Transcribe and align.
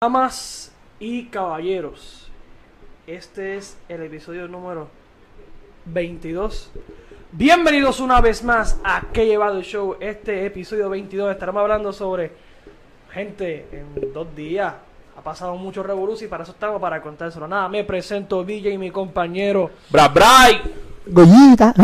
Damas 0.00 0.72
y 1.00 1.24
caballeros, 1.24 2.28
este 3.06 3.56
es 3.56 3.76
el 3.88 4.02
episodio 4.02 4.46
número 4.48 4.88
22. 5.86 6.70
Bienvenidos 7.32 8.00
una 8.00 8.20
vez 8.20 8.44
más 8.44 8.78
a 8.84 9.02
Que 9.12 9.26
Llevado 9.26 9.58
el 9.58 9.64
Show. 9.64 9.96
Este 10.00 10.46
episodio 10.46 10.88
22 10.88 11.32
estaremos 11.32 11.60
hablando 11.60 11.92
sobre 11.92 12.32
gente 13.10 13.66
en 13.72 14.12
dos 14.12 14.34
días. 14.34 14.74
Ha 15.16 15.20
pasado 15.20 15.56
mucho 15.56 15.82
revolución 15.82 16.28
y 16.28 16.30
para 16.30 16.44
eso 16.44 16.52
estamos 16.52 16.80
para 16.80 17.02
contárselo. 17.02 17.48
Nada, 17.48 17.68
me 17.68 17.84
presento 17.84 18.44
DJ 18.44 18.74
y 18.74 18.78
mi 18.78 18.90
compañero. 18.90 19.70
Bra 19.90 20.08
Bray. 20.08 20.62
Goyita. 21.06 21.74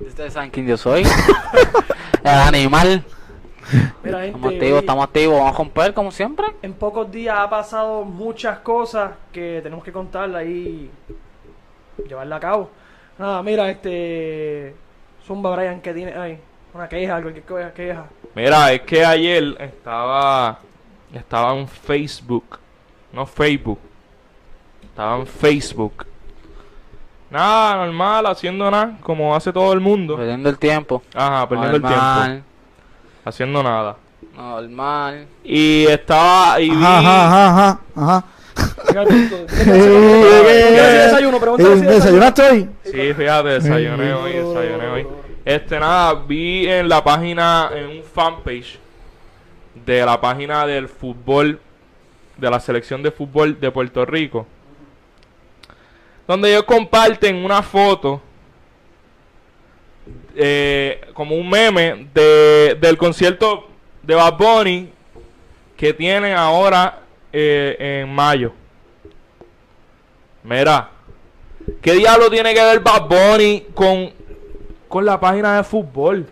Ustedes 0.00 0.32
saben 0.32 0.50
quién 0.50 0.66
yo 0.66 0.76
soy. 0.76 1.02
El 2.24 2.30
animal. 2.30 3.04
Mira, 4.02 4.22
gente, 4.22 4.28
Estamos 4.28 4.52
activos, 4.52 4.80
estamos 4.80 5.04
activos. 5.04 5.38
Vamos 5.38 5.54
a 5.54 5.58
romper 5.58 5.94
como 5.94 6.10
siempre. 6.10 6.46
En 6.62 6.74
pocos 6.74 7.10
días 7.10 7.36
ha 7.38 7.48
pasado 7.50 8.04
muchas 8.04 8.58
cosas 8.60 9.12
que 9.32 9.60
tenemos 9.62 9.84
que 9.84 9.92
contarla 9.92 10.44
y 10.44 10.90
llevarla 12.06 12.36
a 12.36 12.40
cabo. 12.40 12.70
Nada, 13.18 13.42
mira, 13.42 13.70
este. 13.70 14.74
Zumba 15.26 15.54
Brian 15.54 15.80
que 15.80 15.92
tiene 15.92 16.14
ahí. 16.14 16.38
Una 16.72 16.88
queja, 16.88 17.20
cualquier 17.20 17.44
cosa, 17.44 17.72
queja. 17.72 18.06
Mira, 18.34 18.72
es 18.72 18.82
que 18.82 19.04
ayer 19.04 19.56
estaba 19.58 20.58
estaba 21.12 21.54
en 21.54 21.66
Facebook, 21.66 22.58
no 23.12 23.26
Facebook. 23.26 23.78
Estaba 24.82 25.16
en 25.16 25.26
Facebook. 25.26 26.06
Nada, 27.30 27.84
normal, 27.84 28.26
haciendo 28.26 28.70
nada, 28.70 28.96
como 29.02 29.34
hace 29.34 29.52
todo 29.52 29.72
el 29.72 29.80
mundo. 29.80 30.16
Perdiendo 30.16 30.48
el 30.48 30.58
tiempo. 30.58 31.02
Ajá, 31.14 31.48
perdiendo 31.48 31.76
el 31.76 31.82
tiempo. 31.82 32.47
Haciendo 33.28 33.62
nada. 33.62 33.96
Normal. 34.36 35.26
Y 35.44 35.86
estaba 35.86 36.60
y 36.60 36.70
vi 36.70 36.76
Ajá, 36.76 37.26
ajá, 37.26 37.48
ajá, 37.48 37.80
ajá. 37.96 38.24
Llega 38.88 39.00
al 39.00 39.06
punto. 39.06 39.36
¿Qué 39.46 39.62
Eh, 39.68 40.72
de 40.72 40.98
desayuno? 41.04 41.56
Eh, 41.58 41.76
¿Desayunaste 41.80 42.42
hoy? 42.42 42.68
Sí, 42.84 43.14
fíjate, 43.14 43.48
desayuné 43.48 44.12
hoy, 44.14 44.32
desayuné 44.32 44.88
hoy. 44.88 45.06
Este 45.44 45.78
nada, 45.78 46.14
vi 46.14 46.68
en 46.68 46.88
la 46.88 47.02
página, 47.02 47.70
en 47.74 47.86
un 47.86 48.02
fanpage 48.02 48.78
de 49.86 50.04
la 50.04 50.20
página 50.20 50.66
del 50.66 50.88
fútbol, 50.88 51.60
de 52.36 52.50
la 52.50 52.60
selección 52.60 53.02
de 53.02 53.10
fútbol 53.10 53.58
de 53.58 53.70
Puerto 53.70 54.04
Rico, 54.04 54.46
donde 56.26 56.50
ellos 56.50 56.64
comparten 56.64 57.36
una 57.36 57.62
foto, 57.62 58.20
eh, 60.36 61.00
como 61.14 61.34
un 61.36 61.48
meme, 61.48 62.08
de, 62.14 62.76
del 62.80 62.96
concierto 62.96 63.66
de 64.02 64.14
Bad 64.14 64.36
Bunny 64.36 64.90
que 65.76 65.92
tienen 65.92 66.34
ahora 66.36 67.00
eh, 67.32 68.02
en 68.02 68.14
mayo. 68.14 68.52
Mira, 70.42 70.90
¿qué 71.82 71.92
diablo 71.94 72.30
tiene 72.30 72.54
que 72.54 72.62
ver 72.62 72.80
Bad 72.80 73.08
Bunny 73.08 73.66
con, 73.74 74.10
con 74.88 75.04
la 75.04 75.18
página 75.20 75.56
de 75.58 75.64
fútbol? 75.64 76.26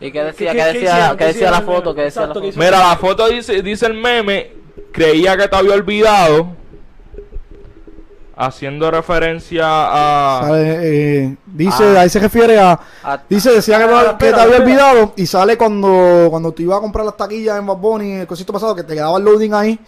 ¿Y 0.00 0.10
qué 0.10 0.22
decía? 0.24 0.52
¿Qué- 0.52 0.58
¿Qué, 0.58 0.64
qué- 0.64 0.72
qué 0.72 0.78
decía, 0.78 0.90
hicieron? 0.92 1.16
¿qué 1.16 1.24
¿Qué 1.24 1.24
decía 1.32 1.50
la 1.50 1.60
foto? 1.62 1.94
¿Qué 1.94 2.02
decía 2.02 2.20
la 2.22 2.26
Exacto, 2.26 2.40
¿qué 2.42 2.52
foto? 2.52 2.64
Mira, 2.64 2.78
la 2.80 2.96
foto 2.96 3.28
dice, 3.28 3.62
dice 3.62 3.86
el 3.86 3.94
meme, 3.94 4.52
creía 4.92 5.36
que 5.36 5.48
te 5.48 5.56
había 5.56 5.72
olvidado, 5.74 6.48
haciendo 8.36 8.90
referencia 8.90 9.64
a... 9.66 10.40
Sale, 10.42 10.78
eh, 10.82 11.36
dice, 11.46 11.84
Ah. 11.96 12.00
ahí 12.02 12.08
se 12.10 12.18
refiere 12.20 12.58
a. 12.60 12.78
Dice, 13.28 13.50
decía 13.52 13.78
que, 13.78 13.84
Ah, 13.84 14.16
que 14.18 14.26
te 14.32 14.40
había 14.40 14.56
espera. 14.58 14.62
olvidado 14.90 15.12
y 15.16 15.26
sale 15.26 15.56
cuando, 15.56 16.26
cuando 16.30 16.52
te 16.52 16.62
iba 16.62 16.76
a 16.76 16.80
comprar 16.80 17.06
las 17.06 17.16
taquillas 17.16 17.58
en 17.58 17.66
Bad 17.66 17.76
Bunny, 17.76 18.12
el 18.12 18.26
cosito 18.26 18.52
pasado, 18.52 18.74
que 18.76 18.82
te 18.84 18.94
quedaba 18.94 19.16
el 19.18 19.24
loading 19.24 19.54
ahí. 19.54 19.78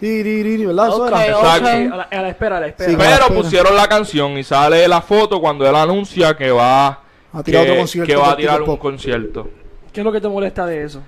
¿Verdad? 0.00 0.88
Eso 0.88 1.02
Ok, 1.04 1.08
era. 1.08 1.26
Exacto. 1.26 1.64
ok. 1.64 1.92
A 1.92 1.96
la, 1.96 2.02
a 2.10 2.22
la 2.22 2.28
espera, 2.28 2.56
a 2.58 2.60
la 2.60 2.66
espera. 2.66 2.90
Sí, 2.90 2.96
Pero 2.98 3.10
espera. 3.10 3.34
pusieron 3.34 3.76
la 3.76 3.88
canción 3.88 4.32
y 4.36 4.44
sale 4.44 4.86
la 4.86 5.00
foto 5.00 5.40
cuando 5.40 5.66
él 5.66 5.74
anuncia 5.74 6.36
que 6.36 6.50
va 6.50 6.88
A 7.32 7.42
tirar 7.42 7.64
que, 7.64 7.70
otro 7.70 7.80
concierto 7.80 8.06
que 8.12 8.16
va 8.16 8.32
a 8.32 8.36
tirar 8.36 8.60
un 8.62 8.76
concierto. 8.76 9.48
¿Qué 9.92 10.00
es 10.00 10.04
lo 10.04 10.12
que 10.12 10.20
te 10.20 10.28
molesta 10.28 10.66
de 10.66 10.84
eso? 10.84 11.00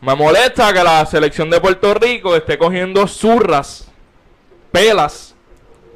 Me 0.00 0.14
molesta 0.14 0.72
que 0.72 0.82
la 0.82 1.04
selección 1.04 1.50
de 1.50 1.60
Puerto 1.60 1.92
Rico 1.92 2.34
esté 2.36 2.56
cogiendo 2.56 3.06
zurras, 3.06 3.88
pelas, 4.70 5.27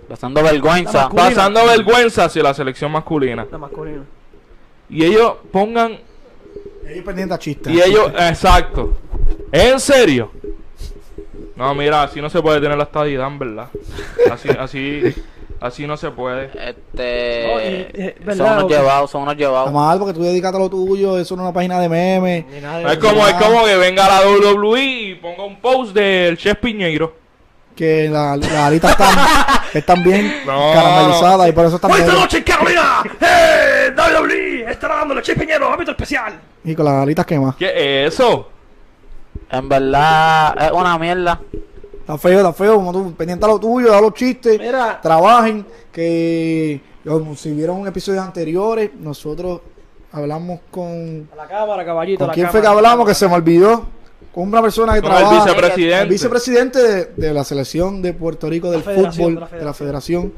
Pasando 0.09 0.43
vergüenza. 0.43 1.09
Pasando 1.09 1.65
vergüenza 1.67 2.25
hacia 2.25 2.43
la 2.43 2.55
selección 2.55 2.91
masculina. 2.93 3.47
La 3.51 3.59
masculina. 3.59 4.03
Y 4.89 5.05
ellos 5.05 5.35
pongan 5.51 5.99
Ellos 6.87 7.05
pendientes 7.05 7.35
a 7.35 7.39
chistes. 7.39 7.73
Y 7.73 7.81
ellos, 7.81 8.13
exacto. 8.19 8.99
¿En 9.51 9.81
serio? 9.81 10.31
No, 11.57 11.75
mira, 11.75 12.03
así 12.03 12.21
no 12.21 12.29
se 12.29 12.43
puede 12.43 12.61
tener 12.61 12.77
la 12.77 12.85
estadidad, 12.85 13.27
en 13.29 13.39
verdad. 13.39 13.69
Así, 14.31 14.49
así, 14.59 15.15
así 15.61 15.87
no 15.87 15.97
se 15.97 16.11
puede. 16.11 16.47
Este. 16.47 17.47
No, 17.47 17.61
y, 17.61 18.03
eh, 18.05 18.17
son 18.37 18.53
unos 18.53 18.69
llevados, 18.71 19.11
son 19.11 19.23
unos 19.23 19.35
Está 19.35 19.45
llevados. 19.47 19.73
mal 19.73 19.99
porque 19.99 20.15
tú 20.15 20.23
dedicas 20.23 20.55
a 20.55 20.59
lo 20.59 20.69
tuyo, 20.69 21.19
eso 21.19 21.37
no 21.37 21.43
es 21.43 21.47
una 21.47 21.53
página 21.55 21.79
de 21.81 21.89
memes. 21.89 22.47
Ni 22.47 22.61
nada 22.61 22.79
de 22.81 22.93
Es 22.93 22.99
como, 22.99 23.27
es 23.27 23.35
como 23.35 23.65
que 23.65 23.77
venga 23.77 24.09
la 24.09 24.29
WWE 24.29 24.83
y 24.83 25.15
ponga 25.15 25.45
un 25.45 25.61
post 25.61 25.95
del 25.95 26.37
Chef 26.37 26.59
Piñeiro. 26.59 27.22
Que 27.75 28.09
la- 28.09 28.37
las 28.37 28.51
alitas 28.53 28.91
están, 28.91 29.09
están 29.75 30.03
bien 30.05 30.43
No, 30.47 30.73
caramelizadas 30.75 31.49
y 31.49 31.53
por 31.53 31.67
eso 31.67 31.77
están 31.77 31.91
¡Esta 31.93 32.03
negras. 32.05 32.21
noche 32.21 32.39
en 32.39 32.45
Carolina! 32.45 33.03
¡Eh! 33.21 33.95
WWE 33.97 34.71
estará 34.71 34.97
dando 34.97 35.15
leche 35.15 35.35
Peñero, 35.35 35.71
ámbito 35.73 35.91
especial. 35.93 36.39
Y 36.65 36.75
con 36.75 36.85
las 36.85 36.95
alitas 37.03 37.25
quemas. 37.27 37.57
¿Qué 37.57 38.05
es 38.07 38.15
eso? 38.15 38.49
En 39.51 39.69
verdad, 39.69 40.55
es 40.67 40.71
una 40.73 40.99
mierda. 40.99 41.41
Está 42.01 42.19
feo, 42.19 42.39
está 42.39 42.53
feo. 42.53 42.77
Como 42.77 42.93
tú, 42.93 43.15
pendiente 43.15 43.45
a 43.45 43.49
lo 43.49 43.59
tuyo, 43.59 43.97
a 43.97 44.01
los 44.01 44.13
chistes. 44.15 44.59
Mira. 44.59 45.01
Trabajen. 45.01 45.67
Que 45.93 46.81
como 47.07 47.35
si 47.37 47.51
vieron 47.53 47.87
episodios 47.87 48.23
anteriores, 48.25 48.91
nosotros 48.95 49.61
hablamos 50.13 50.61
con. 50.71 51.29
A 51.33 51.37
la 51.37 51.47
cámara, 51.47 51.85
caballito. 51.85 52.19
¿Con 52.21 52.29
la 52.29 52.35
quién 52.35 52.49
fue 52.51 52.61
que 52.61 52.67
hablamos? 52.67 53.07
Que 53.07 53.15
se 53.15 53.27
me 53.29 53.35
olvidó. 53.35 53.87
Con 54.33 54.49
una 54.49 54.63
persona 54.63 54.95
que 54.95 55.03
Con 55.03 55.13
el 55.13 55.19
trabaja. 55.19 55.45
vicepresidente. 55.45 56.01
el 56.03 56.09
vicepresidente 56.09 56.79
de, 56.83 57.05
de 57.17 57.35
la 57.35 57.45
selección 57.45 58.01
de 58.01 58.15
Puerto 58.15 58.49
Rico 58.49 58.71
del 58.71 58.83
fútbol, 58.83 59.35
de 59.35 59.41
la 59.41 59.49
de 59.49 59.65
la 59.65 59.75
federación. 59.75 60.33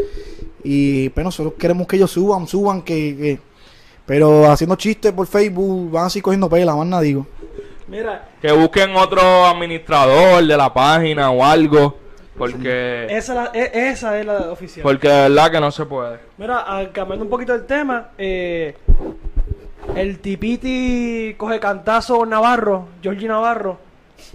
Y 0.65 1.11
pues 1.11 1.23
nosotros 1.25 1.55
queremos 1.59 1.87
que 1.87 1.97
ellos 1.97 2.11
suban, 2.11 2.47
suban, 2.49 2.83
que, 2.83 3.17
que- 3.17 3.39
pero 4.07 4.51
haciendo 4.51 4.77
chistes 4.77 5.13
por 5.13 5.27
Facebook 5.27 5.91
van 5.93 6.07
así 6.07 6.21
cogiendo 6.21 6.49
pela, 6.51 6.75
más 6.75 6.87
nada 6.87 7.03
digo. 7.03 7.27
Mira, 7.87 8.29
Que 8.43 8.51
busquen 8.53 8.97
otro 8.97 9.21
administrador 9.47 10.45
de 10.45 10.57
la 10.57 10.73
página 10.73 11.31
o 11.31 11.45
algo. 11.45 11.99
Porque, 12.37 13.07
esa, 13.11 13.35
la- 13.35 13.51
e- 13.55 13.71
esa 13.91 14.19
es 14.19 14.27
la 14.27 14.51
oficial. 14.51 14.83
porque 14.83 15.07
de 15.09 15.29
verdad 15.29 15.51
que 15.53 15.61
no 15.61 15.71
se 15.71 15.85
puede. 15.87 16.19
Mira, 16.37 16.65
ah, 16.67 16.83
cambiando 16.93 17.25
un 17.25 17.31
poquito 17.31 17.55
el 17.55 17.65
tema, 17.65 18.09
eh, 18.19 18.75
el 19.97 20.19
tipiti 20.19 21.35
coge 21.37 21.61
cantazo 21.61 22.25
Navarro, 22.27 22.89
Georgie 23.03 23.29
Navarro, 23.29 23.79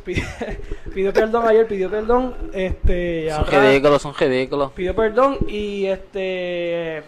pide- 0.05 0.23
pidió 0.93 1.11
perdón 1.13 1.47
ayer, 1.47 1.67
pidió 1.67 1.89
perdón, 1.89 2.35
este, 2.53 3.29
Son 3.29 3.45
ahora 3.45 3.69
ridículos, 3.69 4.01
son 4.01 4.13
ridículos. 4.15 4.71
pidió 4.71 4.95
perdón 4.95 5.37
y 5.47 5.85
este 5.85 7.03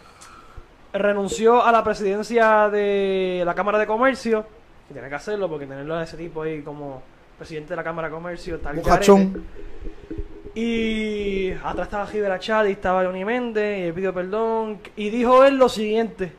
renunció 0.94 1.64
a 1.64 1.72
la 1.72 1.84
presidencia 1.84 2.70
de 2.70 3.44
la 3.46 3.56
Cámara 3.56 3.80
de 3.80 3.88
Comercio, 3.88 4.46
que 4.88 4.94
tiene 4.94 5.08
que 5.08 5.16
hacerlo 5.16 5.48
porque 5.50 5.66
tenerlo 5.66 5.96
a 5.96 6.04
ese 6.04 6.18
tipo 6.18 6.42
ahí 6.42 6.62
como 6.62 7.02
presidente 7.38 7.70
de 7.70 7.76
la 7.78 7.84
Cámara 7.84 8.10
de 8.10 8.14
Comercio 8.14 8.56
está. 8.58 8.74
Y 10.54 11.52
atrás 11.64 11.88
estaba 11.88 12.06
Gibera 12.08 12.38
Chad 12.40 12.66
y 12.66 12.72
estaba 12.74 13.06
Johnny 13.06 13.24
Méndez 13.24 13.80
y 13.80 13.84
él 13.84 13.94
pidió 13.94 14.14
perdón. 14.14 14.80
Y 14.98 15.10
dijo 15.10 15.46
él 15.46 15.56
lo 15.56 15.70
siguiente. 15.70 16.34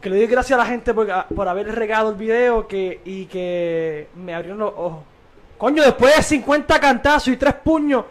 Que 0.00 0.08
le 0.08 0.16
doy 0.16 0.26
gracias 0.26 0.58
a 0.58 0.62
la 0.62 0.68
gente 0.68 0.94
por, 0.94 1.06
por 1.34 1.46
haber 1.48 1.74
regado 1.74 2.10
el 2.10 2.16
video 2.16 2.66
que, 2.66 3.00
y 3.04 3.26
que 3.26 4.08
me 4.16 4.34
abrieron 4.34 4.58
los 4.58 4.72
ojos. 4.74 5.00
Coño, 5.58 5.82
después 5.82 6.16
de 6.16 6.22
50 6.22 6.80
cantazos 6.80 7.28
y 7.28 7.36
3 7.36 7.54
puños 7.62 8.04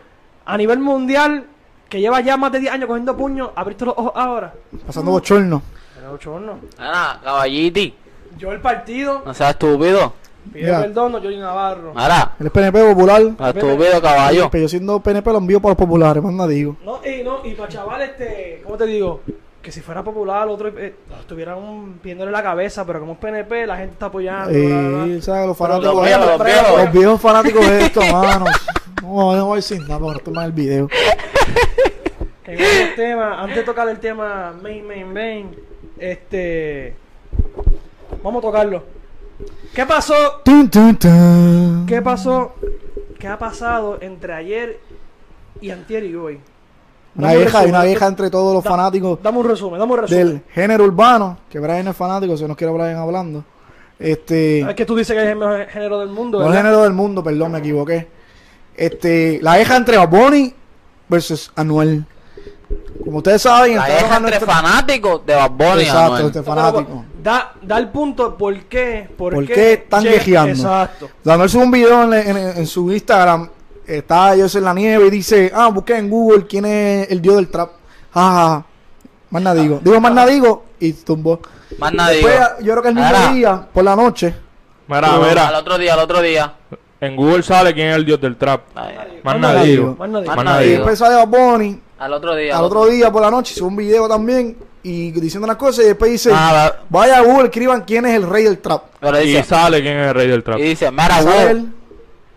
a 0.45 0.55
nivel 0.55 0.79
mundial, 0.79 1.45
que 1.89 1.99
lleva 1.99 2.21
ya 2.21 2.37
más 2.37 2.51
de 2.51 2.59
10 2.59 2.73
años 2.73 2.87
cogiendo 2.87 3.17
puños, 3.17 3.49
abriste 3.55 3.85
los 3.85 3.95
ojos 3.97 4.11
ahora. 4.15 4.53
Pasando 4.85 5.09
bochorno. 5.11 5.63
Era 5.97 6.11
bochorno. 6.11 6.59
Mira, 6.77 7.19
caballiti, 7.23 7.95
Yo 8.37 8.51
el 8.51 8.61
partido, 8.61 9.23
no 9.25 9.33
seas 9.33 9.49
estúpido. 9.51 10.13
Mira. 10.53 10.81
perdón 10.81 11.13
Johnny 11.13 11.37
Navarro. 11.37 11.93
Mira, 11.93 12.33
El 12.39 12.49
PNP 12.51 12.93
popular. 12.93 13.21
no 13.21 13.47
estúpido, 13.47 14.01
caballo. 14.01 14.49
Pero 14.51 14.61
yo 14.63 14.69
siendo 14.69 14.99
PNP 14.99 15.31
lo 15.31 15.39
envío 15.39 15.59
para 15.59 15.71
los 15.71 15.77
populares, 15.77 16.21
más 16.23 16.33
nada 16.33 16.49
digo. 16.49 16.77
No, 16.85 16.99
y 17.05 17.23
no, 17.23 17.43
y 17.43 17.55
para 17.55 17.67
chaval, 17.69 18.01
este, 18.03 18.61
¿cómo 18.63 18.77
te 18.77 18.85
digo? 18.85 19.21
Que 19.61 19.71
si 19.71 19.81
fuera 19.81 20.03
popular, 20.03 20.47
otro 20.47 20.69
eh, 20.69 20.95
estuvieran 21.19 21.99
viéndole 22.01 22.31
la 22.31 22.41
cabeza, 22.41 22.85
pero 22.85 23.01
como 23.01 23.13
es 23.13 23.19
PNP, 23.19 23.67
la 23.67 23.77
gente 23.77 23.93
está 23.93 24.05
apoyando. 24.05 24.51
bla. 24.51 25.07
Y, 25.07 25.21
¿sabes? 25.21 25.47
Los 25.47 25.57
fanáticos 25.57 25.95
los 25.95 26.05
viejos, 26.05 26.25
los 26.25 26.39
brega, 26.39 26.61
viejos. 26.61 26.83
Los 26.83 26.93
viejos 26.93 27.21
fanáticos 27.21 27.67
de 27.67 27.85
esto, 27.85 28.01
mano. 28.01 28.45
No, 29.01 29.35
no 29.35 29.45
voy 29.45 29.53
a 29.53 29.55
decir 29.57 29.81
nada 29.81 29.99
no 29.99 30.19
tomar 30.19 30.45
el 30.45 30.51
video. 30.51 30.85
Otro 30.85 32.57
tema, 32.95 33.41
antes 33.41 33.57
de 33.57 33.63
tocar 33.63 33.87
el 33.89 33.99
tema 33.99 34.53
main, 34.61 34.87
main, 34.87 35.13
main, 35.13 35.55
este, 35.97 36.95
vamos 38.23 38.39
a 38.39 38.47
tocarlo. 38.47 38.83
¿Qué 39.73 39.85
pasó? 39.85 40.41
Tun, 40.43 40.69
tun, 40.69 40.95
tun. 40.95 41.85
¿Qué 41.87 42.01
pasó? 42.01 42.55
¿Qué 43.19 43.27
ha 43.27 43.37
pasado 43.37 43.99
entre 44.01 44.33
ayer 44.33 44.79
y 45.61 45.69
antier 45.69 46.03
y 46.05 46.15
hoy? 46.15 46.39
Una 47.19 47.33
vieja, 47.33 47.59
hay 47.59 47.65
una 47.69 47.77
resumen. 47.79 47.87
vieja 47.91 48.07
entre 48.07 48.29
todos 48.29 48.53
los 48.53 48.63
Da- 48.63 48.69
fanáticos 48.69 49.19
Dame 49.21 49.37
un 49.39 49.47
resumen, 49.49 49.79
dame 49.79 49.91
un 49.93 49.99
resumen. 49.99 50.27
del 50.27 50.41
género 50.53 50.83
urbano, 50.85 51.37
que 51.49 51.59
Brian 51.59 51.87
es 51.87 51.95
fanático, 51.95 52.35
si 52.37 52.45
nos 52.45 52.55
quiere 52.57 52.73
Brian 52.73 52.95
hablando. 52.97 53.43
Este, 53.97 54.61
Es 54.61 54.75
que 54.75 54.85
tú 54.85 54.95
dices 54.95 55.15
que 55.15 55.21
es 55.23 55.29
el 55.29 55.35
mejor 55.35 55.65
género 55.67 55.99
del 55.99 56.09
mundo, 56.09 56.39
no 56.39 56.45
el 56.45 56.51
¿verdad? 56.51 56.63
género 56.63 56.83
del 56.83 56.93
mundo, 56.93 57.23
perdón, 57.23 57.51
me 57.51 57.59
equivoqué. 57.59 58.07
Este, 58.75 59.39
la 59.41 59.55
vieja 59.57 59.75
entre 59.75 59.97
Bad 59.97 60.09
Bunny 60.09 60.53
versus 61.09 61.51
Anuel. 61.55 62.05
Como 63.03 63.17
ustedes 63.17 63.41
saben, 63.41 63.75
La 63.75 63.81
entraron 63.81 64.03
deja 64.03 64.13
a 64.13 64.17
entre 64.17 64.31
nuestra- 64.39 64.55
fanáticos 64.55 65.25
de 65.25 65.35
Bad 65.35 65.51
Bunny. 65.51 65.81
Exacto, 65.81 66.13
Anuel. 66.13 66.25
este 66.27 66.43
fanático. 66.43 67.05
Da, 67.21 67.53
da 67.61 67.77
el 67.77 67.89
punto 67.89 68.37
por 68.37 68.57
qué. 68.65 69.09
¿Por, 69.17 69.33
¿Por 69.33 69.45
qué 69.47 69.73
están 69.73 70.03
quejeando? 70.03 70.51
Exacto. 70.53 71.09
Anuel 71.25 71.49
sube 71.49 71.63
un 71.63 71.71
video 71.71 72.03
en, 72.03 72.13
en- 72.13 72.37
en 72.57 72.67
su 72.67 72.91
Instagram, 72.91 73.49
está 73.97 74.33
ellos 74.35 74.53
en 74.55 74.63
la 74.63 74.73
nieve 74.73 75.07
y 75.07 75.09
dice, 75.09 75.51
ah, 75.53 75.67
busqué 75.69 75.97
en 75.97 76.09
Google 76.09 76.45
quién 76.47 76.65
es 76.65 77.09
el 77.11 77.21
dios 77.21 77.35
del 77.35 77.49
trap. 77.49 77.71
Ah, 78.13 78.63
más 79.29 79.41
nada 79.41 79.61
digo. 79.61 79.79
Digo 79.83 79.99
más 80.01 80.13
nada 80.13 80.27
digo 80.27 80.65
y 80.79 80.93
tumbó. 80.93 81.39
Más 81.77 81.93
nadie. 81.93 82.15
Después, 82.17 82.39
yo 82.61 82.71
creo 82.71 82.81
que 82.81 82.89
el 82.89 82.95
mismo 82.95 83.09
Ahora, 83.15 83.31
día, 83.31 83.67
por 83.73 83.83
la 83.83 83.95
noche, 83.95 84.33
Mira, 84.87 85.13
Al 85.13 85.21
mira, 85.21 85.59
otro 85.59 85.77
día, 85.77 85.93
al 85.93 85.99
otro 85.99 86.19
día. 86.21 86.53
en 86.99 87.15
Google 87.15 87.43
sale 87.43 87.73
quién 87.75 87.89
es 87.89 87.95
el 87.95 88.05
dios 88.05 88.19
del 88.19 88.35
trap. 88.37 88.61
Ay, 88.73 89.19
Más 89.23 89.39
nadie. 89.39 89.71
digo. 89.71 89.95
Más 89.99 90.09
y 90.09 90.11
nadie. 90.43 90.65
digo. 90.67 90.77
después 90.79 90.97
sale 90.97 91.15
Bad 91.15 91.27
Bunny, 91.27 91.79
Al 91.99 92.13
otro 92.13 92.35
día. 92.35 92.57
al 92.57 92.63
otro 92.63 92.85
día 92.87 93.11
por 93.11 93.21
la 93.21 93.29
noche, 93.29 93.53
sube 93.53 93.67
un 93.67 93.75
video 93.75 94.07
también 94.09 94.57
y 94.81 95.11
diciendo 95.11 95.45
unas 95.45 95.57
cosas 95.57 95.85
y 95.85 95.89
después 95.89 96.09
dice, 96.11 96.31
Ah, 96.33 96.73
vaya 96.89 97.19
a 97.19 97.21
Google, 97.21 97.45
escriban 97.45 97.83
quién 97.83 98.05
es 98.07 98.15
el 98.15 98.27
rey 98.27 98.45
del 98.45 98.57
trap. 98.57 98.83
pero 98.99 99.21
Y 99.21 99.43
sale 99.43 99.81
quién 99.83 99.97
es 99.99 100.07
el 100.07 100.13
rey 100.15 100.27
del 100.27 100.43
trap. 100.43 100.57
y 100.57 100.63
dice, 100.63 100.89
mira, 100.89 101.19
él, 101.51 101.71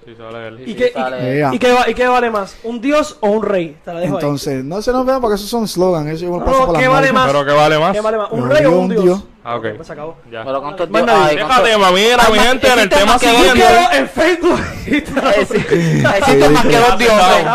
Sí, 0.04 0.14
sale 0.16 0.48
él. 0.48 0.68
¿Y 0.68 0.74
qué, 0.74 0.86
y- 0.88 0.92
sale- 0.92 1.38
Ea. 1.38 1.50
¿Y 1.54 1.58
qué, 1.58 1.74
¿Y 1.88 1.94
qué 1.94 2.08
vale 2.08 2.30
más? 2.30 2.56
¿Un 2.64 2.80
dios 2.80 3.16
o 3.20 3.28
un 3.28 3.42
rey? 3.42 3.76
Te 3.84 3.94
la 3.94 4.00
dejo 4.00 4.16
ahí. 4.16 4.22
Entonces, 4.22 4.64
no 4.64 4.82
se 4.82 4.90
nos 4.92 5.06
vea 5.06 5.20
porque 5.20 5.36
esos 5.36 5.48
son 5.48 5.68
slogans, 5.68 6.08
eso 6.10 6.24
yo 6.24 6.38
No, 6.38 6.44
paso 6.44 6.72
¿qué 6.72 6.88
vale 6.88 7.12
más? 7.12 7.26
Pero 7.28 7.44
que 7.44 7.52
vale 7.52 7.78
más. 7.78 7.92
¿Qué 7.92 8.00
vale 8.00 8.16
más? 8.18 8.28
¿Un 8.32 8.50
rey 8.50 8.64
o 8.66 8.70
un 8.72 8.88
dios? 8.88 9.04
dios. 9.04 9.24
Ah, 9.44 9.56
ok. 9.56 9.66
Pues 9.76 9.86
se 9.86 9.92
acabó. 9.92 10.16
Ya. 10.30 10.44
Pero 10.44 10.60
con 10.62 10.76
todo 10.76 10.88
ay, 10.88 11.36
mami, 11.78 12.00
mira, 12.00 12.28
mi 12.30 12.38
gente, 12.38 12.66
en 12.66 12.72
el 12.74 12.78
existe 12.86 12.96
tema 12.98 13.12
más 13.12 13.20
que 13.20 13.28
dos 13.28 13.36
siguiente. 13.38 13.60
dioses. 13.68 13.98
en 13.98 14.08
Facebook. 14.08 14.60
Existe 14.86 16.48
más 16.48 16.66
que 16.66 16.76
dos 16.76 16.98
dioses. 16.98 17.46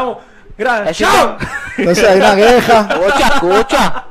Existe- 0.58 0.94
¡Chao! 1.06 1.38
Entonces 1.78 2.04
hay 2.10 2.18
una 2.18 2.36
queja, 2.36 2.90
Escucha, 2.92 3.28
escucha. 3.28 4.06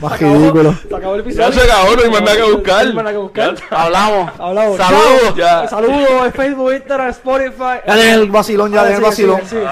más 0.00 0.20
ridículo. 0.20 0.74
Se 0.88 0.94
acabó 0.96 1.14
el 1.14 1.20
episodio. 1.20 1.50
Ya 1.50 1.52
se 1.60 1.70
acabó, 1.72 1.96
no 1.96 2.02
hay 2.02 2.10
más 2.10 2.22
nada 2.22 2.36
que 2.36 2.42
buscar. 2.42 2.74
No 2.84 2.88
hay 2.90 2.94
más 2.94 3.04
nada 3.04 3.12
que 3.12 3.18
buscar. 3.18 3.54
Hablamos. 3.70 4.30
Hablamos. 4.40 4.76
Saludos. 4.76 5.34
Ya. 5.36 5.68
Saludos 5.68 6.08
en 6.26 6.32
Facebook, 6.32 6.72
Instagram, 6.72 7.08
Spotify. 7.10 7.80
Ya 7.86 7.94
dejen 7.94 8.14
el 8.14 8.30
vacilón, 8.30 8.72
ya 8.72 8.80
Ah, 8.80 8.84
dejen 8.84 9.04
el 9.04 9.12
sigue, 9.12 9.28
vacilón. 9.30 9.48
sigue. 9.48 9.66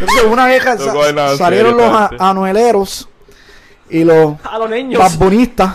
Entonces, 0.00 0.24
una 0.30 0.46
No 0.92 1.06
en 1.06 1.38
salieron 1.38 1.76
los 1.76 2.10
anueleros 2.18 3.08
y 3.88 4.04
los 4.04 4.34
A 4.44 4.58
los 4.58 4.70
niños. 4.70 4.98
babbonistas 5.00 5.70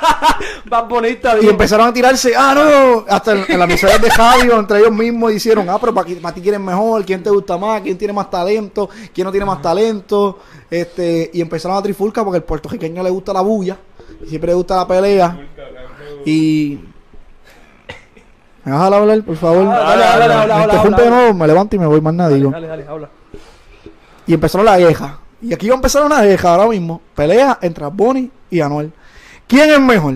Más 0.70 0.88
bonita, 0.88 1.36
y 1.40 1.48
empezaron 1.48 1.88
a 1.88 1.92
tirarse, 1.92 2.34
ah, 2.36 2.54
no, 2.54 3.04
hasta 3.08 3.32
en, 3.32 3.44
en 3.48 3.58
las 3.58 3.68
emisoras 3.68 4.00
de 4.00 4.08
radio, 4.10 4.58
entre 4.58 4.78
ellos 4.78 4.92
mismos 4.92 5.32
hicieron, 5.32 5.68
ah, 5.68 5.78
pero 5.80 5.94
para, 5.94 6.06
ti 6.34 6.40
quién 6.40 6.54
es 6.54 6.60
mejor, 6.60 7.04
quién 7.04 7.22
te 7.22 7.30
gusta 7.30 7.56
más, 7.56 7.80
quién 7.82 7.96
tiene 7.96 8.12
más 8.12 8.30
talento, 8.30 8.88
quién 9.14 9.24
no 9.24 9.30
tiene 9.30 9.46
más 9.46 9.62
talento, 9.62 10.38
este, 10.70 11.30
y 11.32 11.40
empezaron 11.40 11.76
a 11.76 11.82
trifulcar 11.82 12.24
porque 12.24 12.38
al 12.38 12.44
puertorriqueño 12.44 13.02
le 13.02 13.10
gusta 13.10 13.32
la 13.32 13.40
bulla, 13.40 13.76
y 14.24 14.28
siempre 14.28 14.48
le 14.48 14.54
gusta 14.54 14.76
la 14.76 14.86
pelea, 14.86 15.38
y... 16.24 16.78
¿Me 18.64 18.72
vas 18.72 18.80
a 18.80 18.96
hablar, 18.96 19.22
por 19.22 19.36
favor? 19.36 19.64
Ah, 19.68 19.96
dale, 19.96 20.26
dale, 20.26 20.48
dale, 20.48 20.54
Me 20.56 20.64
interrumpe 20.64 21.02
de 21.02 21.10
nuevo, 21.10 21.34
me 21.34 21.46
levanto 21.46 21.76
y 21.76 21.78
me 21.78 21.86
voy, 21.86 22.00
más 22.00 22.14
nada 22.14 22.30
digo. 22.30 22.50
Dale, 22.50 22.66
dale, 22.66 22.84
habla. 22.88 23.08
Y 24.26 24.34
empezaron 24.34 24.64
la 24.64 24.76
queja. 24.76 25.20
Y 25.40 25.54
aquí 25.54 25.68
va 25.68 25.74
a 25.74 25.76
empezar 25.76 26.04
una 26.04 26.22
queja 26.22 26.54
ahora 26.54 26.68
mismo. 26.68 27.00
Pelea 27.14 27.58
entre 27.62 27.86
Bonnie 27.86 28.30
y 28.50 28.60
Anuel. 28.60 28.92
¿Quién 29.46 29.70
es 29.70 29.80
mejor? 29.80 30.14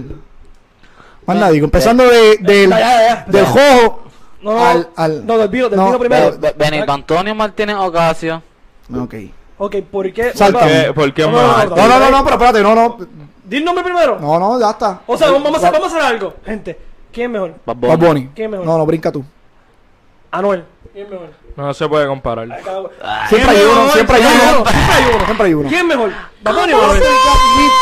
Más 1.26 1.36
nada 1.36 1.50
digo. 1.52 1.64
Empezando 1.66 2.04
de, 2.04 2.38
del, 2.40 2.70
Ya, 2.70 2.78
ya, 2.80 3.08
ya. 3.08 3.24
del 3.28 3.46
jojo 3.46 4.04
No, 4.42 4.54
no, 4.54 4.64
al, 4.66 4.88
al... 4.96 5.26
no, 5.26 5.38
del 5.38 5.48
vino, 5.48 5.68
del 5.68 5.78
No, 5.78 5.86
vino 5.86 5.98
primero. 5.98 6.30
Be- 6.32 6.38
Be- 6.38 6.54
Benito 6.70 6.92
Antonio 6.92 7.34
Martínez 7.34 7.76
Ocasio. 7.76 8.42
Ok. 8.96 9.14
Ok, 9.58 9.76
¿por 9.90 10.12
qué? 10.12 10.32
Salta. 10.34 10.60
¿Por 10.60 10.68
qué? 10.68 10.92
¿Por 10.94 11.14
qué 11.14 11.22
No, 11.22 11.30
no, 11.32 11.46
más? 11.48 11.68
no, 11.68 11.76
No, 11.76 11.88
no, 11.88 11.98
no, 12.00 12.10
no, 12.10 12.24
pero 12.24 12.36
espérate, 12.36 12.62
no, 12.62 12.74
no. 12.74 12.96
Di 13.44 13.58
el 13.58 13.64
nombre 13.64 13.84
primero. 13.84 14.18
No, 14.18 14.38
no, 14.38 14.58
ya 14.58 14.70
está. 14.70 15.00
O 15.06 15.16
sea, 15.16 15.30
vamos 15.30 15.52
a, 15.54 15.56
hacer, 15.58 15.72
vamos 15.72 15.92
a 15.92 15.96
hacer 15.96 16.02
algo. 16.14 16.34
Gente, 16.44 16.78
¿quién 17.12 17.26
es 17.26 17.32
mejor? 17.32 17.54
Bad. 17.66 17.98
Bunny. 17.98 18.30
¿Quién 18.34 18.46
es 18.46 18.50
mejor? 18.52 18.66
No, 18.66 18.78
no, 18.78 18.86
brinca 18.86 19.12
tú. 19.12 19.22
Anuel. 20.30 20.64
¿Quién 20.92 21.06
es 21.06 21.10
mejor? 21.12 21.28
No 21.56 21.74
se 21.74 21.88
puede 21.88 22.06
comparar. 22.06 22.46
Siempre 23.28 23.50
hay 23.50 23.56
¿Quién 23.56 23.60
es 23.60 23.66
uno, 23.76 23.90
siempre 23.90 24.16
hay 24.16 24.22
¿Quién 24.22 24.34
es 24.34 24.42
uno. 24.42 24.64
Siempre 24.66 24.94
hay 24.94 25.04
uno, 25.14 25.24
siempre 25.26 25.46
hay 25.46 25.54
uno. 25.54 25.68
¿Quién 25.68 25.80
es 25.80 25.86
mejor? 25.86 26.10
¿Bad 26.42 26.54
Bunny 26.54 26.72
o 26.72 26.94
ni 26.94 27.00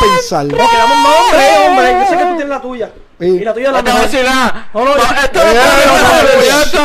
pensar. 0.00 0.46
Ok, 0.46 0.52
dame 0.52 0.94
un 0.94 1.02
nombre, 1.02 1.68
hombre. 1.68 1.92
Yo 1.92 2.06
sé 2.06 2.16
que 2.16 2.24
tú 2.24 2.30
tienes 2.30 2.48
la 2.48 2.60
tuya. 2.60 2.90
Sí. 3.20 3.26
Y 3.26 3.38
la 3.44 3.54
tuya 3.54 3.66
es 3.68 3.72
la 3.72 3.82
mejor. 3.82 4.00
No, 4.74 4.84
no, 4.84 4.90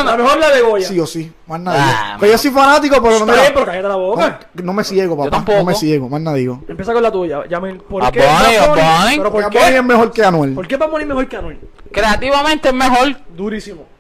La 0.03 0.17
mejor 0.17 0.37
la 0.39 0.49
de 0.49 0.61
Goya. 0.61 0.87
Sí 0.87 0.99
o 0.99 1.05
sí, 1.05 1.31
más 1.47 1.59
Ah, 1.59 1.63
nada. 1.63 2.17
Pero 2.19 2.31
yo 2.31 2.37
soy 2.37 2.51
fanático, 2.51 2.95
pero 3.01 3.09
no 3.09 3.15
Está 3.19 3.25
me 3.33 3.41
bien, 3.41 3.53
pero 3.53 3.65
cállate 3.65 3.87
la 3.87 3.95
boca. 3.95 4.39
no, 4.53 4.63
no 4.63 4.73
me 4.73 4.83
ciego, 4.83 5.17
papá. 5.17 5.29
tampoco. 5.29 5.57
No 5.59 5.65
me 5.65 5.75
ciego, 5.75 6.09
más 6.09 6.21
nada 6.21 6.37
digo. 6.37 6.63
Empieza 6.67 6.93
con 6.93 7.03
la 7.03 7.11
tuya. 7.11 7.43
Llamen. 7.49 7.79
¿Por 7.79 8.11
qué 8.11 8.19
Bunny 8.19 9.75
es 9.75 9.83
mejor 9.83 10.11
que 10.11 10.23
Anuel. 10.23 10.53
¿Por 10.53 10.67
qué 10.67 10.77
Bad 10.77 10.89
Bunny 10.89 11.03
es 11.03 11.07
mejor 11.09 11.27
que 11.27 11.37
Anuel? 11.37 11.59
Creativamente 11.91 12.69
es 12.69 12.73
mejor. 12.73 13.15
Durísimo. 13.35 13.92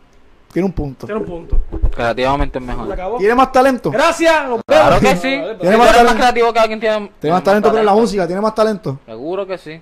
Tiene 0.53 0.67
un 0.67 0.71
punto. 0.71 1.07
Tiene 1.07 1.19
un 1.21 1.25
punto. 1.27 1.59
Creativamente 1.93 2.59
es 2.59 2.63
mejor. 2.63 3.17
¿Tiene 3.17 3.33
más 3.35 3.51
talento? 3.51 3.89
Gracias. 3.91 4.47
Nos 4.47 4.61
Claro 4.65 4.99
que 4.99 5.15
sí. 5.17 5.41
Tiene 5.59 5.77
más 5.77 5.91
talento. 5.91 6.13
creativo 6.15 6.53
que 6.53 6.59
alguien 6.59 6.79
tiene. 6.79 7.11
Tiene 7.19 7.33
más 7.33 7.43
talento 7.43 7.69
pero 7.69 7.79
en 7.79 7.85
la 7.87 7.93
música, 7.93 8.25
tiene 8.27 8.39
más 8.41 8.53
talento. 8.55 8.99
Seguro 9.05 9.47
que 9.47 9.57
sí. 9.57 9.81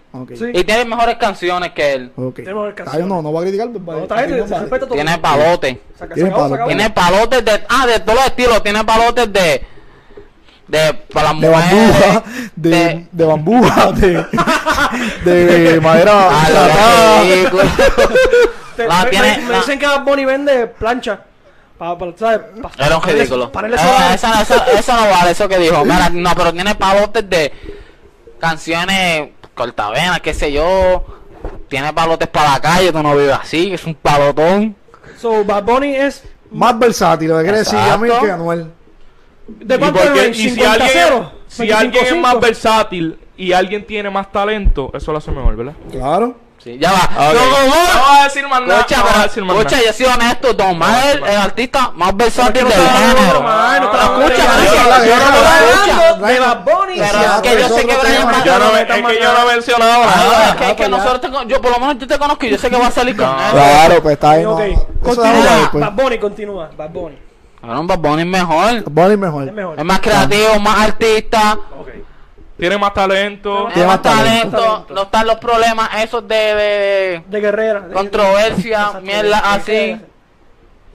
Y 0.54 0.64
tiene 0.64 0.86
mejores 0.86 1.16
canciones 1.18 1.72
que 1.74 1.94
él. 1.94 2.12
Tiene 2.36 2.54
mejor 2.54 2.70
Está 2.70 2.84
canción. 2.86 3.04
bien, 3.04 3.10
no, 3.10 3.22
no 3.22 3.32
voy 3.32 3.42
a 3.42 3.42
criticar. 3.44 3.68
pues, 3.70 3.82
No, 3.82 3.86
vale. 3.86 4.02
está 4.04 4.16
bien, 4.16 4.28
Tiene 4.28 4.44
se 4.48 4.50
más- 4.54 4.62
respeta 4.62 4.86
todo. 4.86 4.96
Tiene 4.96 5.18
palotes. 5.20 5.78
Se 5.98 6.04
acabó, 6.06 6.14
Tiene 6.16 6.30
se 6.30 6.34
acabó, 6.34 6.44
palo. 6.44 6.48
se 6.50 6.54
acabó. 6.56 6.68
Tiene 6.70 6.90
palotes 6.90 7.46
de. 7.46 7.64
Ah, 7.70 7.86
de 7.88 8.00
todos 8.00 8.16
los 8.16 8.26
estilos. 8.28 8.64
Tiene 8.64 8.84
palotes 8.86 9.34
de. 9.34 9.66
De. 10.68 10.94
Para 11.14 11.34
las 11.34 11.42
de 11.42 11.50
mujeres. 11.50 11.72
bambuja, 11.74 12.24
de, 12.56 12.70
de- 12.70 13.08
de 13.12 13.26
bambuja, 13.26 13.92
de, 13.92 14.26
de 15.26 15.82
madera 15.82 16.30
Tratada. 18.84 18.88
lo 18.88 18.88
ridículo. 18.88 18.88
Te- 18.88 18.88
La 18.88 19.04
me, 19.04 19.10
tiene- 19.10 19.38
me- 19.38 19.44
me 19.46 19.52
la- 19.52 19.58
dicen 19.60 19.80
que 19.80 19.86
Bad 19.88 20.04
Bunny 20.04 20.26
vende 20.26 20.68
plancha. 20.68 21.20
Para, 21.78 21.98
para, 21.98 22.12
¿sabes? 22.18 22.40
Pa- 22.62 22.72
Era 22.86 22.98
un 22.98 23.04
ridículo. 23.04 23.52
Eh, 23.54 24.14
eso, 24.78 24.94
no 24.94 25.10
vale, 25.10 25.32
eso 25.32 25.48
que 25.50 25.58
dijo. 25.58 25.84
Mira, 25.86 26.10
no, 26.12 26.36
pero 26.36 26.54
tiene 26.54 26.76
palotes 26.76 27.30
de 27.30 27.52
canciones 28.40 29.30
cortavenas, 29.54 30.20
qué 30.22 30.34
sé 30.34 30.52
yo. 30.52 31.04
Tiene 31.70 31.92
palotes 31.94 32.28
para 32.28 32.52
la 32.54 32.60
calle, 32.62 32.92
tú 32.92 33.02
no 33.02 33.16
vives 33.16 33.38
así, 33.42 33.74
es 33.74 33.86
un 33.86 33.96
palotón. 33.96 34.76
So, 35.18 35.44
Bad 35.46 35.64
Bunny 35.64 35.96
es 35.96 36.24
Más 36.52 36.78
versátil, 36.78 37.30
lo 37.30 37.38
que 37.38 37.44
quiere 37.44 37.60
decir 37.60 37.80
Exacto. 37.80 38.06
Yamil 38.08 38.20
que 38.26 38.32
Anuel. 38.32 38.72
de 39.48 39.76
¿Y, 39.76 39.78
cuánto 39.80 40.00
es? 40.04 40.38
Si 40.38 40.50
50 40.50 40.72
alguien, 40.74 40.90
cero, 40.94 41.32
si 41.48 41.72
alguien 41.72 42.04
es 42.06 42.12
25. 42.12 42.22
más 42.28 42.40
versátil 42.42 43.20
y 43.38 43.54
alguien 43.54 43.86
tiene 43.88 44.10
más 44.10 44.32
talento, 44.32 44.92
eso 44.94 45.12
lo 45.12 45.18
hace 45.20 45.32
mejor, 45.32 45.56
¿verdad? 45.56 45.74
Claro. 45.92 46.36
Sí, 46.64 46.78
ya 46.80 46.92
va. 46.92 47.00
Ok. 47.30 47.34
No, 47.34 47.34
no, 47.34 47.50
no. 47.50 47.66
No 47.66 48.08
voy 48.08 48.20
a 48.20 48.24
decir 48.26 48.48
más 48.48 48.62
nada. 48.62 48.80
Escucha, 48.82 48.98
no 48.98 49.04
voy 49.04 49.10
a 49.10 49.14
pero- 49.14 49.24
decir 49.24 49.44
más 49.44 49.56
escucha, 49.58 49.76
nada. 49.78 49.88
yo 49.88 49.94
sido 49.94 50.14
honesto, 50.14 50.54
Don 50.54 50.68
Omar 50.70 51.04
es 51.08 51.16
el, 51.16 51.24
artista 51.38 51.92
más 51.96 52.16
versátil 52.18 52.64
no 52.64 52.70
del 52.70 52.78
género. 52.90 53.42
no 53.42 53.92
Pero 53.92 54.04
escucha, 54.04 54.46
yo 54.46 55.16
no 55.16 55.26
lo 55.26 55.42
escucha. 55.42 56.28
de 56.28 56.40
Bad 56.40 56.64
Bunny. 56.64 56.94
Pero 57.00 57.20
es 57.20 57.42
que 57.42 57.62
yo 57.62 57.68
sé 57.76 57.86
que 57.88 57.96
Brian 57.98 58.44
Yo 58.46 58.60
no, 58.60 58.66
no 58.66 58.72
no 58.72 58.78
he 58.78 59.54
mencionado 59.56 60.04
Ah, 60.04 60.14
nada. 60.16 60.50
es 60.50 60.56
que, 60.56 60.70
es 60.70 60.76
que 60.76 60.90
nosotros 60.90 61.48
yo 61.48 61.62
por 61.62 61.72
lo 61.72 61.80
menos 61.80 61.98
yo 61.98 62.08
te 62.08 62.18
conozco 62.20 62.46
y 62.46 62.50
yo 62.52 62.58
sé 62.60 62.70
que 62.70 62.78
va 62.78 62.88
a 62.88 62.92
salir 62.92 63.18
con 63.18 63.26
Ah. 63.26 63.48
él. 63.48 63.52
Claro, 63.54 64.04
pues 64.04 64.14
está 64.14 64.38
no, 64.38 64.60
eso 64.60 64.86
continúa. 65.02 65.70
Bad 65.74 65.92
Bunny 65.94 66.20
continúa. 66.20 66.70
Bad 66.78 66.90
Bunny. 66.92 67.18
Bad 67.64 67.98
Bunny 68.00 68.22
es 68.22 68.28
mejor. 68.28 68.84
Bonnie 68.90 69.18
mejor. 69.18 69.48
Es 69.48 69.54
mejor. 69.54 69.80
Es 69.80 69.86
más 69.86 70.00
creativo, 70.00 70.60
más 70.60 70.80
artista, 70.80 71.58
Ok. 71.80 71.88
Tiene 72.58 72.78
más 72.78 72.94
talento. 72.94 73.68
tiene 73.74 73.88
más 73.88 74.02
talento. 74.02 74.58
talento, 74.58 74.86
no 74.94 75.02
están 75.04 75.26
los 75.28 75.38
problemas 75.38 75.90
esos 76.04 76.28
de, 76.28 76.36
de, 76.36 77.24
De 77.28 77.42
guerrera. 77.42 77.82
de- 77.82 77.94
controversia, 77.94 79.00
mierda 79.02 79.42
de- 79.42 79.48
así. 79.48 80.02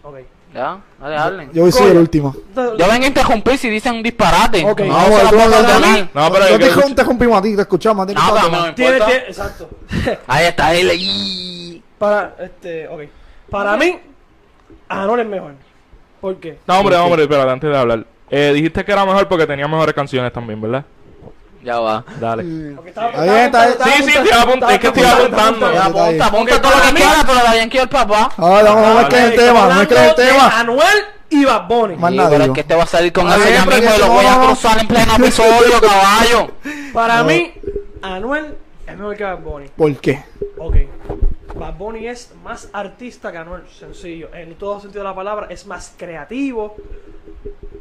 Ok. 0.02 0.16
Ya, 0.54 0.78
dale, 1.00 1.14
dale. 1.16 1.48
Yo 1.52 1.62
voy 1.62 1.68
a 1.68 1.72
ser 1.72 1.88
el 1.90 1.98
último. 1.98 2.34
Yo 2.54 2.76
vengo 2.88 3.04
a 3.04 3.06
interrumpir 3.06 3.58
si 3.58 3.68
dicen 3.68 3.96
un 3.96 4.02
disparate. 4.02 4.64
Ok. 4.64 4.80
No, 4.80 4.94
tú 5.04 5.10
pero 6.32 6.48
yo 6.48 6.58
yo 6.58 6.80
te, 6.80 6.88
interrumpimos 6.88 7.38
a 7.38 7.42
ti, 7.42 7.54
te 7.56 7.62
escuchamos. 7.62 8.04
a 8.04 8.06
ti, 8.06 8.14
No, 8.14 8.20
pero 8.34 8.48
no 8.48 8.74
Tiene, 8.74 8.96
exacto. 8.96 9.68
Ahí 10.26 10.46
está, 10.46 10.74
él. 10.74 11.82
Para, 11.98 12.36
este, 12.38 12.88
ok. 12.88 13.02
Para 13.50 13.76
mí, 13.76 13.98
Anuel 14.88 15.20
es 15.20 15.26
mejor. 15.26 15.52
¿Por 16.20 16.36
qué? 16.36 16.58
No, 16.66 16.80
hombre, 16.80 16.96
hombre, 16.96 17.22
espérate, 17.22 17.50
antes 17.50 17.70
de 17.70 17.76
hablar. 17.76 18.04
Eh, 18.30 18.52
dijiste 18.54 18.84
que 18.84 18.92
era 18.92 19.04
mejor 19.04 19.28
porque 19.28 19.46
tenía 19.46 19.68
mejores 19.68 19.94
canciones 19.94 20.32
también, 20.32 20.60
¿verdad? 20.60 20.84
Ya 21.66 21.80
va. 21.80 22.04
Dale. 22.20 22.42
Bien, 22.44 22.76
bien. 22.76 23.52
Sí, 23.82 24.02
sí, 24.04 24.10
estoy 24.10 24.30
apuntando, 24.30 24.68
es 24.68 24.78
que 24.78 24.86
estoy 24.86 25.02
apuntando, 25.02 25.66
apuntando. 25.66 25.72
Ya 25.72 25.86
está 25.86 26.10
bien. 26.10 26.22
apunta, 26.22 26.26
apunta 26.26 26.62
todo 26.62 26.70
lo 26.70 26.76
para 26.78 26.86
que 26.88 26.94
mí- 26.94 27.00
quiera, 27.00 27.22
pero 27.26 27.38
Dayan 27.44 27.68
quiere 27.70 27.82
el 27.82 27.88
papá. 27.88 28.30
Ahora 28.36 28.62
vamos 28.72 28.86
a 28.86 28.94
ver 28.94 29.08
qué 29.08 29.16
es 29.18 29.24
el 29.24 29.36
tema. 29.36 29.66
No 29.74 29.82
es 29.82 29.88
que 29.88 29.94
es 29.94 30.00
el 30.00 30.14
tema. 30.14 30.60
Anuel 30.60 31.04
y 31.28 31.44
Bad 31.44 31.66
Bunny. 31.66 31.96
Más 31.96 32.12
Sí, 32.12 32.20
pero 32.30 32.44
es 32.44 32.50
que 32.50 32.60
este 32.60 32.74
va 32.76 32.82
a 32.84 32.86
salir 32.86 33.12
con 33.12 33.24
bien, 33.26 33.38
ya 33.40 33.64
pero 33.64 33.76
mismo 33.78 33.90
que 33.90 33.96
y 33.96 34.00
lo 34.00 34.06
no, 34.06 34.12
voy 34.12 34.24
a 34.26 34.30
no, 34.30 34.38
no. 34.42 34.46
cruzar 34.46 34.78
en 34.78 34.86
pleno 34.86 35.16
episodio, 35.18 35.80
caballo. 35.80 36.50
Para 36.92 37.16
No. 37.18 37.24
mí, 37.24 37.52
Anuel 38.02 38.56
es 38.86 38.96
mejor 38.96 39.16
que 39.16 39.24
Bad 39.24 39.38
Bunny. 39.40 39.66
¿Por 39.76 39.96
qué? 39.96 40.24
Ok. 40.58 40.76
Bad 41.56 41.74
Bunny 41.74 42.06
es 42.06 42.30
más 42.44 42.68
artista 42.72 43.32
que 43.32 43.38
Anuel, 43.38 43.62
sencillo. 43.76 44.28
En 44.34 44.54
todo 44.54 44.78
sentido 44.80 45.02
de 45.02 45.08
la 45.08 45.16
palabra, 45.16 45.48
es 45.50 45.66
más 45.66 45.92
creativo. 45.96 46.76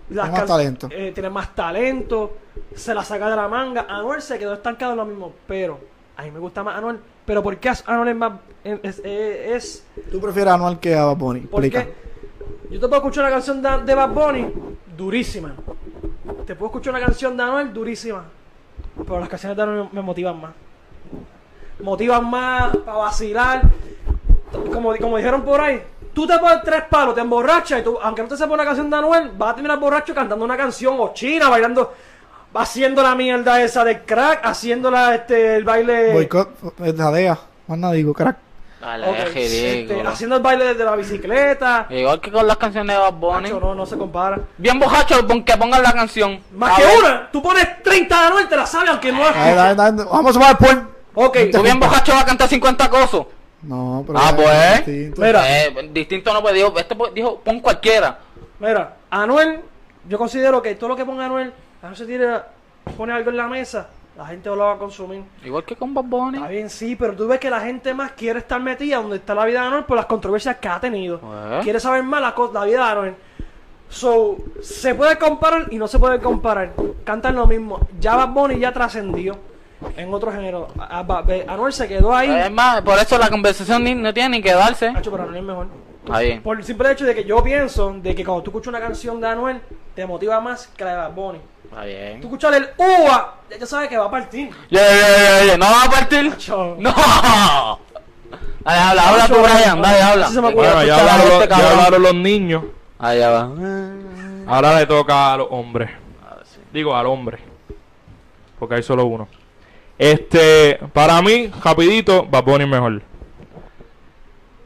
Las 0.09 0.25
Tiene 0.25 0.39
más 0.39 0.47
talento. 0.47 0.87
eh, 0.91 1.11
tiene 1.13 1.29
más 1.29 1.53
talento. 1.53 2.37
Se 2.75 2.93
la 2.93 3.03
saca 3.03 3.29
de 3.29 3.35
la 3.35 3.47
manga. 3.47 3.85
Anuel 3.89 4.21
se 4.21 4.37
quedó 4.37 4.53
estancado 4.53 4.91
en 4.91 4.97
lo 4.97 5.05
mismo. 5.05 5.33
Pero, 5.47 5.79
a 6.17 6.23
mí 6.23 6.31
me 6.31 6.39
gusta 6.39 6.63
más 6.63 6.77
Anuel. 6.77 6.99
Pero 7.25 7.41
¿por 7.41 7.57
qué 7.57 7.71
Anuel 7.85 8.09
es 8.09 8.15
más. 8.15 8.33
Es. 8.63 9.85
¿Tú 10.11 10.19
prefieres 10.19 10.51
a 10.51 10.55
Anuel 10.55 10.79
que 10.79 10.95
a 10.95 11.05
Bad 11.05 11.17
Bunny? 11.17 11.39
¿Por 11.41 11.65
Explica. 11.65 11.91
qué? 11.91 12.73
Yo 12.73 12.79
te 12.79 12.87
puedo 12.87 12.97
escuchar 12.97 13.23
una 13.23 13.31
canción 13.31 13.61
de, 13.61 13.83
de 13.83 13.95
Bad 13.95 14.09
Bunny 14.09 14.51
durísima. 14.95 15.55
Te 16.45 16.55
puedo 16.55 16.67
escuchar 16.67 16.93
una 16.93 17.03
canción 17.03 17.35
de 17.37 17.43
Anuel 17.43 17.73
durísima. 17.73 18.23
Pero 18.97 19.19
las 19.19 19.29
canciones 19.29 19.55
de 19.55 19.63
Anuel 19.63 19.89
me 19.91 20.01
motivan 20.01 20.39
más. 20.41 20.53
Motivan 21.79 22.29
más 22.29 22.75
para 22.77 22.97
vacilar. 22.97 23.61
Como, 24.71 24.95
como 24.97 25.17
dijeron 25.17 25.41
por 25.43 25.59
ahí, 25.59 25.81
tú 26.13 26.25
te 26.25 26.37
pones 26.39 26.61
tres 26.63 26.83
palos, 26.89 27.13
te 27.13 27.21
emborrachas 27.21 27.81
y 27.81 27.83
tú, 27.83 27.97
aunque 28.01 28.21
no 28.21 28.27
te 28.29 28.37
sepa 28.37 28.53
una 28.53 28.63
canción 28.63 28.89
de 28.89 28.95
Anuel, 28.95 29.31
vas 29.37 29.51
a 29.51 29.55
terminar 29.55 29.79
borracho 29.79 30.15
cantando 30.15 30.45
una 30.45 30.55
canción 30.55 30.95
o 30.97 31.13
china, 31.13 31.49
bailando, 31.49 31.93
haciendo 32.55 33.03
la 33.03 33.15
mierda 33.15 33.61
esa 33.61 33.83
de 33.83 34.01
crack, 34.03 34.45
haciéndola 34.45 35.15
este, 35.15 35.55
el 35.55 35.63
baile. 35.63 36.13
Boicot, 36.13 36.79
es 36.83 36.95
la 36.95 37.11
DEA. 37.11 37.37
Más 37.67 37.77
nada 37.77 37.93
digo, 37.93 38.13
crack. 38.13 38.37
Este, 39.33 40.01
haciendo 40.05 40.35
el 40.35 40.41
baile 40.43 40.65
desde 40.65 40.83
la 40.83 40.95
bicicleta. 40.95 41.87
Igual 41.89 42.21
que 42.21 42.31
con 42.31 42.45
las 42.45 42.57
canciones 42.57 42.95
de 42.95 43.01
Bad 43.01 43.13
Bunny. 43.13 43.49
No, 43.49 43.73
no 43.73 43.85
se 43.85 43.97
compara. 43.97 44.39
Bien 44.57 44.79
borracho, 44.79 45.25
pon- 45.25 45.43
que 45.43 45.57
pongan 45.57 45.81
la 45.81 45.91
canción. 45.91 46.39
Más 46.55 46.73
A 46.73 46.75
que 46.75 46.85
ver, 46.85 46.97
una, 46.99 47.31
tú 47.31 47.41
pones 47.41 47.81
30 47.81 48.19
de 48.21 48.27
Anuel, 48.27 48.47
te 48.47 48.55
la 48.55 48.65
sabes 48.67 48.89
aunque 48.91 49.11
no 49.11 49.19
la 49.19 49.31
Dale, 49.31 49.39
escuches. 49.49 49.77
dale, 49.77 49.97
dale. 49.97 50.09
Vamos 50.11 50.29
a 50.29 50.33
sumar 50.33 50.57
después. 50.57 50.77
Ok, 51.15 51.37
Tú 51.51 51.61
bien 51.63 51.79
borracho 51.79 52.11
vas 52.11 52.23
a 52.23 52.25
cantar 52.25 52.47
50 52.47 52.89
cosas. 52.89 53.21
No, 53.63 54.03
pero. 54.05 54.19
Ah, 54.19 54.29
es 54.29 54.35
pues. 54.35 54.85
distinto. 54.85 55.21
Mira. 55.21 55.63
Eh, 55.65 55.89
distinto 55.91 56.33
no 56.33 56.41
puede. 56.41 56.55
Dijo, 56.57 56.77
este 56.77 56.95
pues, 56.95 57.13
dijo, 57.13 57.39
pon 57.43 57.59
cualquiera. 57.61 58.19
mira, 58.59 58.97
Anuel, 59.09 59.61
yo 60.07 60.17
considero 60.19 60.61
que 60.61 60.75
todo 60.75 60.89
lo 60.89 60.95
que 60.95 61.05
ponga 61.05 61.25
Anuel, 61.25 61.51
Anuel 61.85 61.97
se 61.97 62.05
tira, 62.05 62.47
pone 62.97 63.13
algo 63.13 63.29
en 63.31 63.37
la 63.37 63.47
mesa, 63.47 63.87
la 64.17 64.25
gente 64.27 64.49
lo 64.49 64.57
va 64.57 64.73
a 64.73 64.77
consumir. 64.77 65.23
Igual 65.43 65.63
que 65.63 65.75
con 65.75 65.93
Bad 65.93 66.03
Bunny. 66.05 66.37
Está 66.37 66.49
bien, 66.49 66.69
sí, 66.69 66.95
pero 66.95 67.13
tú 67.15 67.27
ves 67.27 67.39
que 67.39 67.49
la 67.49 67.59
gente 67.61 67.93
más 67.93 68.11
quiere 68.13 68.39
estar 68.39 68.61
metida 68.61 68.97
donde 68.97 69.17
está 69.17 69.33
la 69.35 69.45
vida 69.45 69.61
de 69.61 69.67
Anuel 69.67 69.83
por 69.85 69.97
las 69.97 70.05
controversias 70.05 70.57
que 70.57 70.67
ha 70.67 70.79
tenido. 70.79 71.19
Pues. 71.19 71.63
Quiere 71.63 71.79
saber 71.79 72.03
más 72.03 72.21
la, 72.21 72.33
la 72.53 72.65
vida 72.65 72.85
de 72.85 72.91
Anuel. 72.91 73.15
So, 73.89 74.37
se 74.61 74.95
puede 74.95 75.17
comparar 75.17 75.67
y 75.71 75.77
no 75.77 75.87
se 75.87 75.99
puede 75.99 76.19
comparar. 76.19 76.73
Cantan 77.03 77.35
lo 77.35 77.45
mismo. 77.45 77.79
Ya 77.99 78.15
Bad 78.15 78.29
Bunny 78.29 78.59
ya 78.59 78.73
trascendió 78.73 79.37
en 79.95 80.13
otro 80.13 80.31
género. 80.31 80.67
A- 80.79 80.99
a- 80.99 81.03
Ba- 81.03 81.21
Be- 81.21 81.45
Anuel 81.47 81.71
se 81.71 81.87
quedó 81.87 82.13
ahí. 82.15 82.29
Es 82.29 82.51
más, 82.51 82.81
por 82.81 82.97
eso 82.97 83.17
la 83.17 83.29
conversación 83.29 83.83
ni- 83.83 83.93
no 83.95 84.13
tiene 84.13 84.37
ni 84.37 84.41
que 84.41 84.53
darse. 84.53 84.87
Hacho, 84.87 85.11
pero 85.11 85.23
Anuel 85.23 85.37
es 85.37 85.43
mejor. 85.43 85.67
Bien. 86.19 86.41
Por 86.41 86.57
el 86.57 86.63
simple 86.63 86.91
hecho 86.91 87.05
de 87.05 87.15
que 87.15 87.23
yo 87.23 87.43
pienso 87.43 87.91
de 87.93 88.13
que 88.15 88.23
cuando 88.25 88.43
tú 88.43 88.49
escuchas 88.51 88.67
una 88.67 88.79
canción 88.79 89.19
de 89.21 89.27
Anuel, 89.27 89.61
te 89.95 90.05
motiva 90.05 90.39
más 90.39 90.67
que 90.67 90.83
la 90.83 90.91
de 90.91 90.97
Bad 90.97 91.11
Bunny. 91.13 91.39
Está 91.75 91.87
bien. 91.87 92.21
Tú 92.21 92.27
escuchas 92.27 92.55
el 92.55 92.69
UA, 92.77 93.35
ya 93.49 93.57
ya 93.57 93.65
sabes 93.65 93.89
que 93.89 93.97
va 93.97 94.05
a 94.05 94.09
partir. 94.11 94.49
Ya, 94.71 94.81
ya, 94.81 94.95
ya, 94.95 95.45
ya, 95.45 95.57
¿No 95.57 95.65
va 95.65 95.83
a 95.83 95.89
partir? 95.89 96.29
Macho. 96.29 96.77
¡No! 96.79 97.79
Dale, 98.63 98.79
habla, 98.79 99.09
habla 99.09 99.27
tú, 99.27 99.35
Brian, 99.41 99.81
dale, 99.81 100.01
habla. 100.01 100.27
ocurre. 100.29 100.53
Bueno, 100.53 100.83
ya 100.85 100.99
hablaron, 100.99 101.27
este 101.27 101.39
ya 101.39 101.47
cabrón. 101.49 101.71
hablaron 101.73 102.01
los 102.01 102.15
niños. 102.15 102.63
Allá 102.97 103.29
va. 103.29 103.49
Ahora 104.47 104.79
le 104.79 104.85
toca 104.85 105.33
a 105.33 105.37
los 105.37 105.47
hombres. 105.51 105.89
Digo, 106.71 106.95
al 106.95 107.07
hombre. 107.07 107.39
Porque 108.57 108.75
hay 108.75 108.83
solo 108.83 109.03
uno. 109.03 109.27
Este, 109.97 110.79
para 110.93 111.21
mí, 111.21 111.51
rapidito, 111.61 112.25
Bad 112.25 112.43
Bunny 112.45 112.63
es 112.63 112.69
mejor. 112.69 113.01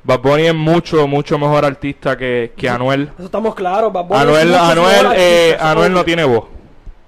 Bad 0.04 0.20
Bunny 0.20 0.46
es 0.46 0.56
mucho, 0.56 1.08
mucho 1.08 1.40
mejor 1.40 1.66
artista 1.66 2.16
que, 2.16 2.54
que 2.56 2.70
Anuel. 2.70 3.10
Eso 3.18 3.26
estamos 3.26 3.56
claros. 3.56 3.92
Bad 3.92 4.06
Bunny 4.06 4.20
es 4.22 4.28
Anuel, 4.28 4.48
mucho 4.50 4.64
Anuel, 4.64 5.02
mejor 5.02 5.16
eh, 5.18 5.58
Anuel 5.60 5.94
no 5.94 6.06
tiene 6.06 6.24
voz. 6.24 6.59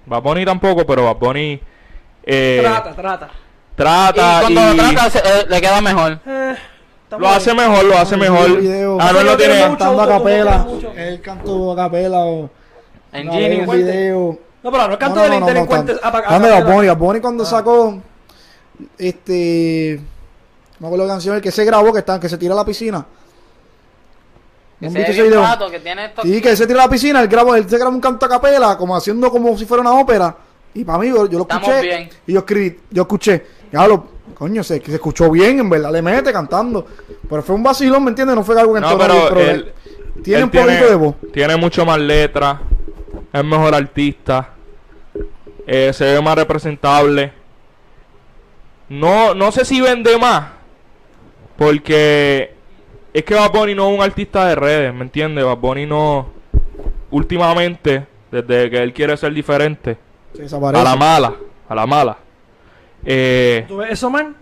Bad 0.05 0.21
Bunny 0.21 0.45
tampoco, 0.45 0.85
pero 0.85 1.05
Bad 1.05 1.15
Bunny 1.17 1.59
eh, 2.23 2.59
Trata, 2.63 2.95
trata. 2.95 3.29
trata 3.75 4.37
Y 4.49 4.53
cuando 4.53 4.73
y 4.73 4.77
lo 4.77 4.83
trata, 4.93 5.09
se- 5.09 5.19
eh, 5.19 5.45
le 5.47 5.61
queda 5.61 5.81
mejor. 5.81 6.19
Eh, 6.25 6.55
lo 7.17 7.27
hace 7.29 7.53
mejor, 7.53 7.83
lo 7.85 7.97
hace 7.97 8.15
mejor. 8.17 8.45
el 8.51 8.73
no 8.73 9.19
Eso 9.31 9.37
tiene... 9.37 9.59
Cantando 9.59 10.01
a 10.01 10.07
capela. 10.07 10.67
Él 10.95 11.21
cantó 11.21 11.71
a 11.71 11.75
capela 11.75 12.19
o. 12.19 12.49
En 13.11 13.29
Genius. 13.31 13.69
video. 13.75 14.39
No, 14.63 14.71
pero 14.71 14.87
no 14.87 14.97
canto 14.99 15.15
No, 15.19 15.25
no, 15.27 15.31
del 15.31 15.39
no, 15.41 15.45
delincuente. 15.47 15.93
tanto. 15.95 16.07
a- 16.07 16.09
a- 16.21 16.35
a- 16.35 16.39
Bad 16.39 16.97
Bunny 16.97 17.17
Ah. 17.17 17.21
cuando 17.21 17.43
sacó 17.45 17.99
este 18.97 19.99
no 20.79 20.79
me 20.79 20.87
acuerdo 20.87 21.05
la 21.05 21.13
canción 21.13 21.35
el 21.35 21.41
que 21.41 21.51
se 21.51 21.63
grabó 21.65 21.91
que 21.93 21.99
está 21.99 22.19
que 22.19 22.29
se 22.29 22.37
tira 22.37 22.53
a 22.53 22.57
la 22.57 22.65
piscina. 22.65 23.05
Rato, 25.41 25.69
que 25.69 25.79
tiene 25.79 26.05
esto. 26.05 26.21
Sí, 26.23 26.41
que 26.41 26.49
él 26.49 26.57
se 26.57 26.65
tira 26.67 26.81
a 26.83 26.85
la 26.85 26.91
piscina, 26.91 27.21
él 27.21 27.27
grabó, 27.27 27.55
él 27.55 27.69
se 27.69 27.77
grabó 27.77 27.91
un 27.93 28.01
canto 28.01 28.25
a 28.25 28.29
capela, 28.29 28.77
como 28.77 28.95
haciendo 28.95 29.29
como 29.29 29.57
si 29.57 29.65
fuera 29.65 29.81
una 29.81 29.93
ópera. 29.93 30.35
Y 30.73 30.83
para 30.83 30.97
mí, 30.99 31.09
yo, 31.09 31.27
yo 31.29 31.37
lo 31.37 31.43
Estamos 31.43 31.67
escuché. 31.69 31.87
bien. 31.87 32.09
Y 32.27 32.33
yo 32.33 32.39
escribí, 32.39 32.79
yo 32.89 33.01
escuché, 33.03 33.45
ya 33.71 33.87
lo, 33.87 34.07
coño, 34.33 34.63
se, 34.63 34.79
que 34.79 34.87
se 34.87 34.95
escuchó 34.95 35.29
bien, 35.29 35.59
en 35.59 35.69
verdad, 35.69 35.91
le 35.91 36.01
mete 36.01 36.31
cantando. 36.33 36.85
Pero 37.29 37.43
fue 37.43 37.55
un 37.55 37.63
vacilón, 37.63 38.03
¿me 38.03 38.09
entiendes? 38.09 38.35
No 38.35 38.43
fue 38.43 38.59
algo 38.59 38.73
que 38.73 38.79
No, 38.81 38.97
pero 38.97 39.39
él, 39.39 39.71
tiene 40.23 40.39
él 40.39 40.43
un 40.45 40.49
poquito 40.51 40.85
de 40.89 40.95
voz. 40.95 41.15
Tiene 41.33 41.55
mucho 41.57 41.85
más 41.85 41.99
letra. 41.99 42.61
Es 43.33 43.43
mejor 43.43 43.75
artista. 43.75 44.49
eh, 45.67 45.91
se 45.93 46.05
ve 46.05 46.21
más 46.21 46.35
representable. 46.35 47.33
No, 48.89 49.33
no 49.33 49.51
sé 49.51 49.63
si 49.63 49.79
vende 49.79 50.17
más. 50.17 50.45
Porque 51.57 52.55
es 53.13 53.23
que 53.23 53.35
Bad 53.35 53.51
Bunny 53.51 53.75
no 53.75 53.89
es 53.89 53.97
un 53.97 54.03
artista 54.03 54.45
de 54.47 54.55
redes, 54.55 54.93
¿me 54.93 55.01
entiendes? 55.01 55.43
Bad 55.43 55.57
Bunny 55.57 55.85
no. 55.85 56.29
Últimamente, 57.09 58.07
desde 58.31 58.69
que 58.69 58.77
él 58.81 58.93
quiere 58.93 59.17
ser 59.17 59.33
diferente, 59.33 59.97
Se 60.33 60.55
a 60.55 60.83
la 60.83 60.95
mala, 60.95 61.35
a 61.67 61.75
la 61.75 61.85
mala. 61.85 62.17
Eh, 63.03 63.65
¿Tú 63.67 63.77
ves 63.77 63.91
eso, 63.91 64.09
man? 64.09 64.35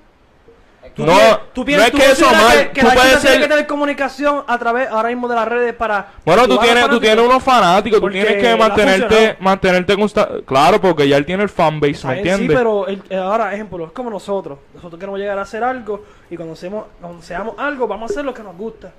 ¿Tú 0.95 1.05
No, 1.05 1.13
piensas- 1.13 1.39
tú 1.53 1.65
piensas- 1.65 1.81
no 1.81 1.85
es 1.85 1.91
tú 1.91 1.97
que 1.97 2.11
eso 2.23 2.31
mal, 2.31 2.57
Que, 2.57 2.69
que 2.71 2.81
tú 2.81 2.87
puedes 2.93 3.19
ser- 3.21 3.41
que 3.41 3.47
tener 3.47 3.67
comunicación 3.67 4.43
a 4.47 4.57
través 4.57 4.89
ahora 4.89 5.09
mismo 5.09 5.27
de 5.27 5.35
las 5.35 5.47
redes 5.47 5.73
para. 5.73 6.07
Bueno, 6.25 6.47
tú 6.47 6.57
tienes, 6.57 6.87
tú 6.89 6.99
tienes 6.99 7.25
unos 7.25 7.41
fanáticos, 7.43 7.99
tú 8.01 8.09
tienes 8.09 8.35
que 8.41 8.55
mantenerte, 8.55 9.37
mantenerte 9.39 9.95
consta- 9.95 10.29
Claro, 10.45 10.81
porque 10.81 11.07
ya 11.07 11.17
él 11.17 11.25
tiene 11.25 11.43
el 11.43 11.49
fanbase, 11.49 12.05
¿me 12.07 12.17
entiendes? 12.17 12.49
Sí, 12.49 12.55
pero 12.55 12.87
el- 12.87 13.01
eh, 13.09 13.15
ahora, 13.17 13.53
ejemplo, 13.53 13.85
es 13.85 13.91
como 13.91 14.09
nosotros. 14.09 14.59
Nosotros 14.73 14.99
queremos 14.99 15.19
llegar 15.19 15.37
a 15.39 15.43
hacer 15.43 15.63
algo 15.63 16.03
y 16.29 16.35
cuando 16.35 16.53
hacemos, 16.53 16.85
cuando 16.99 17.21
seamos 17.21 17.55
algo, 17.57 17.87
vamos 17.87 18.09
a 18.09 18.13
hacer 18.13 18.25
lo 18.25 18.33
que 18.33 18.43
nos 18.43 18.57
gusta. 18.57 18.91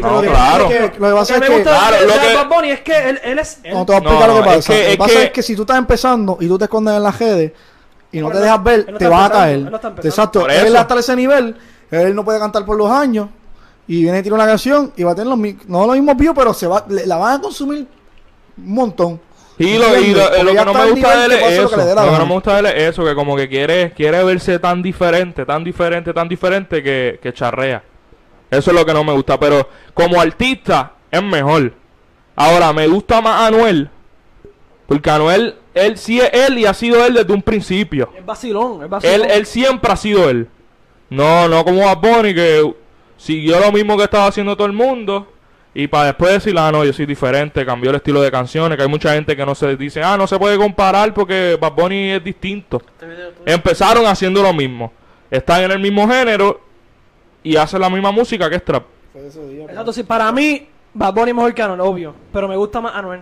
No, 0.00 0.10
lo 0.16 0.20
que- 0.22 0.26
claro. 0.28 0.64
lo 0.64 0.68
que- 0.70 0.80
Lo 0.80 0.90
que 0.92 0.98
Lo 0.98 1.16
pasa 1.16 1.34
que 1.34 1.34
es 1.34 1.40
me 1.40 1.46
que. 1.46 1.54
gusta 1.62 1.70
Claro, 1.78 2.06
lo 2.06 2.12
que- 2.20 2.34
Bad 2.34 2.48
Bunny 2.48 2.70
es 2.72 2.80
que 2.80 3.08
él, 3.10 3.20
él 3.22 3.38
es. 3.38 3.60
él. 3.62 3.74
No 3.74 3.86
te 3.86 3.92
voy 3.92 4.00
a 4.00 4.04
No, 4.04 4.08
explicar 4.10 4.28
lo 4.28 4.34
no, 4.34 4.42
que 4.42 4.48
es 4.50 4.56
pasa. 4.56 4.72
que- 4.72 4.78
lo 4.80 4.84
que 4.86 4.90
es 4.92 4.98
pasa 4.98 5.12
que- 5.14 5.24
es 5.24 5.30
que 5.30 5.42
si 5.44 5.54
tú 5.54 5.62
estás 5.62 5.78
empezando 5.78 6.38
y 6.40 6.48
tú 6.48 6.58
te 6.58 6.64
escondes 6.64 6.94
en 6.96 7.02
las 7.04 7.16
redes 7.18 7.52
y 8.12 8.20
no 8.20 8.28
Pero 8.28 8.38
te 8.38 8.44
dejas 8.44 8.64
ver, 8.64 8.92
no 8.92 8.98
te 8.98 9.06
vas 9.08 9.28
a 9.28 9.32
caer. 9.32 9.58
no. 9.70 9.76
Exacto. 10.02 10.40
Por 10.40 10.50
Él 10.50 10.74
hasta 10.76 10.98
ese 10.98 11.14
nivel, 11.16 11.56
él 11.90 12.14
no 12.14 12.24
puede 12.24 12.38
cantar 12.38 12.64
por 12.64 12.76
los 12.76 12.90
años 12.90 13.28
y 13.86 14.02
viene 14.02 14.18
y 14.18 14.22
tira 14.22 14.34
una 14.34 14.46
canción 14.46 14.92
y 14.96 15.02
va 15.02 15.12
a 15.12 15.14
tener 15.14 15.28
los, 15.28 15.38
mi- 15.38 15.56
no 15.66 15.86
los 15.86 15.94
mismos 15.96 16.16
views, 16.16 16.34
pero 16.36 16.52
se 16.54 16.66
va, 16.66 16.84
le- 16.88 17.06
la 17.06 17.16
van 17.16 17.38
a 17.38 17.40
consumir 17.40 17.86
un 18.56 18.74
montón. 18.74 19.20
Y 19.60 19.76
lo, 19.76 19.98
y 19.98 20.12
lo- 20.14 20.52
ya 20.52 20.60
que 20.60 20.64
no 20.66 20.72
me 20.74 20.90
gusta 20.92 21.16
de 21.18 21.24
él 21.26 21.32
es 21.32 21.42
eso. 21.58 21.76
lo 21.76 21.84
que 22.12 22.18
no 22.18 22.26
me 22.26 22.34
gusta 22.34 22.52
de 22.54 22.60
él 22.60 22.66
es 22.66 22.82
eso, 22.90 23.04
que 23.04 23.14
como 23.14 23.34
que 23.36 23.48
quiere, 23.48 23.90
quiere 23.92 24.22
verse 24.22 24.58
tan 24.58 24.82
diferente, 24.82 25.44
tan 25.44 25.64
diferente, 25.64 26.12
tan 26.14 26.28
diferente 26.28 26.82
que, 26.82 27.18
que 27.22 27.32
charrea. 27.32 27.82
Eso 28.50 28.70
es 28.70 28.76
lo 28.76 28.86
que 28.86 28.94
no 28.94 29.02
me 29.04 29.12
gusta. 29.12 29.38
Pero 29.38 29.68
como 29.94 30.20
artista 30.20 30.92
es 31.10 31.22
mejor. 31.22 31.72
Ahora, 32.36 32.72
me 32.72 32.86
gusta 32.86 33.20
más 33.20 33.48
Anuel. 33.48 33.90
Porque 34.88 35.10
Anuel, 35.10 35.54
él 35.74 35.98
sí 35.98 36.18
es 36.18 36.30
él 36.32 36.56
y 36.56 36.64
ha 36.64 36.72
sido 36.72 37.04
él 37.04 37.12
desde 37.12 37.30
un 37.30 37.42
principio. 37.42 38.10
Es 38.16 38.24
vacilón, 38.24 38.82
es 38.82 38.88
vacilón. 38.88 39.14
Él, 39.14 39.30
él 39.30 39.44
siempre 39.44 39.92
ha 39.92 39.96
sido 39.96 40.30
él. 40.30 40.48
No, 41.10 41.46
no 41.46 41.62
como 41.62 41.84
Bad 41.84 41.98
Bunny 41.98 42.34
que 42.34 42.74
siguió 43.18 43.60
lo 43.60 43.70
mismo 43.70 43.98
que 43.98 44.04
estaba 44.04 44.26
haciendo 44.26 44.56
todo 44.56 44.66
el 44.66 44.72
mundo. 44.72 45.28
Y 45.74 45.88
para 45.88 46.06
después 46.06 46.32
decir, 46.32 46.58
ah, 46.58 46.72
no, 46.72 46.86
yo 46.86 46.92
soy 46.94 47.04
diferente, 47.04 47.66
cambió 47.66 47.90
el 47.90 47.96
estilo 47.96 48.22
de 48.22 48.30
canciones. 48.30 48.78
Que 48.78 48.84
hay 48.84 48.88
mucha 48.88 49.12
gente 49.12 49.36
que 49.36 49.44
no 49.44 49.54
se 49.54 49.76
dice, 49.76 50.02
ah, 50.02 50.16
no 50.16 50.26
se 50.26 50.38
puede 50.38 50.56
comparar 50.56 51.12
porque 51.12 51.58
Bad 51.60 51.72
Bunny 51.72 52.12
es 52.12 52.24
distinto. 52.24 52.80
Empezaron 53.44 54.06
haciendo 54.06 54.42
lo 54.42 54.54
mismo. 54.54 54.90
Están 55.30 55.64
en 55.64 55.72
el 55.72 55.80
mismo 55.80 56.08
género 56.08 56.62
y 57.42 57.56
hacen 57.56 57.82
la 57.82 57.90
misma 57.90 58.10
música 58.10 58.48
que 58.48 58.56
es 58.56 58.64
trap. 58.64 58.84
Exacto, 59.14 59.92
sí, 59.92 60.02
para 60.02 60.32
mí, 60.32 60.66
Bad 60.94 61.12
Bunny 61.12 61.28
es 61.28 61.36
mejor 61.36 61.52
que 61.54 61.62
Anuel, 61.62 61.80
obvio. 61.82 62.14
Pero 62.32 62.48
me 62.48 62.56
gusta 62.56 62.80
más 62.80 62.94
Anuel. 62.94 63.20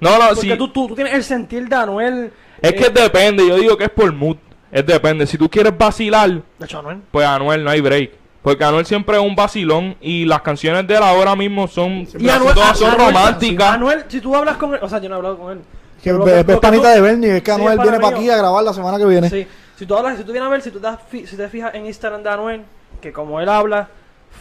No, 0.00 0.18
no, 0.18 0.28
Porque 0.28 0.40
sí. 0.40 0.56
tú, 0.56 0.68
tú, 0.68 0.88
tú 0.88 0.94
tienes 0.94 1.14
el 1.14 1.24
sentir 1.24 1.68
de 1.68 1.76
Anuel. 1.76 2.32
Es 2.60 2.72
que 2.74 2.90
depende, 2.90 3.46
yo 3.46 3.56
digo 3.56 3.76
que 3.76 3.84
es 3.84 3.90
por 3.90 4.12
mood. 4.12 4.36
Es 4.70 4.84
depende. 4.84 5.26
Si 5.26 5.38
tú 5.38 5.48
quieres 5.48 5.76
vacilar, 5.76 6.30
De 6.58 6.64
hecho, 6.64 6.78
Anuel. 6.80 6.98
pues 7.10 7.26
Anuel 7.26 7.62
no 7.64 7.70
hay 7.70 7.80
break. 7.80 8.10
Porque 8.42 8.62
Anuel 8.64 8.84
siempre 8.84 9.16
es 9.16 9.22
un 9.22 9.34
vacilón 9.34 9.96
y 10.00 10.24
las 10.26 10.42
canciones 10.42 10.86
de 10.86 10.96
él 10.96 11.02
ahora 11.02 11.34
mismo 11.36 11.66
son, 11.68 12.06
Y 12.18 12.28
Anuel, 12.28 12.54
todas 12.54 12.78
son 12.78 12.90
Anuel- 12.92 13.06
románticas. 13.06 13.72
Anuel, 13.72 14.04
si 14.08 14.20
tú 14.20 14.34
hablas 14.36 14.56
con 14.56 14.74
él, 14.74 14.80
o 14.82 14.88
sea, 14.88 14.98
yo 14.98 15.08
no 15.08 15.14
he 15.14 15.18
hablado 15.18 15.38
con 15.38 15.52
él. 15.52 15.60
Que 16.02 16.10
es, 16.10 16.16
es 16.48 16.58
panita 16.58 16.82
tú- 16.90 16.94
de 16.94 17.00
Bernie, 17.00 17.36
es 17.38 17.42
que 17.42 17.50
Sí, 17.52 17.56
Anuel 17.58 17.78
viene 17.78 17.98
para 18.00 18.16
aquí 18.16 18.28
a 18.28 18.36
grabar 18.36 18.62
la 18.62 18.74
semana 18.74 18.98
que 18.98 19.06
viene. 19.06 19.30
Sí. 19.30 19.46
Si 19.76 19.86
tú 19.86 19.96
hablas, 19.96 20.18
si 20.18 20.24
tú 20.24 20.32
vienes 20.32 20.46
a 20.46 20.50
ver, 20.50 20.60
si 20.60 20.70
tú, 20.70 20.78
das 20.78 20.98
fi- 21.08 21.26
si 21.26 21.36
te 21.36 21.48
fijas 21.48 21.74
en 21.74 21.86
Instagram 21.86 22.22
de 22.22 22.28
Anuel, 22.30 22.62
que 23.00 23.12
como 23.12 23.40
él 23.40 23.48
habla 23.48 23.88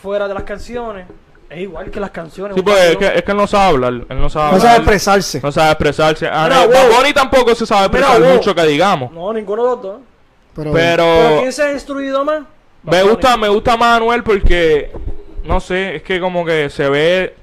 fuera 0.01 0.27
de 0.27 0.33
las 0.33 0.43
canciones, 0.43 1.05
es 1.53 1.61
igual 1.61 1.89
que 1.91 1.99
las 1.99 2.11
canciones. 2.11 2.55
Sí, 2.55 2.61
pues 2.61 2.77
es 2.91 2.97
que, 2.97 3.05
es 3.07 3.23
que 3.23 3.31
él 3.31 3.37
no 3.37 3.47
sabe 3.47 3.65
hablar. 3.69 3.93
Él 4.09 4.19
no 4.19 4.29
sabe 4.29 4.45
No 4.45 4.51
hablar. 4.57 4.61
sabe 4.61 4.77
expresarse. 4.77 5.39
No 5.41 5.51
sabe 5.51 5.71
expresarse. 5.71 6.27
Ah, 6.27 6.43
Mira, 6.45 6.55
no, 6.61 6.67
wow. 6.67 6.71
Bad 6.73 6.97
Bunny 6.97 7.13
tampoco 7.13 7.55
se 7.55 7.65
sabe 7.65 7.87
Mira, 7.89 7.99
expresar 7.99 8.21
wow. 8.23 8.33
mucho 8.37 8.55
que 8.55 8.63
digamos. 8.63 9.11
No, 9.11 9.31
ninguno 9.33 9.63
de 9.63 9.69
los 9.69 9.81
dos. 9.81 10.01
Pero, 10.55 10.71
Pero, 10.71 11.03
¿Pero 11.03 11.39
quién 11.39 11.51
se 11.53 11.63
ha 11.63 11.71
instruido 11.71 12.23
más? 12.25 12.41
me 12.83 12.91
Bad 13.01 13.09
gusta, 13.09 13.29
Bunny. 13.31 13.41
me 13.41 13.49
gusta 13.49 13.77
más 13.77 13.97
Anuel 13.97 14.23
porque 14.23 14.91
no 15.43 15.59
sé, 15.59 15.95
es 15.97 16.03
que 16.03 16.19
como 16.19 16.45
que 16.45 16.69
se 16.69 16.87
ve 16.89 17.35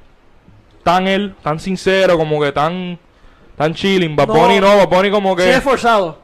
tan 0.85 1.07
él, 1.09 1.35
tan 1.43 1.59
sincero, 1.61 2.17
como 2.17 2.41
que 2.41 2.53
tan 2.53 2.99
tan 3.57 3.75
chilling. 3.75 4.15
Bad 4.17 4.29
No. 4.29 4.35
Bunny 4.35 4.61
no, 4.61 4.77
Bad 4.77 4.89
Bunny 4.89 5.11
como 5.11 5.31
Sí, 5.31 5.37
que 5.43 5.55
es 5.55 5.63
forzado. 5.63 6.19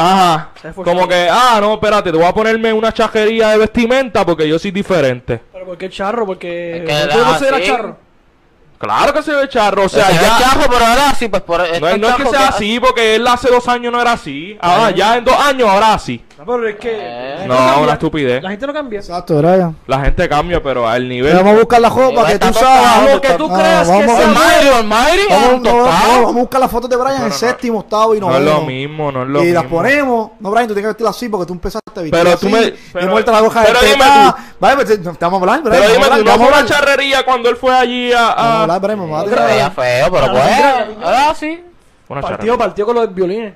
Ajá, 0.00 0.50
Se 0.60 0.72
como 0.72 1.06
que 1.06 1.28
ah, 1.30 1.58
no, 1.60 1.74
espérate, 1.74 2.10
te 2.10 2.16
voy 2.16 2.26
a 2.26 2.32
ponerme 2.32 2.72
una 2.72 2.92
chajería 2.92 3.50
de 3.50 3.58
vestimenta 3.58 4.24
porque 4.24 4.48
yo 4.48 4.58
soy 4.58 4.70
diferente. 4.70 5.40
¿Pero 5.52 5.66
por 5.66 5.78
qué 5.78 5.90
charro? 5.90 6.26
Porque... 6.26 6.78
Es 6.78 6.80
que 6.82 6.86
¿Tú 6.86 6.92
era 6.92 7.16
no 7.18 7.24
consideras 7.30 7.60
así. 7.60 7.68
charro? 7.70 7.96
Claro 8.78 9.12
que 9.12 9.22
se 9.22 9.34
ve 9.34 9.46
charro, 9.48 9.84
o 9.84 9.88
sea, 9.90 10.10
ya 10.10 10.38
charro, 10.38 10.62
pero 10.70 10.80
era 10.86 11.10
así, 11.10 11.28
pues 11.28 11.42
por 11.42 11.58
no, 11.58 11.64
es- 11.88 11.98
no 11.98 12.08
es 12.08 12.14
que 12.14 12.26
sea 12.26 12.48
así 12.48 12.80
porque 12.80 13.14
él 13.16 13.26
hace 13.26 13.50
dos 13.50 13.68
años 13.68 13.92
no 13.92 14.00
era 14.00 14.12
así. 14.12 14.56
Ahora 14.58 14.90
ya 14.90 15.18
en 15.18 15.24
dos 15.26 15.36
años 15.36 15.68
ahora 15.68 15.98
sí. 15.98 16.24
No, 16.40 16.46
pero 16.46 16.68
es 16.68 16.76
que... 16.76 16.90
Eh. 16.90 17.44
No, 17.46 17.54
cambia. 17.54 17.76
una 17.82 17.92
estupidez. 17.92 18.42
La 18.42 18.48
gente 18.48 18.66
no 18.66 18.72
cambia. 18.72 19.00
Exacto, 19.00 19.36
Brian. 19.36 19.76
La 19.86 20.00
gente 20.00 20.26
cambia, 20.26 20.62
pero 20.62 20.88
al 20.88 21.06
nivel 21.06 21.36
Vamos 21.36 21.52
a 21.54 21.58
buscar 21.58 21.80
la 21.82 21.90
jopa 21.90 22.10
Igual 22.12 22.32
que 22.32 22.38
tú 22.38 22.54
sabes. 22.54 23.14
Lo 23.14 23.20
que 23.20 23.28
tú 23.34 23.48
Ah, 23.50 23.58
creas 23.58 23.88
que 23.90 23.92
vamos, 24.06 24.18
Almighty, 24.20 24.68
Almighty, 24.74 25.22
vamos, 25.28 25.60
no, 25.60 25.72
no, 26.22 26.28
a 26.28 26.32
buscar 26.32 26.60
las 26.62 26.70
fotos 26.70 26.88
de 26.88 26.96
Brian 26.96 27.18
No, 27.18 27.22
en 27.24 27.28
no, 27.28 27.34
séptimo, 27.36 27.78
octavo 27.80 28.14
y 28.14 28.20
no 28.20 28.34
es 28.34 28.42
lo 28.42 28.62
mismo, 28.62 29.12
no 29.12 29.22
es 29.24 29.28
lo 29.28 29.44
y 29.44 29.52
las 29.52 29.64
mismo. 29.64 29.76
ponemos. 29.78 30.30
No, 30.40 30.50
Brian, 30.50 30.66
tú 30.66 30.72
tienes 30.72 30.84
que 30.84 30.88
vestirla 30.88 31.10
así 31.10 31.28
porque 31.28 31.46
tú 31.46 31.52
empezaste 31.52 31.90
a 32.00 32.02
vestir 32.04 32.18
Pero 32.24 32.38
tú 32.38 32.48
me- 32.48 32.72
pero- 32.90 33.08
muerta 33.10 33.32
la 33.32 33.42
hoja 33.42 33.60
de 33.60 33.66
pero 33.66 33.80
dime. 33.82 34.04
Vale, 34.58 34.76
pues 34.76 35.18
vamos 35.20 35.20
a 35.20 35.42
hablar, 35.42 35.62
Brian. 35.62 35.82
Pero 35.82 35.92
dime, 35.92 35.92
vamos 35.92 36.06
a 36.06 36.08
tú 36.08 36.14
hablar, 36.14 36.24
no 36.24 36.30
vamos 36.30 36.48
fue 36.48 36.56
a 36.56 36.60
una 36.62 36.68
charrería 36.70 37.22
cuando 37.26 37.50
él 37.50 37.56
fue 37.56 37.74
allí 37.74 38.12
a... 38.14 38.16
Vamos 38.22 38.34
a 38.38 38.42
a- 38.56 38.62
hablar, 38.62 38.80
Brian, 38.80 38.98
me 39.10 39.46
veía 39.46 39.70
feo, 39.72 40.10
pero 40.10 40.26
No, 40.26 40.32
pues. 40.32 40.98
no, 40.98 41.06
así. 41.30 41.64
Una 42.08 42.20
Partió, 42.22 42.56
partió 42.56 42.86
con 42.86 42.94
los 42.96 43.14
violines. 43.14 43.54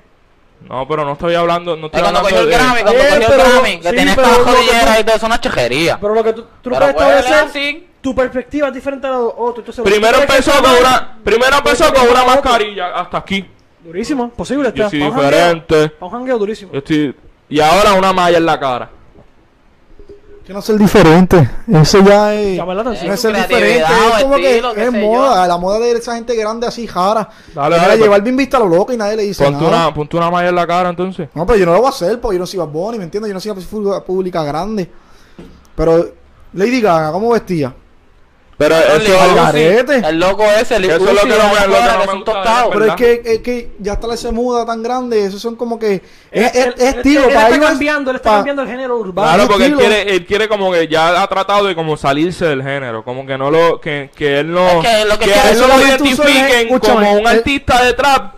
No, 0.61 0.87
pero 0.87 1.05
no 1.05 1.13
estoy 1.13 1.35
hablando... 1.35 1.75
No 1.75 1.87
estoy 1.87 1.99
Es 1.99 2.03
cuando 2.03 2.19
hablando 2.19 2.29
cogió 2.29 2.39
el 2.41 2.49
de- 2.49 2.55
Grammy, 2.57 2.81
cuando 2.81 2.91
Eh, 3.01 3.05
cogió 3.09 3.15
el 3.15 3.37
Grammy, 3.39 3.79
que 3.81 3.89
sí, 3.89 3.95
tiene 3.95 4.15
pero 4.15 4.27
lo 4.29 4.33
que 4.37 4.43
tú- 4.51 4.57
y 4.99 5.03
todo, 5.03 5.15
es 5.15 5.23
una 5.23 5.41
chejería. 5.41 5.97
Pero 6.01 6.13
lo 6.15 6.23
que 6.23 6.33
tú, 6.33 6.45
tú 6.61 6.69
no 6.69 6.75
Pero 6.79 6.89
establecer... 6.89 7.33
así. 7.33 7.87
Tu 8.01 8.13
perspectiva 8.15 8.67
es 8.67 8.73
diferente 8.73 9.07
a 9.07 9.11
la 9.11 9.17
de 9.17 9.23
otro. 9.23 9.61
Entonces, 9.61 9.83
Primero 9.83 10.19
empezó 10.19 10.51
con 10.61 10.71
una... 10.79 11.17
Primero 11.23 11.57
empezó 11.57 11.85
Porque 11.85 11.99
con 12.01 12.09
una 12.09 12.19
está 12.19 12.31
otro. 12.33 12.41
mascarilla 12.51 12.95
hasta 12.95 13.17
aquí. 13.17 13.45
Durísimo, 13.83 14.29
posible 14.29 14.67
está. 14.69 14.89
Yo 14.89 15.05
diferente. 15.11 15.89
Pa' 15.89 16.05
un 16.05 16.11
jangueo 16.11 16.37
durísimo. 16.37 16.71
Yo 16.71 16.79
estoy... 16.79 17.15
Y 17.49 17.59
ahora 17.59 17.93
una 17.93 18.13
malla 18.13 18.37
en 18.37 18.45
la 18.45 18.59
cara. 18.59 18.89
Que 20.45 20.53
no 20.53 20.61
ser 20.61 20.77
diferente. 20.77 21.49
Eso 21.67 22.03
ya 22.05 22.35
es. 22.35 22.57
Llama 22.57 22.75
la 22.75 22.83
No 22.83 22.91
es 22.91 23.19
ser 23.19 23.35
diferente. 23.35 23.83
Es 24.17 24.23
como 24.23 24.35
que 24.35 24.49
estilo, 24.49 24.75
es 24.75 24.91
moda. 24.91 25.47
La 25.47 25.57
moda 25.57 25.79
de 25.79 25.91
esa 25.93 26.15
gente 26.15 26.35
grande 26.35 26.67
así, 26.67 26.85
jara. 26.85 27.27
Dale, 27.53 27.75
dale, 27.77 27.95
llevar 27.95 28.19
pues. 28.19 28.23
bien 28.23 28.37
vista 28.37 28.57
a 28.57 28.59
lo 28.59 28.67
loco 28.67 28.93
y 28.93 28.97
nadie 28.97 29.15
le 29.15 29.23
dice 29.23 29.43
Ponte 29.43 29.63
nada. 29.63 29.85
una, 29.87 29.93
ponte 29.93 30.17
una 30.17 30.29
malla 30.29 30.49
en 30.49 30.55
la 30.55 30.67
cara 30.67 30.89
entonces. 30.89 31.29
No, 31.33 31.47
pero 31.47 31.57
yo 31.57 31.65
no 31.65 31.73
lo 31.73 31.79
voy 31.79 31.87
a 31.87 31.89
hacer 31.89 32.21
porque 32.21 32.35
yo 32.35 32.39
no 32.39 32.45
soy 32.45 32.59
Bad 32.59 32.67
Bunny, 32.67 32.97
¿me 32.99 33.05
entiendes? 33.05 33.29
Yo 33.29 33.33
no 33.33 33.39
soy 33.39 33.79
una 33.79 33.99
pública 34.01 34.43
grande. 34.43 34.87
Pero 35.75 36.09
Lady 36.53 36.79
Gaga, 36.79 37.11
¿cómo 37.11 37.31
vestía? 37.31 37.73
Pero 38.57 38.75
El 38.77 39.01
eso... 39.01 39.11
Lil 39.11 39.13
Uzi, 39.31 39.35
garete. 39.35 39.95
El 40.07 40.17
loco 40.19 40.43
ese, 40.43 40.77
el 40.77 40.85
Eso 40.85 40.95
es 40.95 41.01
lo 41.01 41.21
que 41.23 41.27
no 41.27 41.35
me- 41.35 41.35
afuera, 41.35 41.67
lo 41.67 41.73
que 41.75 41.81
no 41.81 41.91
que 41.91 41.97
me 41.97 42.03
es 42.05 42.13
un 42.13 42.23
tostado. 42.23 42.69
Pero 42.69 42.85
es 42.85 42.95
que, 42.95 43.21
es 43.25 43.39
que 43.39 43.71
ya 43.79 43.93
está 43.93 44.13
esa 44.13 44.31
muda 44.31 44.65
tan 44.65 44.81
grande, 44.81 45.25
esos 45.25 45.41
son 45.41 45.57
como 45.57 45.77
que... 45.77 45.95
Es, 46.31 46.55
es, 46.55 46.65
Él- 46.65 46.73
es 46.77 46.83
él- 46.93 46.95
estilo, 46.97 47.19
él, 47.23 47.27
él 47.29 47.33
para 47.33 47.49
está 47.49 47.55
es 47.65 47.69
cambiando, 47.69 48.11
él 48.11 48.15
está 48.15 48.29
pa- 48.29 48.35
cambiando 48.37 48.61
el 48.61 48.67
género 48.69 48.97
urbano. 48.97 49.27
Claro, 49.33 49.49
porque 49.49 49.65
él 49.65 49.75
quiere, 49.75 50.15
él 50.15 50.25
quiere 50.25 50.47
como 50.47 50.71
que 50.71 50.87
ya 50.87 51.21
ha 51.21 51.27
tratado 51.27 51.65
de 51.65 51.75
como 51.75 51.97
salirse 51.97 52.45
del 52.45 52.63
género, 52.63 53.03
como 53.03 53.25
que 53.25 53.37
no 53.37 53.51
lo, 53.51 53.81
que, 53.81 54.09
que 54.15 54.39
él 54.39 54.49
no, 54.51 54.81
Es 54.81 54.87
que 54.87 55.05
lo 55.05 55.19
que 55.19 55.25
que 55.25 55.31
quiere- 55.33 55.49
él 55.51 55.57
no 55.59 55.65
eso 55.65 55.77
lo 55.77 55.87
identifiquen 55.87 56.79
como 56.79 57.11
un 57.11 57.19
él- 57.19 57.27
artista 57.27 57.83
de 57.83 57.91
trap. 57.93 58.35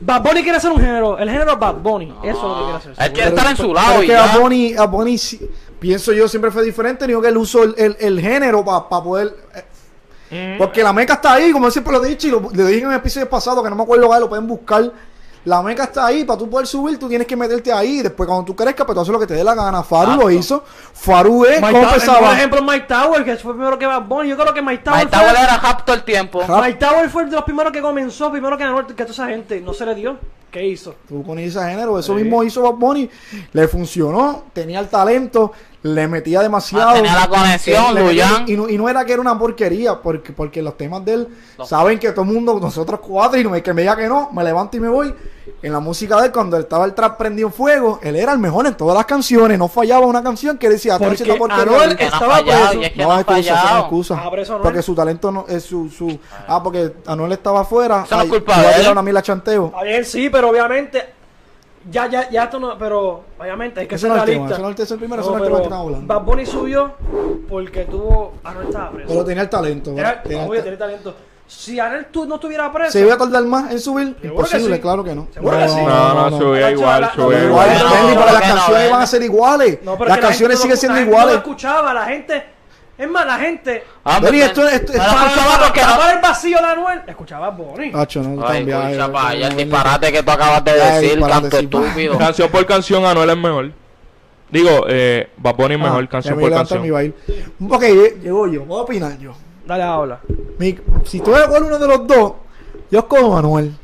Bad 0.00 0.22
Bunny 0.22 0.42
quiere 0.44 0.58
hacer 0.58 0.70
un 0.70 0.78
género. 0.78 1.18
El 1.18 1.28
género 1.28 1.54
es 1.54 1.58
Bad 1.58 1.74
Bunny. 1.74 2.14
Eso 2.22 2.30
es 2.30 2.42
lo 2.42 2.54
que 2.54 2.62
quiere 2.62 2.76
hacer. 2.76 2.90
Él 2.92 3.12
quiere 3.12 3.30
Pero- 3.30 3.36
estar 3.36 3.50
en 3.50 3.56
su 3.56 3.74
lado 3.74 3.94
es 3.94 4.04
y 4.04 4.06
que 4.06 4.12
ya. 4.12 4.32
a 4.32 4.86
Pienso 5.78 6.12
yo 6.12 6.28
siempre 6.28 6.50
fue 6.50 6.64
diferente, 6.64 7.06
digo 7.06 7.22
que 7.22 7.28
él 7.28 7.36
usó 7.36 7.62
el, 7.62 7.74
el, 7.78 7.96
el 8.00 8.20
género 8.20 8.64
para 8.64 8.88
poder... 9.02 9.34
eh, 9.54 9.64
Mm. 10.30 10.58
Porque 10.58 10.82
la 10.82 10.92
meca 10.92 11.14
está 11.14 11.32
ahí, 11.34 11.52
como 11.52 11.70
siempre 11.70 11.92
lo 11.92 12.04
he 12.04 12.08
dicho, 12.10 12.28
y 12.28 12.30
lo, 12.30 12.40
lo 12.40 12.66
dije 12.66 12.82
en 12.82 12.90
el 12.90 12.96
episodio 12.96 13.28
pasado, 13.30 13.62
que 13.62 13.70
no 13.70 13.76
me 13.76 13.82
acuerdo, 13.82 14.04
lugar, 14.04 14.20
lo 14.20 14.28
pueden 14.28 14.46
buscar. 14.46 14.92
La 15.44 15.62
meca 15.62 15.84
está 15.84 16.04
ahí, 16.04 16.24
para 16.24 16.38
tú 16.38 16.50
poder 16.50 16.66
subir, 16.66 16.98
tú 16.98 17.08
tienes 17.08 17.26
que 17.26 17.34
meterte 17.34 17.72
ahí. 17.72 18.02
Después, 18.02 18.26
cuando 18.26 18.44
tú 18.44 18.54
crezcas, 18.54 18.84
pues 18.84 18.94
tú 18.94 19.00
haces 19.00 19.12
lo 19.12 19.18
que 19.18 19.26
te 19.26 19.32
dé 19.32 19.42
la 19.42 19.54
gana. 19.54 19.82
Faru 19.82 20.16
lo 20.16 20.30
hizo. 20.30 20.62
Faru 20.92 21.46
es, 21.46 21.62
Mike 21.62 21.72
¿cómo 21.72 21.88
empezaba? 21.88 22.18
Por 22.18 22.36
ejemplo, 22.36 22.62
Mike 22.62 22.86
Tower, 22.86 23.24
que 23.24 23.36
fue 23.36 23.54
primero 23.54 23.78
que 23.78 23.86
Bad 23.86 24.02
Bunny. 24.02 24.28
Yo 24.28 24.36
creo 24.36 24.52
que 24.52 24.60
Mike 24.60 24.82
Tower, 24.84 24.98
Mike 24.98 25.16
fue, 25.16 25.26
Tower 25.26 25.42
era 25.42 25.56
rap 25.56 25.84
todo 25.86 25.96
el 25.96 26.02
tiempo. 26.02 26.42
Rap. 26.46 26.62
Mike 26.62 26.78
Tower 26.78 27.08
fue 27.08 27.24
de 27.24 27.30
los 27.30 27.44
primeros 27.44 27.72
que 27.72 27.80
comenzó, 27.80 28.30
primero 28.30 28.58
que 28.58 28.64
ganó, 28.64 28.86
que 28.86 28.92
toda 28.92 29.10
esa 29.10 29.28
gente. 29.28 29.62
No 29.62 29.72
se 29.72 29.86
le 29.86 29.94
dio. 29.94 30.18
¿Qué 30.50 30.66
hizo? 30.66 30.94
Tú 31.06 31.22
con 31.22 31.38
ese 31.38 31.60
género, 31.60 31.98
eso 31.98 32.14
mismo 32.14 32.42
hizo 32.42 32.62
Bad 32.62 32.74
Bunny. 32.78 33.10
Le 33.52 33.68
funcionó, 33.68 34.44
tenía 34.54 34.80
el 34.80 34.88
talento, 34.88 35.52
le 35.82 36.08
metía 36.08 36.40
demasiado. 36.40 36.88
Ah, 36.90 36.94
tenía 36.94 37.14
la 37.14 37.28
conexión, 37.28 37.94
Le 37.94 38.02
metía- 38.02 38.30
Luyan. 38.30 38.44
y, 38.48 38.56
no, 38.56 38.68
y 38.68 38.78
no 38.78 38.88
era 38.88 39.04
que 39.04 39.12
era 39.12 39.20
una 39.20 39.38
porquería, 39.38 40.00
porque, 40.00 40.32
porque 40.32 40.62
los 40.62 40.76
temas 40.76 41.04
de 41.04 41.12
él 41.14 41.28
No. 41.58 41.66
saben 41.66 41.98
que 41.98 42.10
todo 42.12 42.22
el 42.24 42.32
mundo, 42.32 42.58
nosotros 42.60 43.00
cuatro, 43.00 43.38
y 43.38 43.44
no, 43.44 43.52
que 43.62 43.74
me 43.74 43.82
diga 43.82 43.94
que 43.96 44.08
no, 44.08 44.30
me 44.32 44.42
levanto 44.42 44.76
y 44.76 44.80
me 44.80 44.88
voy. 44.88 45.14
En 45.62 45.72
la 45.72 45.80
música 45.80 46.20
de 46.20 46.26
él, 46.26 46.32
cuando 46.32 46.56
él 46.58 46.64
estaba 46.64 46.84
el 46.84 46.92
trap 46.94 47.16
prendido 47.16 47.48
en 47.48 47.54
fuego, 47.54 47.98
él 48.02 48.16
era 48.16 48.32
el 48.32 48.38
mejor 48.38 48.66
en 48.66 48.74
todas 48.76 48.94
las 48.94 49.06
canciones. 49.06 49.58
No 49.58 49.66
fallaba 49.66 50.04
una 50.06 50.22
canción 50.22 50.58
que 50.58 50.68
decía, 50.68 50.96
"Ah, 50.96 50.98
Porque 50.98 51.22
esta 51.22 51.36
porquería". 51.36 51.62
Anuel 51.62 51.96
Que 51.96 52.04
no 52.04 52.10
ha 52.10 52.14
estaba 52.14 52.34
fallado, 52.36 52.66
preso. 52.68 52.82
es 52.82 52.92
que 52.92 52.98
No 52.98 53.04
no 53.04 53.10
hay 53.12 53.16
ha 53.16 53.20
excusa, 53.22 53.38
eso 53.40 53.50
no 53.50 53.56
hay 53.56 53.62
fallado. 53.62 53.80
excusa. 53.80 54.20
Ah, 54.22 54.28
pero 54.30 54.42
eso 54.42 54.58
no 54.58 54.62
porque 54.62 54.82
su 54.82 54.94
talento 54.94 55.32
no 55.32 55.46
es 55.48 55.62
su, 55.64 55.88
su 55.88 56.18
ah, 56.46 56.62
porque 56.62 56.92
Anuel 57.06 57.32
estaba 57.32 57.60
afuera. 57.62 58.02
Eso 58.04 58.16
no 58.16 58.22
es 58.24 58.28
culpa 58.28 58.56
a 58.56 58.62
de 58.62 58.82
él. 58.82 58.92
una 58.92 59.02
mila 59.02 59.22
chanteo. 59.22 59.66
Está 59.68 59.82
bien, 59.84 60.04
sí, 60.04 60.28
pero 60.30 60.37
obviamente. 60.44 61.14
Ya, 61.90 62.06
ya, 62.06 62.28
ya 62.28 62.44
esto 62.44 62.58
no. 62.58 62.76
Pero 62.76 63.24
obviamente 63.38 63.80
hay 63.80 63.86
que 63.86 63.96
ser 63.96 64.10
no 64.10 64.16
es 64.16 64.22
el 64.22 64.26
tema, 64.26 64.46
realista. 64.48 64.54
ese 64.56 64.62
no 64.62 64.68
es 64.68 64.70
el 64.72 64.76
tercer 64.76 64.98
primero, 64.98 65.22
No, 65.22 65.28
ese 65.28 65.30
no 65.30 65.36
es 65.36 65.42
el 65.42 65.46
pero 65.46 65.56
tema 65.56 65.58
que 65.58 65.64
estamos 65.74 65.86
hablando. 65.86 66.14
Bad 66.14 66.22
Bunny 66.24 66.46
subió 66.46 66.92
porque 67.48 67.84
tuvo. 67.84 68.34
Anuel 68.44 68.66
estaba 68.66 68.90
preso. 68.90 69.08
Pero 69.08 69.24
tenía 69.24 69.42
el 69.42 69.48
talento. 69.48 69.92
Era- 69.96 70.22
tenía 70.22 70.42
el 70.44 70.48
obvio, 70.50 70.78
talento. 70.78 71.14
Si 71.46 71.80
Anuel 71.80 72.06
tú 72.06 72.26
no 72.26 72.34
estuviera 72.34 72.70
preso. 72.70 72.92
¿Se 72.92 73.00
iba 73.00 73.14
a 73.14 73.16
tardar 73.16 73.42
más 73.44 73.70
en 73.72 73.80
subir? 73.80 74.14
Imposible, 74.22 74.74
sí. 74.76 74.82
claro 74.82 75.02
que 75.02 75.14
no. 75.14 75.28
Seguro 75.32 75.56
que 75.56 75.68
sí. 75.68 75.76
No, 75.80 76.30
no, 76.30 76.38
subía 76.38 76.60
no. 76.66 76.70
igual, 76.72 77.00
No, 77.00 77.10
subía 77.24 77.38
no, 77.38 77.44
Igual, 77.46 77.68
igual. 77.74 77.78
no, 77.78 78.14
no, 78.14 78.24
las 78.26 78.34
no, 78.34 78.40
canciones 78.40 78.90
van 78.90 79.00
a 79.02 79.06
ser 79.06 79.22
iguales. 79.22 79.78
No, 79.82 79.96
porque 79.96 80.08
las 80.10 80.18
la 80.20 80.26
canciones 80.28 80.60
gente 80.60 80.76
siguen 80.76 80.76
no- 80.76 80.80
siendo 80.80 80.94
la 80.94 80.98
gente 81.00 81.10
No 81.10 81.16
iguales. 81.16 81.32
lo 81.34 81.38
escuchaba, 81.38 81.94
la 81.94 82.04
gente. 82.04 82.57
Es 82.98 83.08
más, 83.08 83.24
la 83.26 83.38
gente. 83.38 83.84
Ah, 84.04 84.18
Benny, 84.18 84.38
pues, 84.54 84.72
esto- 84.72 84.92
no- 84.92 84.98
tapar 85.72 86.16
el 86.16 86.20
vacío 86.20 86.58
de 86.58 86.64
Anuel, 86.64 87.00
escuchaba 87.06 87.46
a 87.46 87.50
Bonnie. 87.50 87.92
Hacho, 87.94 88.20
no, 88.22 88.44
Ay, 88.44 88.56
también, 88.58 88.76
ay, 88.78 88.92
escucha, 88.94 89.12
pa, 89.12 89.34
ya 89.34 89.46
el 89.48 89.56
disparate 89.56 90.12
que 90.12 90.22
tú 90.24 90.30
acabas 90.32 90.64
de 90.64 90.70
Ay, 90.82 91.02
decir, 91.06 91.20
canto 91.20 91.56
sí, 91.58 91.64
estúpido. 91.64 92.18
Canción 92.18 92.50
por 92.50 92.66
canción, 92.66 93.04
Anuel 93.06 93.30
es 93.30 93.36
mejor. 93.36 93.72
Digo, 94.50 94.84
eh, 94.88 95.30
Bad 95.36 95.54
Bunny 95.54 95.74
es 95.74 95.80
Ah, 95.80 95.84
mejor, 95.84 96.08
canción 96.08 96.40
por 96.40 96.50
canción. 96.50 96.82
mi 96.82 96.90
baile. 96.90 97.14
Ok, 97.68 97.82
lle- 97.82 98.20
llegó 98.20 98.46
yo. 98.48 98.64
Voy 98.64 98.78
a 98.80 98.82
opinar 98.82 99.16
yo. 99.18 99.32
Dale, 99.64 99.82
habla. 99.84 100.20
Mi- 100.58 100.76
si 101.04 101.20
tú 101.20 101.34
eres 101.36 101.48
uno 101.56 101.78
de 101.78 101.86
los 101.86 102.06
dos, 102.06 102.32
yo 102.90 103.06
cojo 103.06 103.26
a 103.32 103.42
Manuel. 103.42 103.76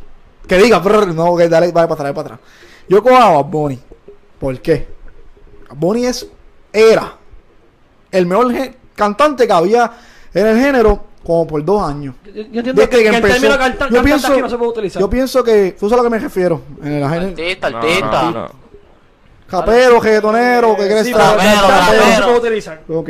Que 0.49 0.57
diga, 0.59 0.83
pero 0.83 1.07
no, 1.07 1.37
que 1.37 1.49
dale, 1.49 1.71
vale 1.71 1.87
para 1.87 1.95
atrás, 1.95 1.99
dale 1.99 2.15
para 2.15 2.35
atrás. 2.35 2.41
Yo 2.89 3.03
cojo 3.03 3.17
a 3.17 3.31
Bad 3.31 3.45
Bunny. 3.45 3.79
¿Por 4.41 4.59
qué? 4.61 4.89
Bad 5.69 5.77
Bunny 5.77 6.07
es, 6.07 6.27
era 6.73 7.15
el 8.11 8.27
mejor 8.27 8.53
cantante 8.95 9.47
que 9.47 9.53
había 9.53 9.91
en 10.33 10.47
el 10.47 10.59
género 10.59 11.05
como 11.25 11.47
por 11.47 11.65
dos 11.65 11.83
años. 11.83 12.15
Yo, 12.27 12.33
yo 12.33 12.41
entiendo 12.43 12.73
Desde 12.75 12.89
que, 12.89 12.97
que 13.05 13.11
que 13.11 13.17
el 13.17 13.23
término 13.23 13.59
canta- 13.59 13.89
yo 13.89 13.95
cantante 13.97 14.03
pienso, 14.03 14.33
aquí 14.33 14.41
no 14.43 14.49
se 14.51 14.59
puede 14.59 14.71
utilizar. 14.71 15.01
yo 15.01 15.11
pienso 15.11 15.43
que, 15.45 15.77
tú 15.79 15.89
sabes 15.89 16.01
a 16.01 16.03
lo 16.05 16.11
que 16.11 16.17
me 16.17 16.19
refiero. 16.19 16.61
En 16.83 16.93
el 16.93 17.09
género, 17.09 17.27
Artista, 17.29 17.71
No, 17.71 17.79
artista. 17.79 18.23
no, 18.23 18.31
no. 18.33 18.51
capero, 19.49 20.01
reggaetonero, 20.01 20.77
que 20.77 20.87
quieres 20.87 21.07
sí, 21.07 21.13
no 21.13 21.19
se 22.17 22.23
puede 22.23 22.39
utilizar. 22.39 22.81
Ok. 22.89 23.09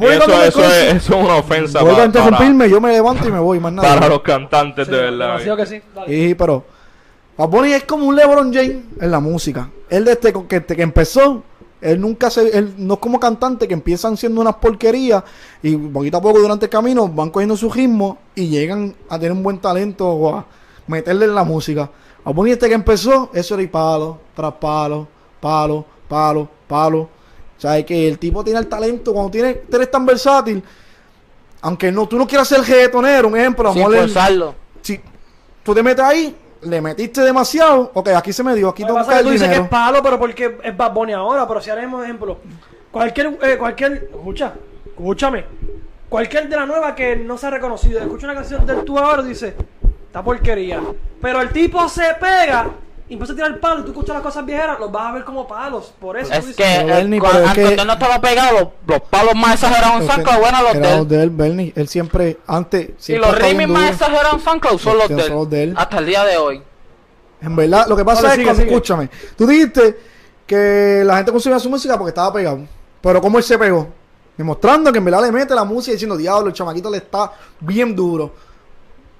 Eso, 0.00 0.42
eso, 0.42 0.64
es, 0.64 0.94
eso 0.94 1.18
es 1.18 1.24
una 1.24 1.34
ofensa 1.36 1.80
Vuelve 1.80 1.92
a 1.92 1.96
para, 1.96 2.06
interrumpirme, 2.06 2.70
yo 2.70 2.80
me 2.80 2.92
levanto 2.92 3.28
y 3.28 3.32
me 3.32 3.38
voy, 3.38 3.60
más 3.60 3.72
nada. 3.72 3.94
para 3.94 4.08
los 4.08 4.22
cantantes 4.22 4.86
Sí, 4.86 4.92
de 4.92 4.98
verdad. 5.02 5.26
demasiado 5.26 5.56
que 5.58 5.66
sí. 5.66 5.82
Dale. 5.94 6.06
Sí, 6.08 6.34
pero 6.34 6.64
Bad 7.36 7.48
Bunny 7.48 7.72
es 7.74 7.84
como 7.84 8.06
un 8.06 8.16
LeBron 8.16 8.52
James 8.54 8.76
en 9.00 9.10
la 9.10 9.20
música. 9.20 9.68
Él 9.90 10.04
desde 10.04 10.32
que, 10.32 10.46
que, 10.46 10.64
que 10.64 10.82
empezó, 10.82 11.42
él 11.82 12.00
nunca 12.00 12.30
se, 12.30 12.56
él 12.56 12.74
no 12.78 12.94
es 12.94 13.00
como 13.00 13.18
cantante 13.18 13.66
que 13.66 13.74
empiezan 13.74 14.16
siendo 14.16 14.40
unas 14.40 14.54
porquerías 14.56 15.22
y 15.62 15.76
poquito 15.76 16.16
a 16.16 16.22
poco 16.22 16.38
durante 16.38 16.66
el 16.66 16.70
camino 16.70 17.08
van 17.08 17.30
cogiendo 17.30 17.56
su 17.56 17.70
ritmo 17.70 18.18
y 18.34 18.48
llegan 18.48 18.94
a 19.08 19.18
tener 19.18 19.32
un 19.32 19.42
buen 19.42 19.58
talento 19.58 20.08
o 20.08 20.34
a 20.34 20.46
meterle 20.86 21.26
en 21.26 21.34
la 21.34 21.44
música. 21.44 21.90
Bad 22.24 22.34
Bunny 22.34 22.52
este 22.52 22.68
que 22.68 22.74
empezó, 22.74 23.30
eso 23.34 23.54
era 23.54 23.62
y 23.64 23.66
palo, 23.66 24.18
tras 24.34 24.52
palo, 24.54 25.08
palo, 25.40 25.84
palo, 26.08 26.48
palo. 26.68 27.00
O 27.00 27.60
sea, 27.60 27.78
es 27.78 27.84
que 27.84 28.08
el 28.08 28.18
tipo 28.18 28.42
tiene 28.44 28.60
el 28.60 28.68
talento, 28.68 29.12
cuando 29.12 29.30
tiene, 29.30 29.62
eres 29.72 29.90
tan 29.90 30.06
versátil, 30.06 30.62
aunque 31.60 31.90
no, 31.90 32.06
tú 32.06 32.16
no 32.16 32.26
quieras 32.26 32.48
ser 32.48 32.60
reggaetonero, 32.60 33.28
un 33.28 33.36
ejemplo, 33.36 33.70
a 33.70 33.72
Sin 33.72 33.84
forzarlo. 33.84 34.54
si 34.82 35.00
tú 35.62 35.74
te 35.74 35.82
metes 35.82 36.04
ahí, 36.04 36.36
le 36.62 36.80
metiste 36.80 37.20
demasiado, 37.22 37.90
ok, 37.94 38.08
aquí 38.10 38.32
se 38.32 38.42
me 38.42 38.54
dio, 38.54 38.68
aquí 38.68 38.82
tengo 38.82 38.94
que 38.96 39.04
buscar 39.04 39.22
tú 39.22 39.30
dices 39.30 39.48
que 39.48 39.56
es 39.56 39.68
palo, 39.68 40.02
pero 40.02 40.18
porque 40.18 40.58
es 40.62 40.76
Bad 40.76 40.92
Bunny 40.92 41.12
ahora. 41.12 41.46
Pero 41.46 41.60
si 41.60 41.70
haremos 41.70 42.04
ejemplo, 42.04 42.38
cualquier, 42.90 43.38
eh, 43.42 43.56
cualquier, 43.58 44.08
escucha, 44.12 44.54
escúchame, 44.86 45.44
cualquier 46.08 46.48
de 46.48 46.56
la 46.56 46.66
nueva 46.66 46.94
que 46.94 47.16
no 47.16 47.36
se 47.36 47.46
ha 47.46 47.50
reconocido, 47.50 48.00
escucha 48.00 48.26
una 48.26 48.34
canción 48.34 48.64
del 48.66 48.84
tú 48.84 48.98
ahora 48.98 49.22
y 49.22 49.28
dice, 49.28 49.54
esta 50.06 50.22
porquería. 50.22 50.80
Pero 51.20 51.40
el 51.40 51.50
tipo 51.50 51.88
se 51.88 52.14
pega 52.20 52.70
empieza 53.12 53.32
a 53.32 53.36
tirar 53.36 53.60
palo 53.60 53.80
y 53.80 53.84
tú 53.84 53.90
escuchas 53.90 54.14
las 54.14 54.22
cosas 54.22 54.44
viejas, 54.46 54.78
los 54.80 54.90
vas 54.92 55.06
a 55.06 55.12
ver 55.12 55.24
como 55.24 55.46
palos. 55.46 55.92
Por 56.00 56.16
eso 56.16 56.32
Es 56.32 56.54
que 56.56 56.84
Bernie, 56.84 57.18
eh, 57.18 57.22
pero 57.22 57.44
cua- 57.44 57.46
es 57.46 57.76
que- 57.76 57.84
no 57.84 57.92
estaba 57.92 58.20
pegado, 58.20 58.72
los 58.86 59.00
palos 59.02 59.34
más 59.34 59.54
exagerados 59.54 60.00
en 60.02 60.06
SoundCloud 60.08 60.40
que- 60.42 60.48
eran 60.48 60.62
los 60.64 60.74
era 60.74 60.80
de 60.86 60.92
él. 60.92 60.98
los 60.98 61.08
de 61.08 61.22
él, 61.22 61.30
Bernie. 61.30 61.72
Él 61.76 61.88
siempre, 61.88 62.38
antes, 62.46 62.88
Y 62.88 62.92
siempre 62.98 63.28
los 63.30 63.38
remix 63.38 63.68
más 63.68 63.90
exagerados 63.92 64.32
en 64.34 64.40
SoundCloud 64.40 64.78
son 64.78 64.98
los 64.98 65.08
de, 65.08 65.28
los 65.28 65.50
de 65.50 65.62
él. 65.64 65.74
Hasta 65.76 65.98
el 65.98 66.06
día 66.06 66.24
de 66.24 66.36
hoy. 66.36 66.62
En 67.40 67.56
verdad, 67.56 67.86
lo 67.88 67.96
que 67.96 68.04
pasa 68.04 68.22
Vale, 68.22 68.34
es 68.42 68.46
cuando, 68.46 68.62
sigue. 68.62 68.72
escúchame, 68.74 69.10
tú 69.36 69.46
dijiste 69.46 69.98
que 70.46 71.02
la 71.04 71.16
gente 71.16 71.32
consumía 71.32 71.58
su 71.58 71.68
música 71.70 71.96
porque 71.96 72.10
estaba 72.10 72.32
pegado. 72.32 72.60
Pero 73.00 73.20
¿cómo 73.20 73.38
él 73.38 73.44
se 73.44 73.58
pegó? 73.58 73.88
Demostrando 74.36 74.90
que 74.92 74.98
en 74.98 75.04
verdad 75.04 75.22
le 75.22 75.32
mete 75.32 75.54
la 75.54 75.64
música 75.64 75.90
y 75.90 75.94
diciendo, 75.94 76.16
diablo, 76.16 76.48
el 76.48 76.54
chamaquito 76.54 76.88
le 76.90 76.98
está 76.98 77.32
bien 77.60 77.94
duro. 77.94 78.32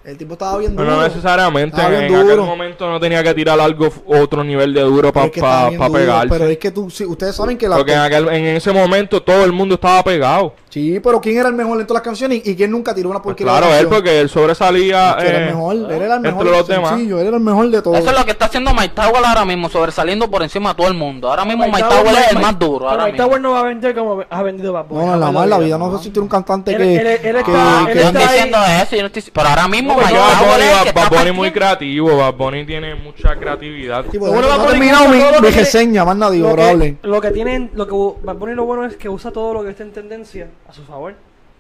El 0.05 0.19
tipo 0.19 0.33
estaba 0.33 0.59
bien 0.59 0.73
duro. 0.75 0.85
Pero 0.85 0.97
no 0.97 1.03
necesariamente. 1.05 1.77
Estaba 1.77 1.91
bien 1.91 2.03
En 2.05 2.15
aquel 2.15 2.29
duro. 2.31 2.45
momento 2.45 2.91
no 2.91 2.99
tenía 2.99 3.23
que 3.23 3.35
tirar 3.35 3.61
algo 3.61 3.89
otro 4.07 4.43
nivel 4.43 4.75
de 4.75 4.81
duro 4.83 5.13
para 5.13 5.27
estaba 5.27 5.69
bien 5.69 5.81
duro, 5.81 5.93
pegarse. 5.93 6.29
Pero 6.29 6.47
es 6.49 6.59
que 6.59 6.71
tú, 6.73 6.91
sí, 6.91 7.05
ustedes 7.05 7.37
saben 7.37 7.57
que 7.57 7.69
la... 7.69 7.77
Porque 7.77 7.93
en, 7.93 8.01
aquel- 8.01 8.29
en 8.33 8.45
ese 8.57 8.73
momento 8.73 9.23
todo 9.23 9.45
el 9.45 9.53
mundo 9.53 9.77
estaba 9.77 10.03
pegado. 10.03 10.55
Sí, 10.73 11.01
pero 11.05 11.21
¿quién 11.21 11.37
era 11.37 11.51
el 11.51 11.55
mejor 11.55 11.79
en 11.79 11.87
todas 11.87 12.01
las 12.01 12.03
canciones 12.03 12.41
y, 12.47 12.57
quién 12.57 12.71
nunca 12.71 12.95
tiró 12.95 13.11
una 13.11 13.21
Pues 13.21 13.35
porquería? 13.35 13.59
claro, 13.59 13.71
de 13.75 13.79
él 13.81 13.89
porque 13.89 14.21
él 14.23 14.31
sobresalía. 14.31 15.17
Que 15.21 15.27
era 15.29 15.37
el 15.39 15.43
eh, 15.43 15.47
mejor, 15.53 15.75
él 15.75 15.91
era 15.91 16.07
el 16.07 16.13
entre 16.13 16.31
mejor. 16.33 16.47
los 16.47 16.67
demás. 16.67 16.91
sencillo, 16.93 17.21
él 17.21 17.27
era 17.27 17.37
el 17.37 17.43
mejor 17.43 17.69
de 17.71 17.83
todos. 17.83 17.99
Eso 17.99 18.11
es 18.11 18.19
lo 18.19 18.25
que 18.25 18.31
está 18.31 18.47
haciendo 18.47 18.73
Mike 18.73 18.95
Tower 18.95 19.23
ahora 19.23 19.45
mismo, 19.45 19.69
sobresaliendo 19.69 20.31
por 20.31 20.43
encima 20.43 20.71
de 20.71 20.77
todo 20.77 20.89
el 20.89 20.95
mundo. 20.95 21.29
Ahora 21.29 21.45
mismo 21.45 21.65
Mike 21.67 21.77
Mike 21.77 21.89
Tower 21.91 22.03
Tower 22.05 22.13
no- 22.15 22.19
es 22.21 22.29
el 22.29 22.37
Mike- 22.37 22.47
más 22.47 22.59
duro. 22.59 22.89
Ahora 22.89 23.05
Mike. 23.05 23.19
Tower 23.19 23.41
no 23.43 23.51
va 23.53 23.61
a 23.61 23.63
vender 23.65 23.95
como 23.95 24.25
ha 24.31 24.43
vendido 24.43 24.73
Bad 24.73 24.87
Bunny. 24.87 25.01
No, 25.05 25.07
la 25.17 25.27
jamás 25.27 25.33
mala 25.35 25.59
vida 25.59 25.77
no 25.77 25.95
existir 25.95 26.23
un 26.23 26.29
cantante 26.29 26.71
Él- 26.73 26.79
que... 26.79 26.97
él- 26.97 27.07
él 27.07 27.21
que- 27.21 27.29
está- 27.29 27.43
que- 27.85 27.93
él 27.93 27.99
Yo 27.99 28.03
no 28.05 28.09
está 28.09 28.19
ahí. 28.21 28.27
diciendo 28.29 28.59
eso, 28.83 28.97
yo 28.97 29.03
no 29.03 29.07
estoy- 29.09 29.23
pero 29.31 29.49
ahora 29.49 29.69
mismo 29.69 29.93
No, 29.93 29.99
Mike 29.99 30.13
Tower 30.15 30.49
Bunny, 30.49 30.89
es 30.89 30.95
Bad- 30.95 31.33
muy 31.35 31.51
creativo. 31.53 32.17
Bad 32.17 32.33
Bunny 32.35 32.65
tiene 32.65 32.95
mucha 32.95 33.37
creatividad. 33.37 34.07
Sí, 34.11 34.17
bueno 34.17 34.41
no 34.41 34.65
terminado 34.65 35.07
mi, 35.11 35.19
tiene- 35.19 35.51
reseña, 35.51 36.07
más 36.07 36.17
nadie, 36.17 36.39
Lo 36.41 36.57
que, 36.57 36.63
hablen. 36.63 36.99
lo 37.03 37.21
que 37.21 37.31
tienen, 37.31 37.71
lo 37.75 37.87
que 37.87 38.25
Bad 38.25 38.37
Bunny 38.37 38.55
lo 38.55 38.65
bueno 38.65 38.87
es 38.87 38.97
que 38.97 39.11
usa 39.11 39.31
todo 39.31 39.53
lo 39.53 39.63
que 39.63 39.69
está 39.71 39.83
en 39.83 39.93
tendencia 39.93 40.49
a 40.73 40.75
su 40.75 40.85
favor. 40.85 41.15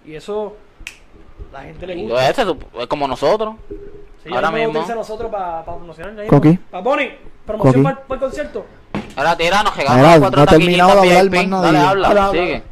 Y 0.05 0.14
eso 0.14 0.55
la 1.53 1.62
gente 1.62 1.87
le 1.87 2.03
gusta. 2.03 2.29
ese 2.31 2.42
es 2.81 2.87
como 2.87 3.07
nosotros. 3.07 3.55
Sí, 4.25 4.33
ahora 4.33 4.51
mismo. 4.51 4.70
utiliza 4.70 4.94
nosotros 4.94 5.31
para 5.31 5.64
promocionar. 5.64 6.18
ahí 6.18 6.29
Coqui. 6.29 6.59
Bad 6.70 6.83
Bunny, 6.83 7.09
promoción 7.46 7.83
para 7.83 8.01
el 8.11 8.18
concierto. 8.20 8.64
Ahora 9.16 9.37
tira, 9.37 9.62
nos 9.62 9.77
regalamos 9.77 10.18
cuatro 10.20 10.40
no 10.40 10.46
terminado 10.46 11.03
de 11.03 11.16
hablar 11.18 11.29
VIP. 11.29 11.48
más 11.48 11.62
Dale, 11.62 11.79
habla, 11.79 12.09
Habla, 12.09 12.27
habla. 12.27 12.40
sigue. 12.40 12.62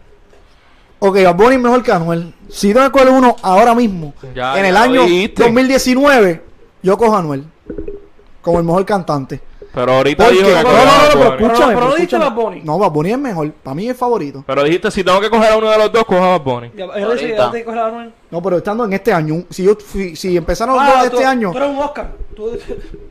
Ok, 1.00 1.16
Bad 1.24 1.34
Bunny 1.34 1.54
es 1.56 1.60
mejor 1.60 1.82
que 1.82 1.92
Anuel. 1.92 2.34
Si 2.48 2.72
tengo 2.72 2.86
que 2.86 2.92
coger 2.92 3.08
uno 3.10 3.36
ahora 3.42 3.74
mismo, 3.74 4.14
Ya, 4.34 4.58
en 4.58 4.64
el 4.66 4.76
año 4.76 5.02
dijiste. 5.04 5.42
2019, 5.42 6.44
yo 6.82 6.96
cojo 6.96 7.14
a 7.14 7.18
Anuel 7.18 7.44
como 8.40 8.58
el 8.58 8.64
mejor 8.64 8.84
cantante. 8.86 9.40
Pero 9.72 9.92
ahorita 9.92 10.24
¿Por 10.24 10.32
dijo 10.32 10.46
que 10.46 10.52
No, 10.52 10.62
no, 10.62 10.64
pero 10.64 10.74
escúchame, 10.74 11.36
Pero- 11.36 11.38
pero 11.38 11.68
pero 11.68 11.80
no 11.88 11.94
dijiste. 11.94 12.18
Bad 12.18 12.32
Bunny. 12.34 12.60
No, 12.64 12.78
Bad 12.78 12.90
Bunny 12.90 13.10
es 13.12 13.18
mejor. 13.18 13.52
Para 13.52 13.74
mí 13.74 13.88
es 13.88 13.96
favorito. 13.96 14.42
Pero 14.46 14.64
dijiste, 14.64 14.90
si 14.90 15.04
tengo 15.04 15.20
que 15.20 15.30
coger 15.30 15.52
a 15.52 15.56
uno 15.56 15.70
de 15.70 15.78
los 15.78 15.92
dos, 15.92 16.04
cojo 16.04 16.22
a 16.24 16.38
Bad 16.38 16.40
Bunny. 16.42 16.70
No, 18.30 18.42
pero 18.42 18.56
estando 18.58 18.84
en 18.84 18.92
este 18.92 19.12
año, 19.12 19.44
si 19.50 19.64
yo 19.64 19.74
fui- 19.76 20.14
si 20.16 20.36
empezaron 20.36 20.74
los 20.76 20.84
Ah, 20.84 21.00
dos 21.02 21.10
tú- 21.10 21.16
este 21.16 21.26
año, 21.26 21.50
eres 21.54 21.68
un 21.68 21.78
Oscar. 21.78 22.12
Tú- 22.34 22.50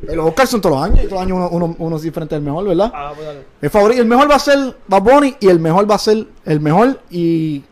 los 0.03 0.25
Oscars 0.27 0.49
son 0.49 0.61
todos 0.61 0.75
los 0.75 0.85
años 0.85 0.99
y 0.99 1.07
todos 1.07 1.13
los 1.13 1.21
años 1.21 1.37
uno, 1.37 1.49
uno, 1.65 1.75
uno 1.77 1.95
es 1.97 2.01
diferente 2.03 2.35
del 2.35 2.43
mejor, 2.43 2.65
¿verdad? 2.67 2.91
Ah, 2.93 3.11
pues 3.13 3.27
dale. 3.27 3.39
El 3.61 3.69
favorito, 3.69 4.01
el 4.01 4.07
mejor 4.07 4.31
va 4.31 4.35
a 4.35 4.39
ser 4.39 4.75
Bad 4.87 5.01
Bunny 5.01 5.35
y 5.39 5.47
el 5.49 5.59
mejor 5.59 5.89
va 5.89 5.95
a 5.95 5.99
ser 5.99 6.25
el 6.45 6.59
mejor 6.59 6.99
y 7.09 7.63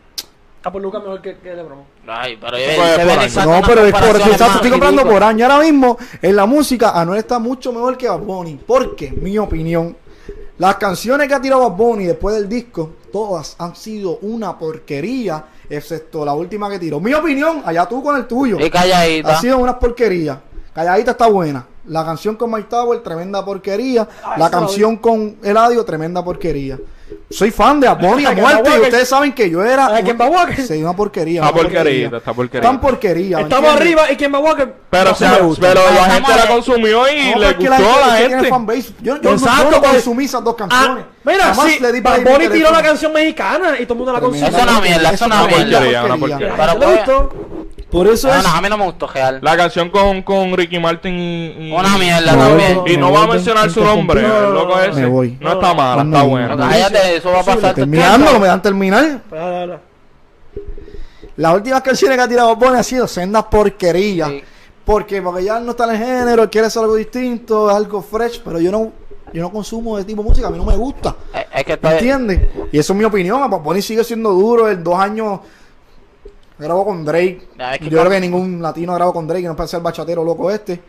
Ah, 0.64 0.72
pues 0.72 0.82
Lucas 0.82 1.02
mejor 1.02 1.22
que, 1.22 1.36
que 1.38 1.54
LeBron. 1.54 1.78
Ay, 2.10 2.38
pero 2.40 2.56
yo- 2.58 2.64
por 3.04 3.18
año. 3.18 3.52
no, 3.60 3.66
pero 3.66 3.84
es 3.84 3.92
por 3.92 4.16
estoy 4.16 4.70
comprando 4.70 5.02
por 5.04 5.22
año. 5.22 5.44
Ahora 5.46 5.64
mismo, 5.64 5.98
en 6.22 6.36
la 6.36 6.46
música, 6.46 6.90
Anuel 6.98 7.18
está 7.18 7.38
mucho 7.38 7.72
mejor 7.72 7.96
que 7.96 8.08
Bad 8.08 8.20
Bunny. 8.20 8.58
Porque, 8.66 9.10
mi 9.10 9.36
opinión, 9.38 9.96
las 10.58 10.76
canciones 10.76 11.28
que 11.28 11.34
ha 11.34 11.40
tirado 11.40 11.68
Bad 11.68 11.76
Bunny 11.76 12.04
después 12.06 12.34
del 12.36 12.48
disco, 12.48 12.90
todas 13.12 13.56
han 13.58 13.76
sido 13.76 14.18
una 14.22 14.58
porquería, 14.58 15.44
excepto 15.68 16.24
la 16.24 16.32
última 16.34 16.70
que 16.70 16.78
tiró. 16.78 16.98
Mi 17.00 17.12
opinión, 17.14 17.62
allá 17.64 17.86
tú 17.86 18.02
con 18.02 18.16
el 18.16 18.26
tuyo. 18.26 18.58
Y 18.58 18.70
calladita. 18.70 19.36
Ha 19.36 19.40
sido 19.40 19.58
una 19.58 19.78
porquería. 19.78 20.40
Calladita 20.78 21.10
está 21.10 21.26
buena. 21.26 21.66
La 21.88 22.04
canción 22.04 22.36
con 22.36 22.52
Mike 22.52 22.68
Tower, 22.70 23.00
tremenda 23.02 23.44
porquería. 23.44 24.06
Ah, 24.22 24.36
la 24.38 24.48
canción 24.48 24.96
con 24.98 25.34
Eladio, 25.42 25.84
tremenda 25.84 26.22
porquería. 26.24 26.78
Soy 27.28 27.50
fan 27.50 27.80
de 27.80 27.88
Bunny 27.94 28.26
a 28.26 28.30
muerte. 28.32 28.70
Y 28.76 28.80
ustedes 28.82 29.08
saben 29.08 29.32
que 29.32 29.50
yo 29.50 29.64
era. 29.64 29.88
Ay, 29.88 30.04
Bad 30.12 30.30
Bunny- 30.30 30.54
Sí, 30.68 30.80
una 30.80 30.94
porquería. 30.94 31.40
Está 31.40 31.52
una 31.52 31.62
porquerita, 31.62 32.16
está 32.18 32.32
porquerita. 32.32 32.68
Tan 32.68 32.80
porquería. 32.80 33.36
¿me 33.38 33.42
Estamos 33.42 33.74
arriba 33.74 34.12
y 34.12 34.16
quien 34.16 34.32
va 34.32 34.38
a 34.38 34.40
Walker. 34.40 34.72
Pero, 34.88 35.10
No, 35.10 35.16
sí 35.16 35.24
se- 35.24 35.30
me 35.32 35.40
gusta. 35.40 35.66
pero 35.66 35.80
la 35.92 36.04
gente 36.10 36.32
la 36.36 36.46
consumió 36.46 37.08
y 37.12 37.30
No, 37.32 37.38
le 37.40 37.52
gustó 37.54 37.70
la 37.70 37.76
a 37.76 38.06
la 38.06 38.16
gente 38.18 38.48
fanbase. 38.48 38.92
Yo, 39.02 39.20
yo, 39.20 39.32
Exacto, 39.32 39.56
no, 39.56 39.64
yo 39.64 39.70
no 39.72 39.78
pues- 39.80 39.92
consumí 39.94 40.24
esas 40.26 40.44
dos 40.44 40.54
canciones. 40.54 41.04
Ah, 41.08 41.12
mira, 41.24 41.54
sí, 41.56 41.78
le 41.80 41.90
di 41.92 42.00
Bad 42.00 42.12
play 42.20 42.22
a 42.22 42.38
mi 42.38 42.44
Bunny 42.46 42.56
tiró 42.56 42.70
la 42.70 42.82
canción 42.84 43.12
mexicana 43.12 43.80
y 43.80 43.82
todo 43.84 43.94
el 43.94 43.98
mundo 43.98 44.12
la 44.12 44.20
no 44.20 44.26
es 44.28 44.32
mierda, 44.34 45.10
eso 45.10 45.24
Eso 45.24 45.28
no 45.28 45.34
es 45.34 45.40
una 45.40 45.48
porquería, 45.48 45.78
porquería. 45.78 46.04
una 46.04 46.16
porquería. 46.16 46.54
A 46.54 46.66
la 46.68 46.78
Pero 46.78 47.57
Por 47.90 48.06
eso 48.06 48.28
No, 48.28 48.34
es. 48.34 48.42
no, 48.44 48.50
a 48.50 48.60
mí 48.60 48.68
no 48.68 48.76
me 48.76 48.84
gustó 48.84 49.06
real. 49.06 49.38
La 49.40 49.56
canción 49.56 49.88
con, 49.88 50.22
con 50.22 50.54
Ricky 50.54 50.78
Martin 50.78 51.14
y, 51.18 51.46
y- 51.68 51.72
Una 51.72 51.96
mierda 51.96 52.32
No, 52.36 52.48
también. 52.48 52.80
Y 52.86 52.96
no 52.98 53.10
va 53.12 53.22
a 53.22 53.26
mencionar 53.26 53.70
su 53.70 53.82
nombre, 53.82 54.20
No, 54.22 54.48
el 54.48 54.52
loco 54.54 54.78
ese. 54.80 55.00
me 55.00 55.06
voy. 55.06 55.38
No 55.40 55.52
está 55.54 55.72
mala, 55.72 56.04
No, 56.04 56.16
está 56.16 56.28
buena. 56.28 56.56
Cállate, 56.56 57.16
eso 57.16 57.30
va 57.30 57.40
a 57.40 57.44
pasar. 57.44 57.74
Terminando, 57.74 58.30
no 58.32 58.38
me 58.40 58.46
dan 58.46 58.60
terminar. 58.60 59.22
Las 61.36 61.54
últimas 61.54 61.80
canciones 61.82 62.16
que 62.18 62.22
ha 62.24 62.28
tirado 62.28 62.56
Bunny 62.56 62.76
han 62.78 62.84
sido 62.84 63.06
sendas 63.06 63.44
porquerías. 63.44 64.28
Sí. 64.28 64.42
Porque, 64.84 65.22
porque 65.22 65.44
ya 65.44 65.60
no 65.60 65.70
está 65.72 65.84
en 65.84 65.90
el 65.90 65.98
género, 65.98 66.42
él 66.42 66.50
quiere 66.50 66.66
hacer 66.66 66.82
algo 66.82 66.94
distinto, 66.96 67.68
algo 67.68 68.00
fresh, 68.02 68.40
pero 68.42 68.58
yo 68.58 68.72
no, 68.72 68.90
yo 69.34 69.42
no 69.42 69.52
consumo 69.52 69.98
ese 69.98 70.06
tipo 70.06 70.22
de 70.22 70.28
música, 70.30 70.48
a 70.48 70.50
mí 70.50 70.56
no 70.56 70.64
me 70.64 70.76
gusta. 70.76 71.14
Es, 71.34 71.40
es 71.54 71.64
que 71.64 71.70
¿Me 71.72 71.74
está 71.74 71.92
entiendes? 71.92 72.40
Y 72.72 72.78
eso 72.78 72.92
es 72.94 72.98
mi 72.98 73.04
opinión. 73.04 73.48
Bad 73.50 73.60
Bunny 73.60 73.82
sigue 73.82 74.02
siendo 74.02 74.30
duro. 74.32 74.68
El 74.68 74.82
dos 74.82 74.98
años 74.98 75.40
grabó 76.58 76.84
con 76.84 77.04
Drake. 77.04 77.48
Es 77.72 77.78
que 77.78 77.88
Yo 77.88 77.98
creo 78.00 78.10
que 78.10 78.20
ningún 78.20 78.60
latino 78.62 78.94
grabó 78.94 79.12
con 79.12 79.26
Drake, 79.26 79.46
no 79.46 79.56
puede 79.56 79.68
ser 79.68 79.80
bachatero 79.80 80.24
loco 80.24 80.50
este. 80.50 80.80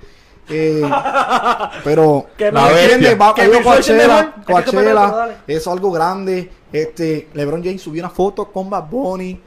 Eh, 0.49 0.81
pero 1.83 2.25
Que 2.37 2.51
La 2.51 2.63
¿me 2.65 2.73
bestia. 2.73 2.95
entiendes? 2.95 3.21
Va, 3.21 3.33
Coachella, 3.63 4.35
Coachella, 4.45 5.37
es 5.47 5.67
algo 5.67 5.91
grande. 5.91 6.51
Este, 6.71 7.29
LeBron 7.33 7.63
James 7.63 7.81
subió 7.81 8.01
una 8.01 8.09
foto 8.09 8.51
con 8.51 8.69
Bad 8.69 8.89
Bunny. 8.89 9.39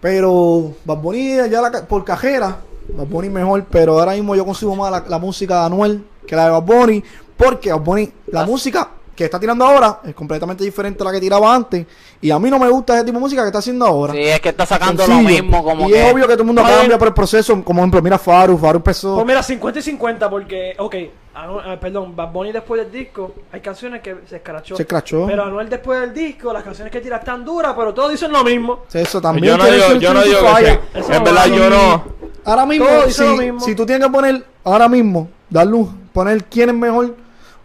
Pero 0.00 0.74
Bad 0.84 0.98
Bunny 0.98 1.36
ya 1.50 1.60
la, 1.62 1.70
por 1.86 2.04
cajera, 2.04 2.58
Bad 2.88 3.06
Bunny 3.06 3.28
mejor, 3.28 3.64
pero 3.70 3.98
ahora 3.98 4.12
mismo 4.12 4.34
yo 4.36 4.44
consumo 4.44 4.76
más 4.76 4.90
la, 4.90 5.04
la 5.08 5.18
música 5.18 5.60
de 5.60 5.66
Anuel 5.66 6.04
que 6.26 6.36
la 6.36 6.44
de 6.46 6.50
Bad 6.50 6.62
Bunny, 6.62 7.02
porque 7.36 7.72
Bad 7.72 7.80
Bunny, 7.80 8.12
la 8.26 8.44
música 8.44 8.90
que 9.16 9.24
está 9.24 9.40
tirando 9.40 9.64
ahora 9.64 10.00
es 10.04 10.14
completamente 10.14 10.62
diferente 10.62 11.02
a 11.02 11.06
la 11.06 11.12
que 11.12 11.20
tiraba 11.20 11.52
antes, 11.52 11.86
y 12.20 12.30
a 12.30 12.38
mí 12.38 12.50
no 12.50 12.58
me 12.58 12.68
gusta 12.68 12.94
ese 12.94 13.04
tipo 13.04 13.16
de 13.16 13.20
música 13.20 13.42
que 13.42 13.48
está 13.48 13.58
haciendo 13.58 13.86
ahora. 13.86 14.12
Sí, 14.12 14.20
es 14.20 14.40
que 14.40 14.50
está 14.50 14.66
sacando 14.66 15.04
Sencillo. 15.04 15.22
lo 15.22 15.28
mismo 15.28 15.64
como 15.64 15.88
y 15.88 15.92
que... 15.92 16.06
es 16.06 16.12
obvio 16.12 16.26
que 16.26 16.32
todo 16.34 16.42
el 16.42 16.46
mundo 16.46 16.62
cambia 16.62 16.98
por 16.98 17.08
el 17.08 17.14
proceso, 17.14 17.64
como 17.64 17.80
ejemplo, 17.80 18.02
mira 18.02 18.18
Faru, 18.18 18.56
Faru 18.58 18.76
empezó... 18.76 19.14
Pues 19.16 19.26
mira, 19.26 19.42
50 19.42 19.78
y 19.80 19.82
50 19.82 20.30
porque, 20.30 20.74
ok, 20.78 20.94
ah, 21.34 21.76
perdón, 21.80 22.14
Bad 22.14 22.30
Bunny 22.30 22.52
después 22.52 22.82
del 22.82 22.92
disco, 22.92 23.34
hay 23.50 23.60
canciones 23.60 24.02
que 24.02 24.16
se 24.28 24.36
escrachó. 24.36 24.76
Se 24.76 24.82
escrachó. 24.82 25.26
Pero 25.26 25.44
Anuel 25.44 25.68
después 25.68 26.00
del 26.00 26.14
disco, 26.14 26.52
las 26.52 26.62
canciones 26.62 26.92
que 26.92 27.00
tira 27.00 27.16
están 27.16 27.44
duras, 27.44 27.74
pero 27.76 27.94
todos 27.94 28.10
dicen 28.10 28.30
lo 28.30 28.44
mismo. 28.44 28.80
Eso 28.92 29.20
también 29.20 29.56
Yo 29.56 29.56
no 29.56 29.64
digo, 29.66 29.92
yo 29.94 30.14
no 30.14 30.22
digo 30.22 30.38
que 30.56 30.66
sí. 30.66 30.78
Eso 30.94 31.12
En 31.12 31.24
verdad 31.24 31.46
yo 31.46 31.70
no. 31.70 32.04
Ahora 32.44 32.66
mismo, 32.66 32.86
Todo 32.86 33.06
dice 33.06 33.24
si, 33.24 33.28
lo 33.28 33.36
mismo. 33.36 33.60
si 33.60 33.74
tú 33.74 33.86
tienes 33.86 34.06
que 34.06 34.12
poner, 34.12 34.44
ahora 34.62 34.88
mismo, 34.88 35.28
dar 35.50 35.66
luz, 35.66 35.88
poner 36.12 36.44
quién 36.44 36.68
es 36.68 36.74
mejor, 36.76 37.14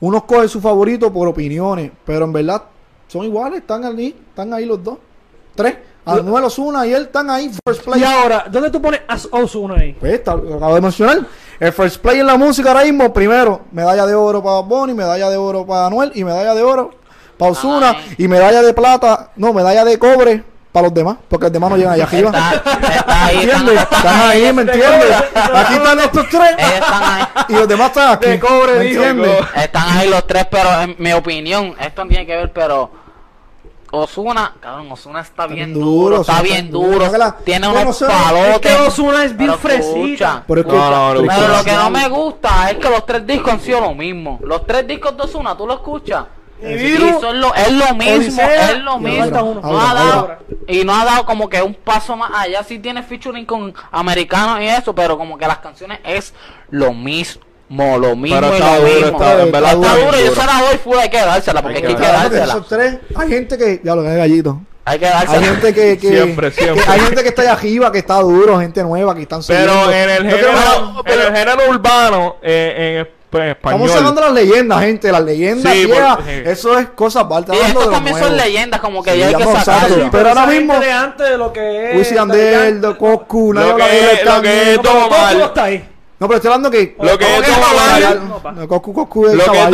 uno 0.01 0.25
coge 0.25 0.47
su 0.47 0.59
favorito 0.59 1.11
por 1.11 1.27
opiniones, 1.27 1.91
pero 2.05 2.25
en 2.25 2.33
verdad 2.33 2.63
son 3.07 3.23
iguales, 3.25 3.61
están 3.61 3.85
ahí, 3.85 4.15
están 4.29 4.53
ahí 4.53 4.65
los 4.65 4.83
dos. 4.83 4.97
Tres, 5.55 5.75
Anuel 6.05 6.45
Osuna 6.45 6.87
y 6.87 6.93
él 6.93 7.03
están 7.03 7.29
ahí, 7.29 7.51
first 7.65 7.81
Y 7.81 7.83
place. 7.85 8.05
ahora, 8.05 8.45
¿dónde 8.49 8.69
tú 8.71 8.81
pones 8.81 9.01
a 9.07 9.17
Ozuna 9.37 9.75
ahí? 9.75 9.93
Pues 9.99 10.13
está, 10.13 10.35
lo 10.35 10.55
acabo 10.55 10.75
de 10.75 10.81
mencionar. 10.81 11.19
El 11.59 11.71
first 11.73 12.01
play 12.01 12.19
en 12.19 12.25
la 12.25 12.37
música 12.37 12.69
ahora 12.71 12.83
mismo, 12.83 13.13
primero, 13.13 13.61
medalla 13.71 14.05
de 14.05 14.15
oro 14.15 14.41
para 14.41 14.59
Bonnie, 14.61 14.95
medalla 14.95 15.29
de 15.29 15.37
oro 15.37 15.65
para 15.65 15.87
Anuel 15.87 16.11
y 16.15 16.23
medalla 16.23 16.55
de 16.55 16.63
oro 16.63 16.91
para 17.37 17.51
Osuna 17.51 17.95
y 18.17 18.27
medalla 18.27 18.61
de 18.61 18.73
plata, 18.73 19.31
no, 19.35 19.53
medalla 19.53 19.85
de 19.85 19.99
cobre 19.99 20.43
para 20.71 20.85
los 20.87 20.93
demás, 20.93 21.17
porque 21.27 21.45
los 21.45 21.51
demás 21.53 21.69
no 21.71 21.77
llegan 21.77 21.93
allá 21.93 22.03
arriba. 22.05 22.29
Está, 22.29 22.53
está 22.95 23.25
ahí, 23.25 23.37
están, 23.39 23.59
¿Entiendes? 23.67 23.81
están 23.83 23.97
Están 23.99 24.29
ahí, 24.29 24.53
¿me 24.53 24.61
entiendes? 24.61 25.15
Aquí 25.35 25.73
están 25.73 25.99
estos 25.99 26.29
tres 26.29 26.49
están 26.57 27.03
ahí. 27.03 27.23
y 27.49 27.53
los 27.53 27.67
demás 27.67 27.87
están 27.87 28.09
aquí. 28.13 28.25
De 28.29 28.39
cobre, 28.39 28.73
¿Me 28.77 28.83
dijo, 28.85 29.03
entiendes? 29.03 29.45
Están 29.55 29.97
ahí 29.97 30.09
los 30.09 30.25
tres, 30.27 30.47
pero 30.49 30.81
en 30.81 30.95
mi 30.97 31.11
opinión, 31.13 31.75
esto 31.79 32.03
no 32.03 32.09
tiene 32.09 32.25
que 32.25 32.35
ver, 32.37 32.53
pero 32.53 32.89
Osuna, 33.93 34.53
cabrón, 34.61 34.89
Osuna 34.89 35.19
está 35.19 35.45
bien 35.47 35.73
duro, 35.73 35.85
duro, 35.85 36.21
está 36.21 36.41
bien 36.41 36.67
está 36.67 36.71
duro. 36.77 37.35
tiene 37.43 37.67
unos 37.67 37.99
palotes. 37.99 38.55
Es 38.55 38.59
que 38.61 38.73
Ozuna 38.87 39.25
es 39.25 39.35
bien 39.35 39.49
pero 39.49 39.59
fresita. 39.61 39.89
escucha, 39.99 40.43
Pero 40.47 40.61
es 40.61 40.67
que- 40.67 40.71
No, 40.73 41.13
no, 41.13 41.27
pero 41.27 41.47
lo 41.49 41.63
que 41.65 41.73
no 41.73 41.89
me 41.89 42.07
gusta 42.07 42.71
es 42.71 42.77
que 42.77 42.89
los 42.89 43.05
tres 43.05 43.27
discos 43.27 43.51
han 43.51 43.59
sido 43.59 43.81
lo 43.81 43.93
mismo. 43.93 44.39
Los 44.43 44.65
tres 44.65 44.87
discos 44.87 45.17
de 45.17 45.23
Osuna, 45.23 45.57
tú 45.57 45.67
lo 45.67 45.73
escuchas. 45.73 46.23
Y 46.61 46.65
Y 46.73 46.75
Viru, 46.75 47.19
son 47.19 47.39
lo, 47.41 47.53
es 47.55 47.71
lo 47.71 47.95
mismo, 47.95 48.15
Odisea, 48.15 48.71
es 48.71 48.77
lo 48.79 48.99
mismo. 48.99 49.25
No 49.25 49.61
Ahora, 49.63 49.89
ha 49.89 49.93
dado, 49.93 50.11
ahora. 50.19 50.39
y 50.67 50.83
no 50.83 50.93
ha 50.95 51.05
dado 51.05 51.25
como 51.25 51.49
que 51.49 51.61
un 51.61 51.73
paso 51.73 52.15
más 52.15 52.31
allá. 52.35 52.63
Sí 52.63 52.77
tiene 52.79 53.01
featuring 53.03 53.45
con 53.45 53.73
americanos 53.91 54.59
y 54.61 54.67
eso, 54.67 54.93
pero 54.93 55.17
como 55.17 55.37
que 55.37 55.47
las 55.47 55.57
canciones 55.57 55.99
es 56.03 56.33
lo 56.69 56.93
mismo, 56.93 57.41
lo 57.97 58.15
mismo 58.15 58.39
Pero 58.39 58.51
y 58.51 58.57
está 58.59 58.75
lo 58.77 58.81
duro, 58.81 58.93
mismo. 58.93 59.07
está, 59.23 59.41
en 59.41 59.51
verdad 59.51 59.71
Está 59.73 59.81
Está 59.87 59.95
bien 59.95 60.07
duro, 60.11 60.19
yo 60.25 60.35
se 60.35 60.45
la 60.47 60.61
doy 60.61 60.77
full, 60.77 60.97
hay 60.97 61.09
que 61.09 61.17
dársela, 61.17 61.61
porque 61.63 61.77
Hay 61.77 61.83
hay 61.83 61.89
que 61.89 61.95
que 61.95 61.99
Claro 62.07 62.29
que 62.29 62.35
dársela. 62.35 62.53
esos 62.53 62.67
tres, 62.67 62.97
hay 63.15 63.27
gente 63.29 63.57
que, 63.57 63.81
ya 63.83 63.95
lo 63.95 64.03
que 64.03 64.09
es 64.09 64.17
gallito. 64.17 64.61
Hay 64.83 64.99
que 64.99 65.05
Hay 65.07 65.13
dársela. 65.13 65.45
gente 65.45 65.73
que, 65.73 65.97
que- 65.97 66.07
Siempre, 66.09 66.51
que- 66.51 66.61
siempre. 66.63 66.83
hay 66.87 66.99
gente 67.01 67.23
que 67.23 67.29
está 67.29 67.41
allá 67.43 67.53
arriba, 67.53 67.91
que 67.91 67.99
está 67.99 68.15
duro, 68.19 68.59
gente 68.59 68.83
nueva, 68.83 69.13
que 69.15 69.21
están 69.23 69.41
Pero 69.47 69.91
en 69.91 70.09
el 70.09 70.29
género, 70.29 71.03
que- 71.03 71.13
en 71.13 71.19
el 71.21 71.35
género 71.35 71.69
urbano, 71.69 72.35
eh, 72.41 73.05
en, 73.07 73.20
pues, 73.31 73.49
español. 73.49 73.81
Estamos 73.81 73.91
sacando 73.99 74.21
las 74.21 74.33
leyendas, 74.33 74.79
gente, 74.81 75.11
las 75.11 75.21
leyendas 75.23 75.73
Sí, 75.73 75.85
viejas, 75.85 76.15
porque- 76.17 76.51
eso 76.51 76.77
es 76.77 76.89
cosa 76.89 77.21
aparte. 77.21 77.51
Y 77.53 77.55
hablando 77.55 77.67
estos 77.79 77.83
de 77.85 77.89
lo 77.89 77.95
también 77.97 78.17
son 78.19 78.37
leyendas, 78.37 78.79
como 78.81 79.01
que 79.03 79.11
Sí, 79.13 79.19
ya 79.19 79.27
hay 79.29 79.35
que 79.35 79.43
sacarlo. 79.45 80.09
Pero 80.11 80.29
ahora 80.29 80.45
mismo- 80.45 80.79
de 80.79 80.91
antes 80.91 81.29
de 81.29 81.37
lo 81.37 81.51
que 81.53 81.91
es. 81.91 81.97
Wisin 81.97 82.13
y 82.13 82.15
Yandel, 82.17 82.81
de 82.81 82.97
Coscu, 82.97 83.53
Lo 83.53 83.61
habla 83.61 83.85
que 83.85 83.91
de 83.91 84.11
es- 84.13 84.25
lo 84.25 84.41
que 84.41 84.73
es 84.73 84.81
todo 84.81 85.09
mal. 85.09 85.37
no 85.39 85.45
está 85.45 85.63
ahí. 85.63 85.87
No, 86.19 86.27
pero 86.27 86.35
estoy 86.37 86.49
hablando 86.49 86.69
que... 86.69 86.95
Lo 87.01 87.17
que 87.17 87.25
¿Cómo 87.25 87.41
es 87.41 87.47
pa. 88.43 88.51
No, 88.51 88.67
Coscu, 88.67 88.93
Coscu 88.93 89.25
es 89.25 89.33
Lo 89.33 89.43
que 89.51 89.57
es 89.57 89.65
en 89.65 89.73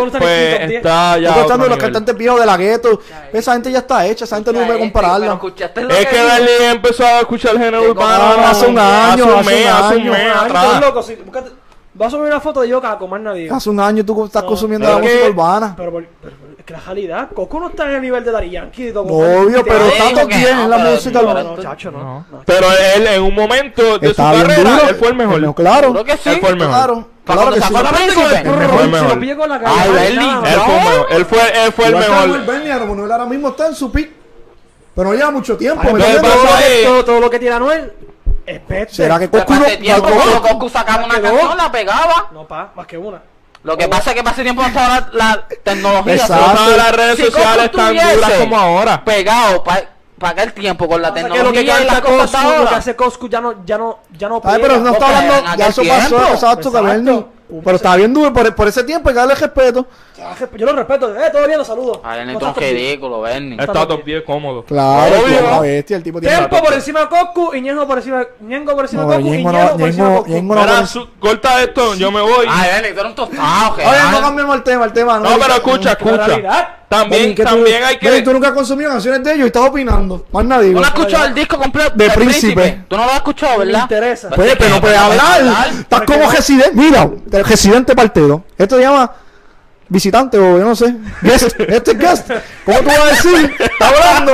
pues 0.00 0.10
top 0.10 0.66
10. 0.66 0.70
está 0.78 1.18
ya. 1.18 1.28
Estoy 1.28 1.42
otro 1.44 1.58
de 1.58 1.68
los 1.68 1.78
cantantes 1.78 2.16
viejos 2.16 2.40
de 2.40 2.46
la 2.46 2.56
gueto. 2.56 3.00
Esa 3.32 3.52
gente 3.52 3.70
ya 3.70 3.78
está 3.78 4.04
hecha, 4.04 4.24
esa 4.24 4.34
gente 4.34 4.52
no 4.52 4.66
puede 4.66 4.80
compararla. 4.80 5.26
lo 5.38 5.50
Es 5.94 6.06
que? 6.06 6.16
Darly 6.24 6.50
empezó 6.72 7.06
a 7.06 7.20
escuchar 7.20 7.52
el 7.52 7.58
género 7.58 7.82
Que 7.82 7.90
urbano 7.90 8.46
hace 8.48 8.66
un 8.66 8.76
año, 8.76 9.24
hace 9.26 9.32
un 9.32 9.38
hace 9.38 9.50
mes, 9.50 9.66
hace 9.68 9.96
un 9.96 10.08
mes 10.10 10.32
atrás. 10.34 10.80
Vas 11.96 12.08
a 12.08 12.10
subir 12.10 12.26
una 12.26 12.40
foto 12.40 12.60
de 12.60 12.68
yo 12.68 12.82
con 12.98 13.08
más 13.10 13.20
nadie. 13.20 13.48
Hace 13.50 13.70
un 13.70 13.80
año 13.80 14.04
tú 14.04 14.24
estás 14.26 14.42
No, 14.42 14.48
consumiendo 14.48 14.86
la 14.86 14.96
que- 15.00 15.06
música 15.08 15.28
urbana. 15.30 15.74
Pero, 15.76 15.90
por- 15.92 16.06
pero- 16.20 16.34
pero 16.40 16.52
es 16.58 16.64
que 16.64 16.72
la 16.74 16.80
realidad, 16.80 17.28
Coco 17.34 17.58
no 17.60 17.68
está 17.68 17.84
en 17.88 17.92
el 17.96 18.02
nivel 18.02 18.22
de 18.22 18.30
Daddy 18.32 18.50
Yankee. 18.50 18.90
Don 18.90 19.06
Obvio, 19.08 19.64
pero 19.64 19.84
10 19.86 20.54
no, 20.54 20.64
en 20.64 20.70
la 20.70 20.78
música 20.78 21.20
urbana. 21.20 21.42
no, 21.42 21.56
chacho, 21.62 21.90
no. 21.90 22.26
Pero 22.44 22.66
él 22.96 23.06
en 23.06 23.22
un 23.22 23.34
momento 23.34 23.98
de 23.98 24.08
Está 24.10 24.30
su 24.30 24.36
bien 24.36 24.46
carrera, 24.48 24.70
duro. 24.72 24.88
él 24.90 24.94
fue 24.96 25.08
el 25.08 25.14
mejor. 25.16 25.54
Claro. 25.54 25.80
Seguro 25.84 26.04
que 26.04 26.16
sí. 26.18 26.28
Él 26.28 26.40
fue 26.40 26.50
el 26.50 26.56
mejor. 26.56 26.72
Claro, 26.74 27.08
claro 27.24 27.50
que 27.54 27.60
sí. 27.62 27.74
Él 31.10 31.24
fue. 31.24 31.64
Él 31.64 31.72
fue 31.72 31.86
el 31.86 31.96
mejor. 31.96 33.04
Él 33.04 33.12
ahora 33.12 33.26
mismo 33.26 33.48
está 33.48 33.68
en 33.68 33.74
su 33.74 33.90
pick. 33.90 34.10
Pero 34.94 35.10
no 35.10 35.14
lleva 35.14 35.30
mucho 35.30 35.56
tiempo. 35.56 35.82
Todo, 35.86 35.98
todo, 36.84 37.04
todo 37.04 37.20
lo 37.20 37.30
que 37.30 37.38
tira 37.38 37.56
Anuel 37.56 37.92
es 38.46 38.60
peste. 38.60 38.94
¿Será 38.94 39.18
que 39.18 39.28
Coscu 39.28 39.54
no? 39.54 39.64
tiempo 39.64 40.08
no- 40.10 40.42
Coscu 40.42 40.68
sacaba 40.68 41.04
una 41.04 41.14
quedó. 41.20 41.30
canción, 41.38 41.56
la 41.56 41.72
pegaba. 41.72 42.28
No, 42.32 42.46
pa, 42.46 42.70
más 42.74 42.86
que 42.86 42.96
una. 42.98 43.20
Lo 43.62 43.76
que 43.76 43.88
pasa 43.88 44.10
es 44.10 44.16
que 44.16 44.22
para 44.22 44.34
ese 44.34 44.42
tiempo 44.44 44.62
no 44.62 44.68
estaba 44.68 44.88
la, 44.88 45.08
la 45.12 45.48
tecnología. 45.64 46.14
Exacto. 46.14 46.76
Las 46.76 46.92
redes 46.92 47.16
Si 47.16 47.24
sociales 47.24 47.72
tan 47.72 47.94
duras 47.96 48.32
como 48.38 48.56
ahora. 48.58 49.04
Pegado 49.04 49.64
para 49.64 49.88
aquel 50.32 50.52
tiempo 50.52 50.88
con 50.88 51.02
la 51.02 51.12
Pasa 51.12 51.22
que 51.26 51.28
lo 51.28 51.34
que 51.34 51.40
tecnología 51.64 51.82
y 51.82 51.84
las 51.84 51.94
canta 52.00 52.00
Coscu, 52.08 52.36
lo 52.36 52.52
que 52.52 52.56
ahora. 52.58 52.76
hace 52.76 52.96
Coscu 52.96 53.28
ya 53.28 53.40
no, 53.40 53.64
ya 53.66 53.76
no, 53.76 53.98
ya 54.16 54.28
no 54.28 54.40
Ay, 54.44 54.58
pero 54.62 54.78
no 54.78 54.90
está 54.92 55.06
hablando, 55.18 55.56
ya 55.58 55.66
eso 55.66 55.82
pasó, 55.82 56.16
exacto, 56.32 56.68
Exacto. 56.68 57.28
Pero 57.64 57.76
está 57.76 57.96
bien 57.96 58.14
duro, 58.14 58.32
por, 58.32 58.54
por 58.54 58.68
ese 58.68 58.82
tiempo 58.84 59.08
hay 59.08 59.14
que 59.14 59.18
darle 59.20 59.34
respeto. 59.34 59.86
Yo 60.56 60.66
lo 60.66 60.72
respeto. 60.72 61.14
Eh, 61.14 61.28
todo 61.30 61.46
bien, 61.46 61.58
los 61.58 61.66
saludo. 61.66 62.00
Ay, 62.04 62.20
No 62.26 62.38
ni 62.38 62.44
un 62.46 62.54
ridículo, 62.54 63.20
Bernie. 63.20 63.56
Está 63.60 63.86
top 63.86 64.04
10 64.04 64.22
cómodo. 64.24 64.64
Claro, 64.64 65.14
Obvio. 65.20 65.38
una 65.46 65.60
bestia, 65.60 65.96
el 65.96 66.02
tipo 66.02 66.20
tiene 66.20 66.36
Tempo 66.36 66.62
por 66.62 66.72
encima 66.72 67.00
de 67.00 67.08
Coscu 67.08 67.54
y 67.54 67.60
Ñengo 67.60 67.86
por 67.86 67.98
encima 67.98 68.18
de 68.18 68.28
Ñengo 68.40 68.74
por 68.74 68.84
encima 68.84 69.02
de 69.02 69.08
Coscu 69.08 69.26
y 69.26 69.30
Ñengo 69.30 69.52
no- 69.52 69.58
Ñengo 69.58 69.78
por 69.78 69.88
encima 69.88 70.06
de 70.08 70.10
Ñengo- 70.14 70.24
Coscu. 70.24 70.42
Mira, 70.42 71.10
corta 71.20 71.62
esto, 71.62 71.94
yo 71.94 72.10
me 72.10 72.20
voy. 72.20 72.46
Ay, 72.48 72.70
Bernie, 72.72 72.92
tú 72.92 73.00
eres 73.00 73.10
un 73.10 73.14
tostado, 73.16 73.74
Oye, 73.74 73.98
no 74.12 74.20
cambiemos 74.20 74.56
el 74.56 74.62
tema, 74.62 74.84
el 74.86 74.92
tema. 74.92 75.18
No, 75.18 75.28
pero 75.38 75.54
escucha, 75.54 75.92
escucha. 75.92 76.72
También, 76.88 77.34
tú- 77.34 77.42
también 77.42 77.82
hay 77.82 77.98
que. 77.98 78.22
tú 78.22 78.32
nunca 78.32 78.48
has 78.48 78.54
consumido 78.54 78.90
canciones 78.90 79.22
de 79.24 79.32
ellos 79.34 79.44
y 79.44 79.46
estás 79.48 79.68
opinando. 79.68 80.24
Más 80.32 80.44
nadie. 80.44 80.68
¿Tú 80.72 80.80
no 80.80 80.86
has 80.86 80.94
escuchado 80.94 81.26
el 81.26 81.34
disco 81.34 81.58
completo 81.58 81.90
De 81.96 82.10
Príncipe. 82.10 82.84
Tú 82.88 82.96
no 82.96 83.04
lo 83.04 83.10
has 83.10 83.16
escuchado, 83.16 83.58
Me 83.58 83.64
¿verdad? 83.66 83.82
interesa. 83.82 84.30
Pues, 84.30 84.54
pero 84.56 84.70
no 84.76 84.80
puedes 84.80 84.96
hablar. 84.98 85.42
Estás 85.80 86.00
como 86.02 86.30
residente. 86.30 86.70
Mira, 86.74 87.10
residente 87.44 87.94
partero. 87.94 88.44
Esto 88.56 88.76
se 88.76 88.82
llama 88.82 89.10
visitante 89.88 90.38
o 90.38 90.58
yo 90.58 90.64
no 90.64 90.76
sé. 90.76 90.94
Guest. 91.22 91.60
Este 91.60 91.90
es 91.92 91.98
guest. 91.98 92.30
¿Cómo 92.64 92.78
tú 92.78 92.84
vas 92.86 92.98
a 92.98 93.06
decir? 93.06 93.54
Está 93.58 93.88
hablando. 93.88 94.32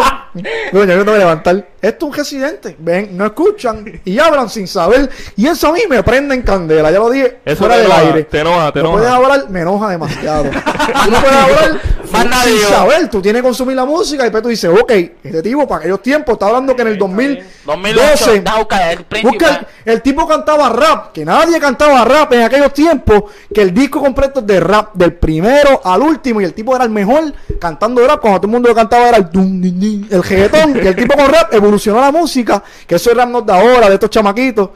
Bueno, 0.73 0.93
yo 0.93 0.99
no 0.99 1.05
te 1.05 1.11
voy 1.11 1.17
a 1.17 1.19
levantar. 1.19 1.72
Esto 1.83 2.07
es 2.07 2.11
un 2.13 2.17
residente. 2.17 2.77
Ven, 2.79 3.17
no 3.17 3.27
escuchan 3.27 4.01
y 4.05 4.17
hablan 4.21 4.49
sin 4.49 4.69
saber. 4.69 5.11
Y 5.37 5.49
eso 5.49 5.67
a 5.67 5.73
mí 5.73 5.81
me 5.91 6.01
prende 6.05 6.33
en 6.37 6.43
candela. 6.43 6.93
Ya 6.93 7.01
lo 7.01 7.11
dije 7.11 7.41
Eso 7.45 7.57
fuera 7.59 7.75
te 7.75 7.81
del 7.83 7.91
enoja, 7.91 8.07
aire. 8.07 8.23
te 8.23 8.39
enoja, 8.39 8.73
te 8.73 8.79
no 8.79 8.85
enoja. 8.91 8.99
puedes 8.99 9.13
hablar, 9.13 9.51
me 9.51 9.61
enoja 9.63 9.89
demasiado. 9.91 10.45
tú 11.05 11.11
no 11.11 11.21
puedes 11.21 11.37
hablar 11.37 11.81
Más 12.13 12.27
nadie. 12.27 12.59
sin 12.59 12.69
saber. 12.69 13.09
Tú 13.11 13.21
tienes 13.21 13.43
que 13.43 13.49
consumir 13.49 13.75
la 13.75 13.85
música 13.85 14.23
y 14.23 14.27
después 14.27 14.43
tú 14.45 14.49
dices, 14.49 14.71
ok, 14.81 14.93
este 15.25 15.43
tipo 15.43 15.67
para 15.67 15.81
aquellos 15.81 16.01
tiempos 16.01 16.35
está 16.35 16.47
hablando 16.47 16.77
que 16.77 16.83
en 16.83 16.89
el 16.89 16.99
2012 16.99 17.53
2008, 17.67 18.33
deja 18.45 18.59
buscar 18.59 18.93
el. 18.93 19.23
Busca 19.25 19.67
el, 19.85 19.93
el 19.95 20.03
tipo 20.03 20.29
cantaba 20.29 20.69
rap, 20.69 21.13
que 21.13 21.25
nadie 21.25 21.59
cantaba 21.59 22.05
rap 22.05 22.33
en 22.33 22.43
aquellos 22.43 22.73
tiempos, 22.73 23.25
que 23.53 23.61
el 23.63 23.75
disco 23.75 24.01
completo 24.01 24.39
es 24.39 24.47
de 24.47 24.61
rap, 24.61 24.95
del 24.95 25.15
primero 25.15 25.81
al 25.85 26.01
último, 26.03 26.41
y 26.41 26.45
el 26.45 26.55
tipo 26.55 26.77
era 26.77 26.85
el 26.85 26.91
mejor 26.91 27.33
cantando 27.61 28.07
rap, 28.07 28.21
cuando 28.21 28.39
todo 28.39 28.47
el 28.47 28.53
mundo 28.53 28.69
lo 28.69 28.75
cantaba 28.77 29.09
era 29.09 29.17
el 29.17 30.07
el 30.11 30.23
reggaetón, 30.23 30.75
que 30.75 30.89
el 30.89 30.95
tipo 30.97 31.17
con 31.17 31.27
rap 31.27 31.53
evolucionó 31.53 31.72
la 32.01 32.11
música, 32.13 32.63
que 32.87 32.95
eso 32.97 33.11
es 33.11 33.17
rap 33.17 33.29
no 33.29 33.43
de 33.43 33.53
ahora, 33.53 33.89
de 33.89 33.95
estos 33.95 34.11
chamaquitos. 34.11 34.71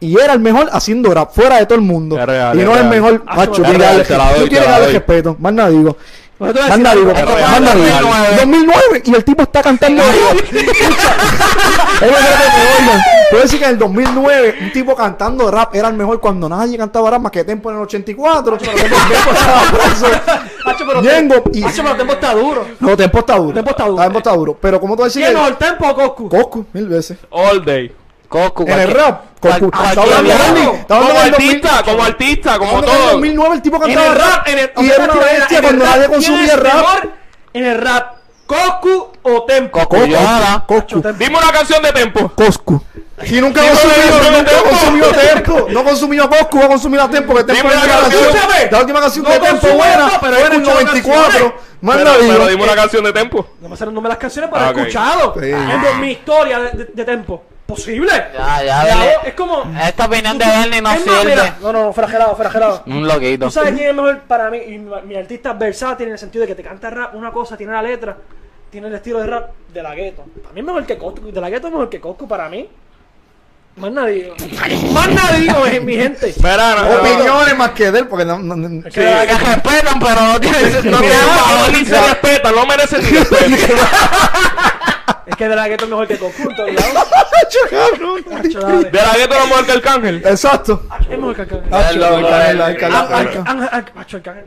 Y 0.00 0.18
era 0.18 0.32
el 0.32 0.40
mejor 0.40 0.68
haciendo 0.72 1.14
rap, 1.14 1.32
fuera 1.32 1.58
de 1.58 1.66
todo 1.66 1.76
el 1.76 1.84
mundo. 1.84 2.18
Real, 2.26 2.58
y 2.58 2.64
no 2.64 2.74
es 2.74 2.80
el 2.80 2.88
mejor, 2.88 3.22
Ah, 3.26 3.36
macho. 3.36 3.52
tú 3.52 3.62
tienes 3.62 4.08
que 4.08 4.14
la 4.16 4.24
darle 4.70 4.86
doy. 4.86 4.92
respeto, 4.94 5.36
más 5.38 5.52
nada 5.52 5.70
digo. 5.70 5.96
Te 6.46 6.52
voy 6.52 6.62
a 6.62 6.68
Más 6.68 6.78
decir 6.78 6.82
nada 6.82 6.94
digo, 6.96 7.10
algo. 7.10 7.20
Es 7.20 7.36
real, 7.36 7.50
más 7.50 7.60
nada 7.60 7.72
es 7.72 7.98
digo. 7.98 8.10
real. 8.12 8.36
2009 8.40 9.02
y 9.04 9.14
el 9.14 9.24
tipo 9.24 9.42
está 9.42 9.62
cantando 9.62 10.02
oigan. 10.02 10.44
Puedo 13.30 13.42
decir 13.44 13.58
que 13.58 13.64
en 13.64 13.70
el 13.72 13.78
2009 13.78 14.54
un 14.60 14.72
tipo 14.72 14.94
cantando 14.94 15.50
rap 15.50 15.74
era 15.74 15.88
el 15.88 15.94
mejor 15.94 16.20
cuando 16.20 16.48
nadie 16.48 16.76
cantaba 16.76 17.10
rap 17.10 17.22
más 17.22 17.32
que 17.32 17.44
Tempo 17.44 17.70
en 17.70 17.76
el 17.76 17.82
84. 17.82 18.58
Tempo 18.58 18.76
estaba 18.76 19.62
preso. 19.72 20.06
Hacho, 20.66 20.84
pero 20.86 21.02
Ñengo 21.02 21.42
y- 21.52 21.62
pero 21.64 21.96
Tempo 21.96 22.12
está 22.12 22.34
duro. 22.34 22.66
No, 22.80 22.96
Tempo 22.96 23.18
está 23.20 23.36
duro. 23.36 23.54
Tempo 23.54 23.70
está 23.70 23.84
duro. 23.86 24.02
Tempo 24.02 24.18
está 24.18 24.32
duro. 24.32 24.58
Pero 24.60 24.80
como 24.80 24.96
tú 24.96 25.02
decís, 25.04 25.16
¿Quién 25.22 25.32
no, 25.34 25.46
el 25.46 25.56
Tempo 25.56 25.88
o 25.88 25.94
Coscu? 25.94 26.28
Coscu, 26.28 26.66
mil 26.72 26.86
veces. 26.88 27.18
All 27.30 27.64
day. 27.64 27.90
Coscu, 28.28 28.64
En 28.66 28.80
el 28.80 28.90
rap, 28.90 29.22
Como 29.42 29.70
hablando 29.74 30.32
del 30.32 30.80
2000. 30.88 31.34
artista, 31.34 31.82
como 31.84 32.02
artista, 32.04 32.58
como 32.58 32.82
todo. 32.82 33.10
2009 33.12 33.54
el 33.56 33.62
tipo 33.62 33.76
En 33.76 33.82
cantaba 33.82 34.06
el 34.06 34.14
rap. 34.14 34.48
en 34.48 34.58
el, 34.58 34.70
Y 34.78 34.90
era 34.90 35.04
una 35.04 35.14
bestia 35.14 35.62
cuando 35.62 35.84
nadie 35.84 36.06
consumía 36.08 36.56
rap. 36.56 37.04
En 37.54 37.64
el 37.66 37.80
rap, 37.82 38.12
Coscu 38.46 39.12
o 39.22 39.44
Tempo. 39.44 39.78
Coscu. 39.88 41.02
Dime 41.18 41.38
una 41.38 41.52
canción 41.52 41.82
de 41.82 41.92
tempo. 41.92 42.28
Coscu. 42.34 42.82
Y 43.24 43.40
nunca 43.40 43.60
ha 43.62 43.68
consumido, 43.68 44.30
nunca 44.36 44.62
consumido 44.68 45.10
Tempo. 45.12 45.66
No 45.70 45.84
consumió 45.84 46.28
Coscu, 46.28 46.58
va 46.58 46.64
a 46.64 46.68
consumir 46.68 47.00
a 47.00 47.08
Tempo. 47.10 47.34
Que 47.34 47.44
Tempo 47.44 47.68
la 47.68 47.80
canción. 48.00 48.22
La 48.70 48.78
última 48.80 49.00
canción 49.00 49.24
No 49.24 49.30
de 49.30 49.38
Tempo 49.38 49.68
buena 49.68 50.08
fue 50.08 50.28
en 50.28 50.34
el 50.34 50.42
escucho 50.52 50.70
94. 50.74 51.22
canciones. 51.22 51.52
Más 51.82 51.96
Pero, 51.96 52.10
pero 52.20 52.46
dime 52.46 52.62
una 52.62 52.74
canción 52.76 53.02
de 53.02 53.12
tempo. 53.12 53.44
No 53.60 53.68
me 53.68 53.76
sé 53.76 53.82
el 53.82 53.92
nombre 53.92 54.08
de 54.08 54.14
las 54.14 54.18
canciones, 54.18 54.48
pero 54.52 54.64
Ah, 54.64 54.70
escuchado. 54.70 55.34
Sí. 55.40 55.50
Es 55.50 55.96
mi 55.98 56.12
historia 56.12 56.60
de, 56.60 56.70
de- 56.70 56.84
de 56.94 57.04
Tempo. 57.04 57.42
¿Posible? 57.74 58.12
Ya, 58.34 58.62
ya, 58.64 58.86
Ya, 58.86 59.12
es 59.24 59.34
como... 59.34 59.64
Esta 59.82 60.04
opinión 60.06 60.36
de 60.38 60.44
Bernie 60.46 60.80
no 60.82 60.92
sirve. 60.96 61.24
mira, 61.24 61.56
no, 61.60 61.72
no, 61.72 61.82
no, 61.84 61.92
fragelado, 61.92 62.36
fragelado. 62.36 62.82
Un 62.86 63.06
loquito. 63.06 63.46
¿Tú 63.46 63.50
sabes 63.50 63.72
quién 63.74 63.88
es 63.88 63.94
mejor 63.94 64.20
para 64.22 64.50
mí? 64.50 64.58
Y 64.58 64.78
mi, 64.78 64.90
mi 65.06 65.16
artista 65.16 65.52
es 65.52 65.58
versátil 65.58 66.06
en 66.08 66.12
el 66.12 66.18
sentido 66.18 66.42
de 66.42 66.48
que 66.48 66.54
te 66.54 66.62
canta 66.62 66.90
rap 66.90 67.14
una 67.14 67.30
cosa, 67.32 67.56
tiene 67.56 67.72
la 67.72 67.82
letra, 67.82 68.16
tiene 68.70 68.88
el 68.88 68.94
estilo 68.94 69.20
de 69.20 69.26
rap 69.26 69.50
de 69.72 69.82
la 69.82 69.94
gueto. 69.94 70.24
Para 70.42 70.52
mí 70.54 70.60
es 70.60 70.66
mejor 70.66 70.84
que 70.86 70.98
Coscu. 70.98 71.32
De 71.32 71.40
la 71.40 71.48
gueto 71.50 71.66
es 71.68 71.72
mejor 71.72 71.88
que 71.88 72.00
Coscu 72.00 72.28
para 72.28 72.48
mí. 72.48 72.68
Más 73.76 73.90
nadie. 73.90 74.30
Más 74.92 75.08
nadie, 75.08 75.50
eh, 75.76 75.80
mi 75.80 75.96
gente. 75.96 76.34
Verá, 76.42 76.74
no, 76.74 76.82
no, 76.84 77.00
Opiniones 77.00 77.56
más 77.56 77.70
que 77.70 77.90
de 77.90 78.00
él, 78.00 78.06
porque 78.06 78.26
no. 78.26 78.38
no- 78.38 78.54
no- 78.54 78.82
Sí. 78.82 78.90
que 78.90 79.00
respetan, 79.38 79.98
pero 79.98 80.20
no 80.20 80.38
tienen 80.38 80.90
no 80.90 80.98
tiene 80.98 81.14
valor 81.24 81.72
ni 81.72 81.84
se 81.86 81.98
respeta, 82.02 82.52
no 82.52 82.66
merece 82.66 82.98
ni 82.98 83.08
respeto. 83.08 83.74
Es 85.26 85.36
que 85.36 85.48
de 85.48 85.56
la 85.56 85.68
gueto 85.68 85.84
es 85.84 85.90
mejor 85.90 86.06
que 86.08 86.18
conjunto, 86.18 86.64
¿verdad? 86.64 86.84
Hacho, 87.42 87.58
cabrón. 87.70 88.24
Hacho, 88.38 88.60
dale. 88.60 88.90
De 88.90 88.98
la 88.98 89.14
gueto 89.16 89.34
no 89.38 89.46
mejor 89.46 89.66
que 89.66 89.72
el 89.72 89.80
cángel. 89.82 90.22
Exacto. 90.24 90.82
Es 91.00 91.08
mejor 91.18 91.34
que 91.36 91.42
Arcángel. 91.42 92.00
Loco, 92.00 92.14
Arcángel. 92.16 92.60
Arcángel, 92.62 92.62
Arcángel. 92.62 92.96
Arcángel, 93.12 93.68
Arcángel, 93.72 94.16
Arcángel. 94.16 94.44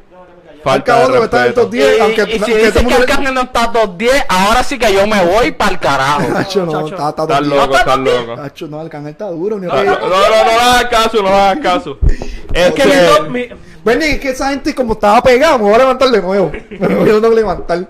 Falta 0.63 0.97
otro 1.05 1.19
que 1.19 1.25
está 1.25 1.41
en 1.41 1.47
el 1.47 1.53
top 1.53 1.71
respeto. 1.73 1.85
10, 1.85 1.97
Y, 1.97 2.01
aunque 2.01 2.21
y 2.35 2.39
si 2.39 2.45
que 2.51 2.57
dices 2.57 2.83
que 2.87 2.93
Arcángel 2.95 3.33
no 3.35 3.41
está 3.41 3.71
top 3.71 3.97
10, 3.97 4.25
ahora 4.27 4.63
sí 4.63 4.79
que 4.79 4.91
yo 4.93 5.05
me 5.05 5.23
voy 5.23 5.51
para 5.51 5.71
el 5.71 5.79
carajo. 5.79 6.23
Hacho, 6.35 6.65
no, 6.65 6.87
está, 6.87 7.09
está 7.09 7.23
Estás 7.23 7.27
top 7.39 7.45
loco, 7.47 7.67
10. 7.67 7.79
estás 7.79 7.97
loco. 7.99 8.41
Hacho, 8.41 8.67
no, 8.67 8.79
Arcángel 8.81 9.11
está 9.11 9.25
duro. 9.27 9.59
Ni 9.59 9.67
No, 9.67 9.75
no, 9.75 9.83
no, 9.83 9.99
no, 9.99 10.09
no 10.09 10.09
le 10.09 10.51
hagas 10.53 10.85
caso, 10.85 11.21
no 11.21 11.27
hagas 11.29 11.59
caso. 11.59 11.99
Es 12.53 12.71
que 12.73 12.85
mi 12.85 12.91
Este, 12.93 13.07
top- 13.17 13.27
mi- 13.29 13.49
Bernie, 13.83 14.11
es 14.13 14.19
que 14.19 14.29
esa 14.29 14.49
gente 14.49 14.73
como 14.73 14.93
estaba 14.93 15.21
pegada, 15.21 15.57
me 15.57 15.65
voy 15.65 15.73
a 15.75 15.77
levantar 15.79 16.09
de 16.09 16.21
nuevo. 16.21 16.51
Me 16.71 16.87
voy 16.87 17.09
a 17.09 17.13
tengo 17.13 17.29
que 17.29 17.35
levantar. 17.35 17.85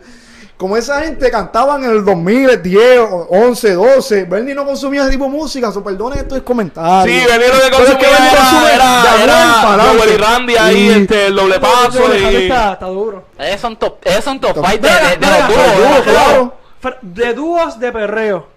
Como 0.57 0.77
esa 0.77 1.01
gente 1.01 1.29
cantaban 1.29 1.83
en 1.83 1.91
el 1.91 2.05
2010, 2.05 2.99
o 3.11 3.27
11, 3.29 3.73
12, 3.73 4.23
Bernie 4.23 4.55
no 4.55 4.63
consumía 4.65 5.01
ese 5.01 5.11
tipo 5.11 5.25
de 5.25 5.31
música, 5.31 5.69
so 5.69 5.83
perdonen 5.83 6.19
estos 6.19 6.41
comentarios. 6.43 7.03
Sí, 7.03 7.27
venir 7.29 7.49
lo 7.53 7.59
que 7.61 7.69
Pero 7.71 7.83
es 7.83 7.89
que 7.89 8.05
consumía 8.05 8.19
Bernie 8.19 8.73
era, 8.73 9.17
de 9.17 9.23
era, 9.23 9.73
era 9.73 10.13
y 10.13 10.17
Randy 10.17 10.55
ahí, 10.55 10.77
Y- 10.77 10.89
este, 11.01 11.25
el 11.27 11.35
doble 11.35 11.59
paso 11.59 12.03
y... 12.15 12.35
está, 12.35 12.73
está 12.73 12.85
duro. 12.85 13.25
Ellos 13.37 13.59
son 13.59 13.75
top, 13.75 13.97
son 14.23 14.39
top 14.39 14.53
Top- 14.55 14.65
5 14.71 14.81
de, 14.81 14.89
de, 14.89 15.17
de. 15.17 16.51
Fer- 16.81 16.99
De 17.01 17.33
dúos 17.33 17.77
de 17.77 17.91
perreo. 17.91 18.47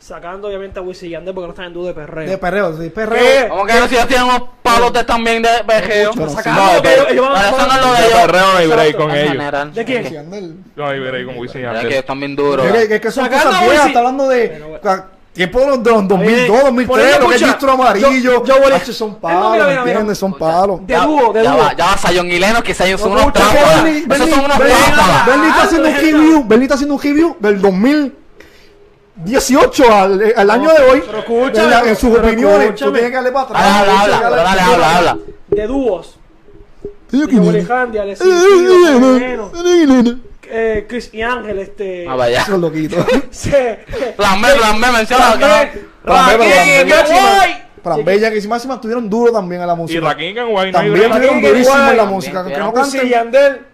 Sacando 0.00 0.48
obviamente 0.48 0.80
a 0.80 0.82
Wisin 0.82 1.08
y 1.10 1.12
Yandel 1.12 1.32
porque 1.32 1.46
no 1.46 1.52
están 1.52 1.66
en 1.66 1.74
dúo 1.74 1.86
de 1.86 1.94
perreo. 1.94 2.28
De 2.28 2.36
perreo, 2.38 2.72
sí, 2.76 2.82
¿Qué? 2.84 2.90
perreo. 2.90 3.48
Como 3.50 3.66
que 3.66 3.72
si 3.88 3.94
ellos 3.94 4.08
tienen 4.08 4.26
también 5.06 5.42
de 5.42 5.48
vejeo. 5.66 6.12
No, 6.14 6.26
pero- 6.82 7.08
ellos, 7.08 7.28
van 7.30 7.44
eso 7.46 7.56
no 7.66 7.74
es 7.74 7.80
lo 7.80 7.92
de 7.92 8.06
ellos. 8.06 8.18
perreo 8.20 8.52
no 8.52 8.58
hay 8.58 8.66
break 8.66 8.80
Exacto. 8.86 8.98
con 9.04 9.10
En 9.10 9.16
ellos. 9.18 9.32
general. 9.32 9.74
¿De 9.74 9.84
quién? 9.84 10.06
Sí, 10.06 10.14
Yandel. 10.14 10.56
No 10.76 10.86
hay 10.86 11.00
break 11.00 11.26
con 11.26 11.38
Wisin 11.38 11.60
y 11.62 11.64
Es 11.64 11.86
que 11.86 11.98
están 11.98 12.18
bien 12.20 12.36
duros. 12.36 12.66
Es 12.66 13.00
que, 13.00 13.10
son 13.10 13.28
cosas 13.28 13.60
viejas, 13.60 13.86
está 13.86 13.98
hablando 13.98 14.28
de 14.28 14.62
tiempo 15.32 15.60
de 15.60 15.66
los, 15.66 15.82
de 15.82 15.90
los 15.90 16.08
2002, 16.08 16.50
Oye, 16.50 16.62
2003, 16.64 16.86
poniendo 16.86 17.18
lo 17.20 17.28
que 17.30 17.34
es 17.36 17.40
distro 17.42 17.72
amarillo. 17.72 18.10
yo- 18.12 18.44
yo 18.44 18.60
voy 18.60 18.70
a- 18.72 18.76
Hacho, 18.76 18.92
son 18.92 19.08
Eh, 19.08 19.12
no, 19.14 19.18
palos, 19.20 19.52
mira, 19.52 19.64
¿me 19.64 19.70
mira, 19.70 19.80
mira. 19.80 19.92
entiendes? 19.92 20.18
Son 20.18 20.34
palos. 20.34 20.86
De 20.86 20.94
dúo, 20.94 21.32
de 21.32 21.42
ya 21.42 21.50
dúo. 21.52 21.60
va, 21.62 21.74
ya 21.74 21.86
va 21.86 21.96
Zion 21.96 22.30
y 22.30 22.38
Lennox, 22.38 22.62
que 22.76 22.84
ellos 22.84 23.00
son 23.00 23.14
No, 23.14 23.22
unos 23.22 23.32
trampas. 23.32 23.56
Esos 23.86 24.28
son 24.28 24.44
unos 24.44 24.58
Bernie- 24.58 24.74
trampas. 24.94 25.26
Bernie 25.26 25.48
está 25.48 25.62
haciendo 25.62 25.88
un 25.88 25.94
Ah, 25.94 25.98
review, 26.00 26.44
Bernie 26.46 26.64
está 26.66 26.74
haciendo 26.74 26.94
un 26.96 27.02
review 27.02 27.36
del 27.40 27.62
2018 29.24 29.92
al, 29.92 30.32
al 30.36 30.50
año 30.50 30.70
de 30.72 30.82
hoy. 30.90 31.02
pero 31.06 31.46
en, 31.48 31.70
la- 31.70 31.80
en 31.88 31.96
sus 31.96 32.10
pero 32.10 32.26
opiniones, 32.26 32.56
tú 32.58 32.62
escúchame. 32.74 32.92
tienes 32.92 33.10
que 33.10 33.14
darle 33.16 33.32
para 33.32 33.44
atrás. 33.44 33.62
Habla, 33.62 33.80
habla, 33.80 34.02
tienes 34.02 34.18
que 34.18 34.24
habla, 34.24 34.36
darle- 34.36 34.44
dale, 34.56 34.60
habla, 34.74 34.96
habla. 34.96 35.18
De 35.48 35.66
dúos. 35.66 36.18
Diego 37.10 37.48
Alejandro, 37.50 38.02
Alexis, 38.02 38.26
Moreno, 38.26 40.20
eh, 40.54 40.86
Chris 40.88 41.10
y 41.12 41.22
Ángel, 41.22 41.58
este. 41.58 42.06
Ah, 42.08 42.14
vaya. 42.16 42.46
Loquitos. 42.48 43.04
se- 43.30 43.84
Plan 44.16 44.40
B, 44.40 44.48
plan 44.56 44.80
B, 44.80 44.86
menciona. 44.92 45.34
Plan 45.34 45.68
B. 45.72 45.80
Plan 46.04 46.26
B, 46.28 46.36
plan 46.36 47.04
B. 47.08 47.64
guay. 47.84 48.02
Bella 48.04 48.30
que 48.30 48.38
estuvieron 48.38 49.10
duros 49.10 49.32
también 49.32 49.60
en 49.60 49.66
la 49.66 49.74
Y 49.74 49.76
música. 49.76 50.00
Rakim 50.00 50.34
no 50.36 50.58
hay 50.60 50.72
También 50.72 50.92
break. 50.94 51.10
estuvieron 51.10 51.36
Rakim 51.36 51.48
durísimos 51.50 51.90
en 51.90 51.96
la 51.96 52.04
música. 52.04 52.34
También, 52.34 52.58
Que 52.58 52.64
no 52.64 52.72
pero 52.72 52.84
Wisin 52.84 53.00
y 53.06 53.10
canten. 53.10 53.32
Yandel, 53.32 53.66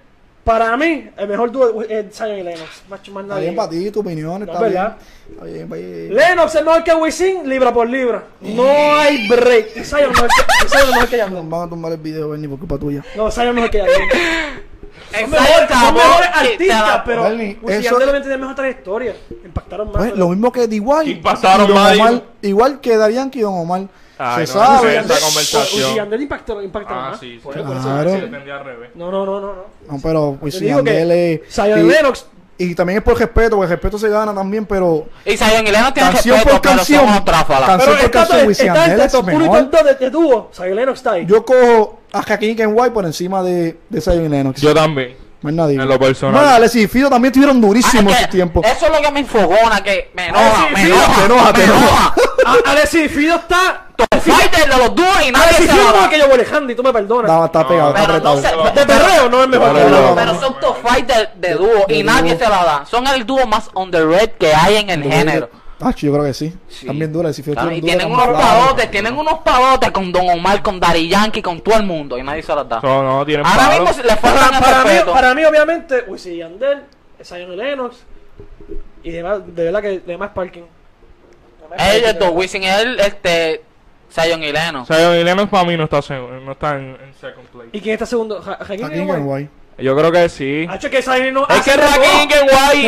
para 0.49 0.77
mí, 0.79 1.11
el 1.17 1.29
mejor 1.29 1.53
dúo 1.53 1.83
es 1.83 2.07
Zion 2.17 2.39
y 2.39 2.43
Lennox. 2.43 2.83
Macho, 2.89 3.13
más 3.13 3.23
Está 3.25 3.35
nadie. 3.35 3.45
bien 3.47 3.57
para 3.57 3.69
ti, 3.71 3.91
tu 3.91 4.01
opinión. 4.01 4.41
No, 4.41 4.45
Está 4.47 4.53
es 4.55 4.61
bien. 4.61 4.73
verdad. 4.73 4.97
Está 5.31 5.45
bien, 5.45 5.63
está 5.65 5.75
bien. 5.77 6.15
Lennox 6.15 6.55
es 6.55 6.65
mejor 6.65 6.85
que 6.85 6.95
Wisin, 6.95 7.49
libra 7.49 7.73
por 7.73 7.89
libra. 7.89 8.25
No 8.41 8.65
hay 8.97 9.29
break. 9.29 9.77
Y 9.77 9.85
Zion 9.85 10.01
es 10.03 10.09
mejor 10.09 10.29
que, 10.29 10.65
y 10.65 10.69
Zion 10.69 10.83
es 10.83 10.89
mejor 10.95 11.09
que 11.09 11.17
Yandel. 11.19 11.39
Nos 11.43 11.51
van 11.51 11.67
a 11.67 11.71
tumbar 11.71 11.93
el 11.93 11.99
video, 11.99 12.31
Bernie, 12.31 12.49
por 12.49 12.59
culpa 12.59 12.79
tuya. 12.79 13.05
No, 13.15 13.31
Zion 13.31 13.49
es 13.49 13.55
mejor 13.55 13.71
que 13.71 13.79
Yandel. 13.79 13.95
Son 15.11 15.31
mejores, 15.31 15.69
son 15.71 15.95
mejores 15.95 16.29
artistas, 16.35 17.03
pero 17.07 17.23
Bernie, 17.25 17.59
Wisin 17.63 17.81
eso- 17.85 18.01
Yandel 18.01 18.21
tienen 18.23 18.41
mejor 18.41 18.55
trayectoria. 18.57 19.17
Impactaron 19.45 19.87
más. 19.89 19.97
Pues, 19.97 20.11
pero- 20.11 20.17
lo 20.17 20.29
mismo 20.31 20.51
que 20.53 20.67
D.Y. 20.67 20.81
Don 20.81 21.75
más, 21.75 22.23
igual 22.43 22.81
que 22.81 22.97
Darían 22.97 23.31
y 23.35 23.41
Don 23.41 23.55
Omar. 23.55 23.83
Ay, 24.19 24.47
se 24.47 24.55
no, 24.55 24.65
sabe. 24.65 24.97
conversación. 24.97 25.95
Yandel 25.95 26.29
Ah, 26.31 26.95
más. 27.11 27.21
sí, 27.21 27.33
sí. 27.35 27.41
Por 27.43 27.57
eso, 27.57 27.65
por 27.67 27.77
eso. 27.77 27.85
Claro. 27.89 28.11
Sí, 28.11 28.17
entendí 28.25 28.51
al 28.51 28.65
revés. 28.65 28.91
No, 28.95 29.11
no, 29.13 29.25
no, 29.25 29.41
no. 29.41 29.47
no. 29.55 29.65
No, 29.91 29.99
pero 30.03 30.31
Wisin 30.41 30.61
que 30.61 30.67
Yandel 30.67 31.11
es- 31.13 31.41
Zion 31.55 31.87
Lennox 31.89 32.27
Y 32.61 32.75
también 32.75 32.99
es 32.99 33.05
por 33.05 33.17
respeto, 33.17 33.51
porque 33.51 33.67
el 33.67 33.71
respeto 33.79 33.99
se 33.99 34.09
gana 34.09 34.35
también, 34.35 34.67
pero 34.67 35.07
Y 35.25 35.37
Zion 35.37 35.65
y 35.65 35.71
Lennox 35.71 35.95
tienen 35.95 36.13
Canción 36.13 36.35
respeto, 36.37 36.55
por 36.57 36.61
pero 36.63 36.77
canción. 36.77 37.01
son 37.03 37.09
unos 37.11 37.25
tráfalas. 37.25 37.69
Can- 37.69 37.79
Pero 37.79 37.93
por 37.93 38.11
canción, 38.11 38.23
está, 38.39 38.49
Wisin 38.49 38.67
está 38.67 38.75
Yandel 38.75 38.91
entre 38.93 39.07
es 39.07 39.13
top 39.13 39.25
1 39.25 39.33
y 39.33 39.39
mejor. 39.39 39.59
top 39.61 39.71
2 39.71 39.85
de, 39.85 39.95
de 39.95 40.11
dúo. 40.11 40.51
Zion 40.53 40.75
Lennox 40.77 40.99
está 40.99 41.13
ahí. 41.13 41.25
yo 41.27 41.45
cojo 41.45 42.01
a 42.13 42.19
Hakim 42.21 42.57
Kenway 42.57 42.91
por 42.91 43.05
encima 43.05 43.43
de, 43.45 43.79
de 43.89 44.01
Zion 44.01 44.25
y 44.25 44.29
Lennox. 44.29 44.61
Yo 44.61 44.75
también. 44.75 45.28
Más 45.40 45.53
nadie. 45.53 45.74
En 45.81 45.87
lo 45.88 45.98
personal. 45.98 46.35
Bueno, 46.35 46.48
Alex 46.57 46.74
y 46.77 46.88
Fido 46.88 47.09
también 47.09 47.31
estuvieron 47.31 47.59
Ah, 47.59 47.61
durísimos 47.66 48.12
es 48.12 48.18
ese 48.18 48.27
que 48.27 48.33
tiempo. 48.33 48.61
Eso 48.64 48.87
es 48.87 48.92
lo 48.92 49.01
que 49.01 49.11
me 49.12 49.20
enfogona, 49.20 49.81
que 49.85 50.11
me 50.14 50.27
enoja, 50.29 50.44
Ah, 50.44 50.66
me 50.74 50.83
enoja, 50.83 51.14
te 51.14 51.24
enoja, 51.24 51.53
te 51.53 51.59
me 51.59 51.64
enoja. 51.64 51.85
enoja. 51.87 52.14
A- 52.66 52.70
Alexis 52.72 53.11
Fido 53.12 53.37
está. 53.37 53.85
Top 53.96 54.20
fighter 54.20 54.68
de 54.70 54.77
los 54.79 54.94
dúos 54.94 55.09
y 55.27 55.31
nadie 55.33 55.44
Alexis 55.48 55.66
se 55.66 55.72
Fido 55.72 55.77
la 55.77 55.88
es 55.88 55.92
mejor 55.94 56.03
da. 56.03 56.09
que 56.11 56.18
yo, 56.18 56.35
Alejandro, 56.35 56.72
y 56.72 56.74
tú 56.77 56.83
me 56.83 56.92
perdonas. 56.92 57.31
Está, 57.31 57.44
está 57.46 57.68
pegado, 57.68 57.88
está 57.90 58.01
Pero 58.01 58.18
no 58.20 58.31
apretado. 58.31 58.64
De 58.72 58.87
perreo 58.87 59.29
no 59.29 59.42
es 59.42 59.48
mejor 59.48 59.74
que 59.74 59.81
No, 59.85 59.88
no, 59.90 60.01
no. 60.09 60.14
Pero 60.16 60.40
son 60.40 60.61
top 60.61 60.77
fighter 60.83 61.33
de 61.37 61.55
dúo 61.55 61.85
y 61.88 62.03
nadie 62.03 62.37
se 62.37 62.48
la 62.48 62.64
da. 62.64 62.85
Son 62.90 63.07
el 63.07 63.24
dúo 63.27 63.46
más 63.46 63.70
underrated 63.74 64.33
que 64.38 64.53
hay 64.55 64.77
en 64.79 64.90
el 64.90 65.03
género. 65.05 65.51
Ah, 65.81 65.95
yo 65.97 66.12
creo 66.12 66.25
que 66.25 66.35
sí. 66.35 66.53
Sí. 66.69 66.87
También 66.87 67.12
dura. 67.12 67.33
Si 67.33 67.43
Claro, 67.43 67.71
y 67.73 67.81
tienen 67.81 68.11
unos 68.11 68.27
pavotes, 68.27 68.91
tienen 68.91 69.17
unos 69.17 69.38
pavotes 69.41 69.91
con 69.93 70.11
Don 70.11 70.29
Omar, 70.29 70.61
con 70.62 70.81
Daddy 70.81 71.09
Yankee, 71.09 71.41
con 71.41 71.61
todo 71.61 71.77
el 71.77 71.85
mundo 71.85 72.19
y 72.19 72.23
nadie 72.23 72.43
se 72.43 72.55
las 72.55 72.69
da. 72.69 72.81
No, 72.83 73.03
no, 73.03 73.25
tienen 73.25 73.47
Ahora 73.47 73.69
palo. 73.69 73.85
mismo 73.87 74.03
le 74.03 74.17
faltan 74.17 74.61
Para, 74.61 74.83
para, 74.83 74.85
mí, 74.85 75.01
para 75.12 75.35
mí, 75.35 75.45
obviamente, 75.45 76.05
Wisin 76.09 76.33
y 76.35 76.37
Yandel, 76.38 76.83
Zion 77.23 77.53
y 77.53 77.57
Lennox. 77.57 77.97
Y 79.05 79.11
demás, 79.12 79.41
de 79.47 79.64
verdad 79.64 79.81
que 79.83 80.01
demás 80.01 80.31
parking. 80.35 80.62
Demás 81.62 81.79
Ellos 81.95 82.03
parking, 82.12 82.19
dos, 82.19 82.29
de 82.31 82.35
Wisin 82.37 82.62
y 82.64 82.67
él, 82.67 83.01
este, 83.01 83.62
Zion 84.12 84.43
y 84.43 84.51
Lennox. 84.53 84.88
Sea, 84.88 85.21
y 85.21 85.23
Lennox 85.23 85.49
para 85.49 85.64
mí 85.64 85.77
no 85.77 85.85
está, 85.85 86.01
no 86.11 86.53
está 86.53 86.77
en, 86.77 86.97
en 87.01 87.14
second 87.21 87.47
place. 87.49 87.69
¿Y 87.73 87.81
quién 87.81 87.93
está 87.93 88.05
segundo? 88.07 88.43
Ja- 88.43 88.55
Hakim 88.61 88.85
Hakim 88.85 88.88
Kenway. 88.88 89.17
Kenway. 89.19 89.49
Yo 89.81 89.97
creo 89.97 90.11
que 90.11 90.29
sí. 90.29 90.67
Hacho, 90.69 90.91
que 90.91 91.01
no 91.31 91.47
Es 91.49 91.62
que 91.62 91.77
Rakim 91.77 92.31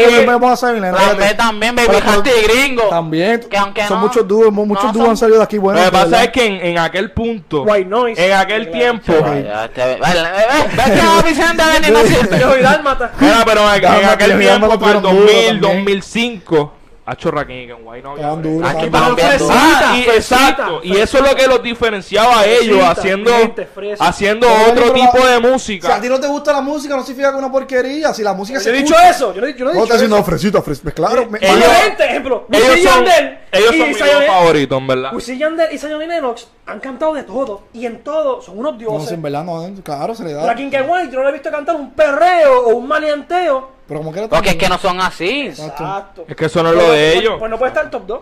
eh, 0.01 0.27
me 0.27 0.33
pongo 0.39 0.49
a 0.49 0.57
y 0.77 0.81
Lennox. 0.81 1.37
También, 1.37 1.77
Baby 1.77 1.89
Pero- 1.89 2.11
Harty 2.11 2.31
y 2.31 2.43
Gringo. 2.49 2.83
También. 2.89 3.41
Que 3.49 3.57
aunque 3.57 3.85
son 3.87 4.01
no- 4.01 4.07
muchos 4.09 4.27
dúos, 4.27 4.53
muchos 4.53 4.85
no 4.87 4.93
dúos 4.93 5.03
son- 5.05 5.11
han 5.11 5.17
salido 5.17 5.39
de 5.39 5.45
aquí 5.45 5.57
Lo 5.57 5.63
buenos. 5.63 5.83
que 5.83 5.87
de 5.87 5.93
pasa 5.93 6.05
verdad. 6.07 6.25
es 6.25 6.31
que 6.31 6.47
en, 6.47 6.55
en 6.67 6.79
aquel 6.79 7.13
punto, 7.13 7.63
White 7.63 7.89
Noise. 7.89 8.27
en 8.27 8.33
aquel 8.33 8.71
tiempo, 8.73 9.13
¿Ves 9.13 10.91
que 10.91 11.01
a 11.01 11.23
Vicente 11.25 11.63
Benny 11.73 11.91
no 11.93 12.01
sirve? 12.03 12.41
Yo 12.41 12.59
y 12.59 12.63
Dálmata. 12.63 13.13
Mira, 13.21 13.43
pero 13.45 13.73
en, 13.73 13.85
en 13.85 14.05
aquel 14.07 14.39
tiempo, 14.39 14.67
para 14.69 14.75
el 14.75 14.79
tuvieron 14.81 15.03
duro 15.03 15.15
2000, 15.15 15.61
también. 15.61 15.61
2005, 15.61 16.75
Hacho 17.07 17.31
Rakim 17.31 17.73
and 17.73 17.81
White 17.83 18.03
no 18.03 18.11
había. 18.13 18.31
Aquí 18.71 18.85
estaban. 18.87 19.17
Ah, 19.19 19.95
y 19.97 20.03
Fresita, 20.03 20.15
exacto, 20.15 20.81
y 20.83 20.89
fresita. 20.91 21.05
eso 21.05 21.19
es 21.19 21.31
lo 21.31 21.35
que 21.37 21.47
los 21.49 21.63
diferenciaba 21.63 22.41
a 22.41 22.45
ellos 22.47 22.63
Fresita, 22.77 22.91
haciendo 22.91 23.31
gente, 23.33 23.67
fresa. 23.67 24.07
haciendo 24.09 24.47
Pero, 24.47 24.71
otro 24.71 24.93
tipo 24.93 25.17
de 25.19 25.23
Si 25.29 25.33
a 25.33 25.41
música. 25.41 26.01
ti 26.01 26.09
no 26.09 26.21
te 26.21 26.29
gusta 26.29 26.53
la 26.53 26.61
música, 26.61 26.95
no 26.95 27.03
significa 27.03 27.31
que 27.31 27.37
es 27.37 27.43
una 27.43 27.51
porquería. 27.51 28.15
Si 28.15 28.23
la 28.23 28.33
música 28.35 28.59
Yo 28.59 28.61
he 28.61 28.65
se 28.65 28.73
dicho 28.73 28.95
escucha- 28.95 29.11
eso. 29.11 29.35
Yo 29.35 29.41
no, 29.41 29.49
yo 29.49 29.65
no 29.65 29.71
he 29.71 29.75
No, 29.75 29.81
dicho 29.81 29.83
está 29.85 29.95
diciendo 29.95 30.17
eso. 30.17 30.25
fresita, 30.25 30.63
fres. 30.63 30.81
Pues 30.81 30.95
claro. 30.95 31.27
me- 31.29 31.39
Ellos- 31.41 31.57
Obviamente, 31.67 32.05
ejemplo, 32.05 32.47
Ellos 32.53 32.67
son, 32.69 33.05
Yandel 33.05 33.39
ellos 33.53 33.75
y 33.75 33.79
son 33.79 33.89
mis 33.89 33.97
Zion 33.97 34.11
dos 34.15 34.23
y- 34.23 34.27
favoritos, 34.27 34.79
en 34.79 34.87
verdad. 34.87 35.15
Wisin 35.15 35.39
Yandel 35.39 35.69
y 35.73 35.79
Zion 35.79 36.03
y 36.03 36.07
Lennox 36.07 36.49
han 36.67 36.81
cantado 36.81 37.15
de 37.15 37.23
todo. 37.25 37.63
Y 37.73 37.87
en 37.87 38.03
todo 38.05 38.41
son 38.43 38.59
unos 38.59 38.73
No, 38.75 38.79
dioses. 38.79 39.09
si 39.09 39.15
en 39.15 39.23
verdad 39.23 39.45
no, 39.45 39.65
claro, 39.83 40.15
se 40.15 40.25
le 40.25 40.33
da. 40.33 40.47
Rakim 40.47 40.71
Kenway, 40.71 41.11
yo 41.11 41.19
no 41.19 41.25
le 41.25 41.31
he 41.31 41.33
visto 41.33 41.51
cantar 41.51 41.75
un 41.77 41.91
perreo 41.93 42.67
o 42.67 42.77
un 42.77 42.87
maleanteo. 42.87 43.81
Pero 43.89 44.01
como 44.01 44.13
que 44.13 44.29
Porque 44.29 44.51
es 44.51 44.57
que 44.57 44.69
no 44.69 44.79
son 44.79 45.01
así. 45.01 45.49
Exacto. 45.49 46.25
Es 46.29 46.37
que 46.37 46.45
eso 46.45 46.63
no 46.63 46.69
es 46.71 46.77
lo 46.77 46.83
de 46.83 46.89
Pues- 47.13 47.17
ellos. 47.17 47.35
Pues 47.39 47.51
no 47.51 47.59
puede 47.59 47.71
estar 47.71 47.91
top 47.91 48.07
2. 48.07 48.21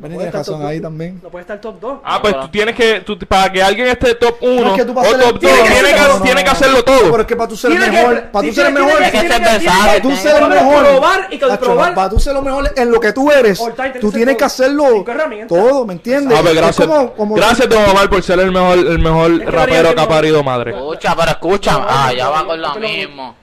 Benny 0.00 0.14
puede 0.14 0.28
tiene 0.30 0.38
estar 0.38 0.40
razón 0.40 0.60
top 0.60 0.68
ahí 0.68 0.78
dos. 0.78 0.82
también. 0.82 1.20
No 1.22 1.28
puede 1.28 1.42
estar 1.42 1.60
top 1.60 1.80
2. 1.80 1.98
Ah, 2.04 2.22
pues 2.22 2.40
tú 2.40 2.48
tienes 2.48 2.74
que, 2.74 3.00
tú- 3.00 3.18
para 3.26 3.52
que 3.52 3.62
alguien 3.62 3.88
esté 3.88 4.14
top 4.14 4.36
1 4.40 4.68
es 4.68 4.72
que 4.74 4.84
tú 4.84 4.92
o 4.92 4.94
top 5.02 5.04
2, 5.04 5.38
tienes 5.40 5.60
que 5.62 5.68
tiene 5.68 5.88
que, 5.94 6.20
tiene 6.22 6.44
que 6.44 6.50
hacerlo 6.50 6.78
Pero 6.84 6.98
todo. 7.00 7.20
es 7.20 7.26
que 7.26 7.36
para 7.36 7.48
tú 7.48 7.56
ser 7.56 7.72
el 7.72 7.78
mejor, 7.78 8.22
para 8.30 8.46
tú 8.48 8.54
ser 8.54 8.66
el 8.66 8.72
mejor, 8.72 8.90
para 8.92 9.04
tú 9.04 9.10
tiene 9.10 10.16
ser 10.16 10.42
el 10.42 10.48
mejor, 10.48 10.84
probar 10.84 11.26
y 11.30 11.38
que 11.38 11.46
Nacho, 11.46 11.60
probar. 11.60 11.94
para 11.94 12.10
tú 12.10 12.20
ser 12.20 12.34
lo 12.34 12.42
mejor 12.42 12.72
en 12.76 12.90
lo 12.90 13.00
que 13.00 13.12
tú 13.12 13.30
eres, 13.30 13.60
tú 14.00 14.12
tienes 14.12 14.36
que 14.36 14.44
hacerlo 14.44 15.04
todo, 15.48 15.84
¿me 15.84 15.94
entiendes? 15.94 16.36
Ah, 16.38 16.42
pues 16.42 16.54
Es 16.54 16.60
gracias. 16.60 16.88
Gracias, 17.18 17.68
Don 17.68 17.90
Omar, 17.90 18.08
por 18.08 18.22
ser 18.22 18.38
el 18.40 18.52
mejor, 18.52 18.78
el 18.78 18.98
mejor 18.98 19.38
rapero 19.52 19.94
que 19.94 20.00
ha 20.00 20.08
parido 20.08 20.42
madre. 20.42 20.70
Escucha, 20.72 21.14
pero 21.16 21.30
escucha. 21.30 21.84
Ah, 21.88 22.12
ya 22.12 22.28
va 22.28 22.44
con 22.46 22.60
lo 22.60 22.74
mismo. 22.76 23.34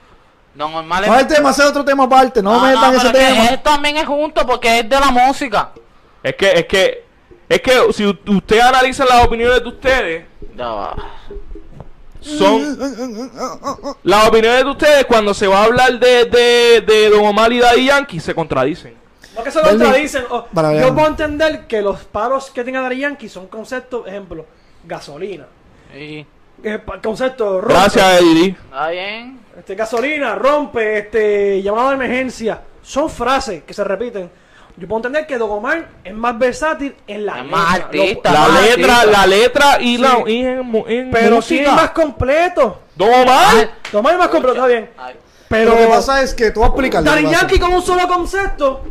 Don 0.53 0.73
Omar 0.73 1.03
es- 1.03 1.31
ese 1.31 1.49
es 1.49 1.59
otro 1.67 1.83
tema 1.83 2.05
aparte, 2.05 2.41
no, 2.41 2.53
No, 2.53 2.61
me 2.61 2.71
no, 2.71 2.75
metan 2.79 2.95
ese 2.95 3.09
pero 3.11 3.27
tema. 3.27 3.45
él 3.47 3.61
también 3.61 3.97
es 3.97 4.05
junto 4.05 4.45
porque 4.47 4.79
es 4.79 4.89
de 4.89 4.99
la 4.99 5.11
música. 5.11 5.71
Es 6.25 6.35
que, 6.35 6.51
es 6.53 6.65
que, 6.65 7.03
es 7.47 7.61
que 7.61 7.93
si 7.93 8.05
usted 8.07 8.59
analiza 8.59 9.05
las 9.05 9.23
opiniones 9.25 9.61
de 9.61 9.69
ustedes, 9.69 10.25
son 12.21 12.77
las 14.03 14.27
opiniones 14.27 14.63
de 14.63 14.69
ustedes 14.71 15.05
cuando 15.05 15.33
se 15.33 15.45
va 15.47 15.61
a 15.61 15.63
hablar 15.65 15.99
de, 15.99 16.25
de, 16.25 16.81
de 16.81 17.09
Don 17.09 17.23
Omar 17.25 17.53
y 17.53 17.59
Daddy 17.59 17.85
Yankee 17.85 18.19
se 18.19 18.33
contradicen. 18.33 18.95
No 19.35 19.43
que 19.43 19.51
se 19.51 19.61
contradicen. 19.61 20.23
o- 20.29 20.45
para 20.45 20.73
yo 20.81 20.93
puedo 20.95 21.07
entender 21.07 21.67
que 21.67 21.81
los 21.81 22.03
paros 22.05 22.49
que 22.49 22.63
tenga 22.63 22.81
Daddy 22.81 22.99
Yankee 22.99 23.29
son 23.29 23.47
conceptos, 23.47 24.07
ejemplo, 24.07 24.45
gasolina. 24.83 25.45
Sí. 25.93 26.25
Eh, 26.63 26.79
concepto 27.03 27.61
rompe. 27.61 27.73
Gracias, 27.73 28.21
Eddie. 28.21 28.49
Está 28.65 28.87
bien. 28.89 29.39
Este, 29.57 29.75
gasolina, 29.75 30.35
rompe, 30.35 30.97
este, 30.99 31.61
llamado 31.61 31.89
de 31.89 31.95
emergencia. 31.95 32.61
son 32.81 33.09
frases 33.09 33.63
que 33.63 33.73
se 33.73 33.83
repiten. 33.83 34.29
Yo 34.77 34.87
puedo 34.89 34.97
entender 34.99 35.25
que 35.25 35.37
Don 35.37 35.49
Omar 35.49 35.87
es 36.03 36.13
más 36.13 36.37
versátil 36.37 36.95
en 37.07 37.25
la 37.25 37.37
Es 37.37 37.43
letra. 37.43 37.57
más 37.57 37.79
Lo- 37.79 37.85
artista. 37.85 38.33
La 38.33 38.39
más 38.47 38.61
letra, 38.63 38.95
artista. 38.99 39.19
la 39.21 39.27
letra 39.27 39.81
y 39.81 39.97
la 39.97 40.23
y 40.27 40.41
en, 40.45 41.11
pero 41.11 41.41
sí 41.41 41.59
es 41.59 41.71
más 41.71 41.91
completo. 41.91 42.79
Don 42.95 43.09
Omar. 43.13 43.69
Don 43.91 43.99
Omar 44.01 44.13
es 44.13 44.19
más 44.19 44.27
completo, 44.27 44.55
está 44.55 44.67
bien. 44.67 44.89
Ay. 44.97 45.15
Pero 45.47 45.71
lo 45.71 45.77
que 45.77 45.85
pasa 45.87 46.21
es 46.23 46.33
que 46.33 46.51
tú 46.51 46.59
vas 46.61 46.71
a 46.71 46.75
que 46.75 46.89
Daddy. 46.89 47.23
Yankee 47.29 47.59
con 47.59 47.73
un 47.73 47.81
solo 47.81 48.07
concepto 48.07 48.83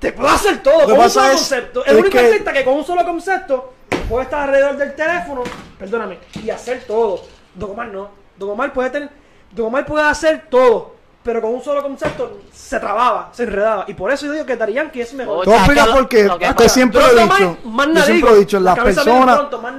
te 0.00 0.12
puede 0.12 0.30
hacer 0.34 0.62
todo 0.62 0.78
que 0.80 0.84
con 0.86 0.92
un 0.94 0.98
pasa 0.98 1.20
solo 1.20 1.26
es- 1.26 1.38
concepto. 1.40 1.84
es 1.84 1.90
El 1.92 1.96
único 1.98 2.10
que- 2.18 2.26
artista 2.26 2.52
que 2.52 2.64
con 2.64 2.74
un 2.74 2.84
solo 2.84 3.04
concepto 3.04 3.74
puede 4.08 4.24
estar 4.24 4.40
alrededor 4.48 4.76
del 4.76 4.94
teléfono, 4.96 5.42
perdóname, 5.78 6.18
y 6.42 6.50
hacer 6.50 6.82
todo. 6.86 7.22
Don 7.54 7.70
Omar 7.70 7.88
no. 7.88 8.08
Don 8.36 8.50
Omar 8.50 8.72
puede 8.72 8.90
tener, 8.90 9.08
Don 9.52 9.66
Omar 9.66 9.86
puede 9.86 10.04
hacer 10.04 10.46
todo, 10.50 10.93
pero 11.24 11.40
con 11.40 11.54
un 11.54 11.62
solo 11.62 11.82
concepto 11.82 12.38
se 12.52 12.78
trababa, 12.78 13.30
se 13.32 13.44
enredaba. 13.44 13.84
Y 13.88 13.94
por 13.94 14.12
eso 14.12 14.26
yo 14.26 14.32
digo 14.32 14.44
que 14.46 14.56
Daddy 14.56 14.74
Yankee 14.74 15.00
es 15.00 15.14
mejor. 15.14 15.38
Oye, 15.38 15.44
Te 15.44 15.50
voy 15.50 15.56
a 15.58 15.60
explicar 15.62 15.88
es 15.88 15.94
que 16.06 16.24
lo- 16.24 16.38
por 16.38 16.38
qué. 16.56 16.62
Yo 16.62 16.68
siempre 16.68 17.00
lo 17.00 17.08
he 17.08 17.22
dicho. 17.24 17.56
más 17.64 17.86
Yo 17.88 18.02
siempre 18.02 18.30
lo 18.30 18.36
he 18.36 18.38
dicho. 18.40 18.60
Las 18.60 18.78
personas. 18.78 19.36
pronto, 19.38 19.62
más. 19.62 19.74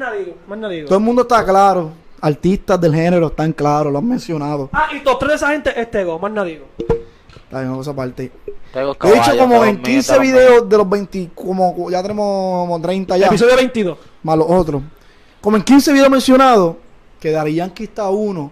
Todo 0.88 0.98
el 0.98 1.04
mundo 1.04 1.22
está 1.22 1.46
claro. 1.46 1.92
Artistas 2.22 2.82
del 2.82 2.96
género 2.96 3.28
están 3.28 3.54
claros, 3.54 3.92
lo 3.94 4.00
han 4.00 4.08
mencionado. 4.08 4.70
Ah, 4.74 4.88
y 4.96 5.02
todos 5.02 5.20
tres 5.20 5.30
de 5.32 5.36
esa 5.36 5.50
gente 5.52 5.80
es 5.80 5.92
Tego, 5.92 6.18
más 6.18 6.32
nada 6.32 6.48
digo. 6.48 6.66
Está 6.80 7.60
bien, 7.60 7.70
vamos 7.70 7.88
a 7.88 7.94
parte. 7.96 8.32
Tengo 8.74 8.96
He 9.04 9.14
dicho 9.14 9.38
como 9.38 9.56
todos 9.56 9.68
en 9.68 9.76
míos, 9.76 9.86
15 9.88 10.08
todos 10.08 10.22
míos. 10.22 10.34
videos 10.34 10.70
de 10.70 10.78
los 10.78 10.90
20, 10.90 11.30
como 11.36 11.90
ya 11.92 12.02
tenemos 12.02 12.26
como 12.68 12.82
30 12.82 13.18
ya, 13.18 13.28
Episodio 13.28 13.56
22. 13.56 13.98
más 14.24 14.38
los 14.38 14.48
otros. 14.50 14.82
Como 15.40 15.58
en 15.58 15.64
15 15.64 15.94
videos 15.94 16.10
mencionados, 16.10 16.76
que 17.20 17.30
Dari 17.32 17.54
Yankee 17.56 17.84
está 17.84 18.10
uno 18.10 18.52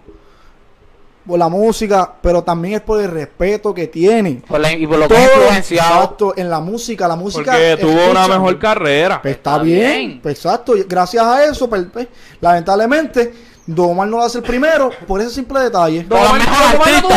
por 1.26 1.38
la 1.38 1.48
música, 1.48 2.12
pero 2.20 2.42
también 2.42 2.74
es 2.74 2.80
por 2.82 3.00
el 3.00 3.10
respeto 3.10 3.72
que 3.72 3.86
tiene. 3.86 4.42
Por 4.46 4.60
la- 4.60 4.72
y 4.72 4.86
por 4.86 4.98
lo 4.98 5.08
que 5.08 5.14
Todo, 5.14 5.24
es 5.24 5.30
influenciado. 5.36 5.94
exacto, 6.02 6.34
en 6.36 6.50
la 6.50 6.60
música, 6.60 7.08
la 7.08 7.16
música. 7.16 7.52
Porque 7.52 7.78
tuvo 7.80 8.10
una 8.10 8.28
mejor 8.28 8.58
carrera. 8.58 9.22
Pues 9.22 9.36
está, 9.36 9.52
Está 9.52 9.62
bien, 9.62 9.80
bien. 10.08 10.20
pues 10.22 10.36
exacto. 10.36 10.74
Gracias 10.86 11.24
a 11.24 11.44
eso, 11.44 11.68
pues, 11.68 11.84
pues, 11.92 12.08
lamentablemente, 12.40 13.32
Don 13.66 13.92
Omar 13.92 14.06
no 14.08 14.18
lo 14.18 14.24
hace 14.24 14.36
el 14.38 14.44
primero 14.44 14.90
por 15.06 15.22
ese 15.22 15.30
simple 15.30 15.58
detalle. 15.60 16.04
Pero 16.06 16.20
Omar- 16.20 16.38
mejor 16.38 16.62
Don 16.62 16.74
Omar 16.74 16.88
no 17.02 17.08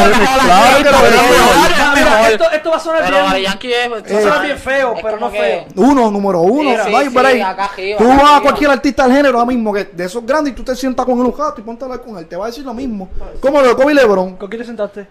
esto, 2.53 2.69
va 2.69 2.77
a 2.77 2.79
sonar 2.79 3.01
Pero 3.03 3.17
bien. 3.17 3.29
Daddy 3.29 3.41
Yankee 3.43 3.73
es... 3.73 3.85
Esto 3.85 4.13
va 4.13 4.19
a 4.19 4.23
sonar 4.23 4.45
bien 4.45 4.57
feo, 4.57 4.95
pero 5.01 5.19
no 5.19 5.29
feo. 5.29 5.65
Uno, 5.75 6.11
número 6.11 6.39
uno. 6.41 6.71
Tú 6.71 6.79
acá 6.79 6.91
vas 8.23 8.37
a 8.37 8.41
cualquier 8.41 8.69
artista 8.71 9.03
del 9.07 9.17
género 9.17 9.39
ahora 9.39 9.51
mismo, 9.51 9.73
que 9.73 9.85
de 9.85 10.05
esos 10.05 10.25
grandes, 10.25 10.53
y 10.53 10.55
tú 10.55 10.63
te 10.63 10.75
sientas 10.75 11.05
con 11.05 11.19
el 11.25 11.31
gato 11.31 11.55
y 11.59 11.63
ponte 11.63 11.83
a 11.83 11.87
hablar 11.87 12.01
con 12.01 12.17
él. 12.17 12.27
Te 12.27 12.35
va 12.35 12.45
a 12.45 12.47
decir 12.47 12.63
lo 12.63 12.73
mismo. 12.73 13.09
Como 13.41 13.61
lo 13.61 13.67
de 13.67 13.75
Kobe 13.75 13.93
Lebron. 13.93 14.37
¿Con 14.37 14.49
quién 14.49 14.61
te 14.61 14.65
sentaste? 14.65 15.07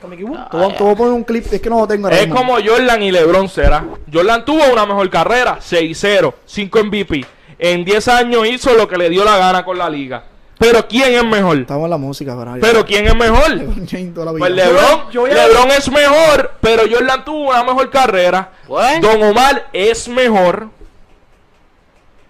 ¿Con 0.00 0.10
Mickey 0.10 0.24
Wood? 0.24 0.38
Te 0.50 0.56
voy, 0.56 0.72
a- 0.92 0.96
poner 0.96 1.12
un 1.12 1.24
clip, 1.24 1.52
es 1.52 1.60
que 1.60 1.68
no 1.68 1.80
lo 1.80 1.86
tengo 1.86 2.08
Es 2.08 2.26
como 2.28 2.54
Jordan 2.54 3.02
y 3.02 3.10
LeBron 3.10 3.48
será. 3.48 3.84
Jordan 4.10 4.44
tuvo 4.44 4.64
una 4.72 4.86
mejor 4.86 5.10
carrera, 5.10 5.58
6-0, 5.60 6.32
5 6.46 6.78
MVP. 6.84 7.26
En 7.62 7.84
10 7.84 8.08
años 8.08 8.46
hizo 8.46 8.72
lo 8.74 8.88
que 8.88 8.96
le 8.96 9.08
dio 9.10 9.22
la 9.24 9.36
gana 9.36 9.64
con 9.64 9.76
la 9.78 9.88
liga. 9.90 10.24
Pero 10.58 10.86
¿quién 10.88 11.14
es 11.14 11.24
mejor? 11.24 11.58
Estamos 11.58 11.84
en 11.84 11.90
la 11.90 11.96
música, 11.96 12.34
pero. 12.38 12.54
Pero 12.60 12.84
¿quién 12.84 13.06
es 13.06 13.14
mejor? 13.14 13.50
LeBron. 13.54 14.38
Pues 14.38 14.50
LeBron, 14.52 15.10
yo 15.10 15.20
voy 15.22 15.30
a- 15.30 15.34
LeBron 15.46 15.70
es 15.70 15.90
mejor, 15.90 16.52
pero 16.60 16.82
Jordan 16.90 17.24
tuvo 17.24 17.48
una 17.50 17.62
mejor 17.64 17.90
carrera. 17.90 18.50
Bueno. 18.66 19.08
Don 19.08 19.22
Omar 19.22 19.68
es 19.72 20.08
mejor, 20.08 20.68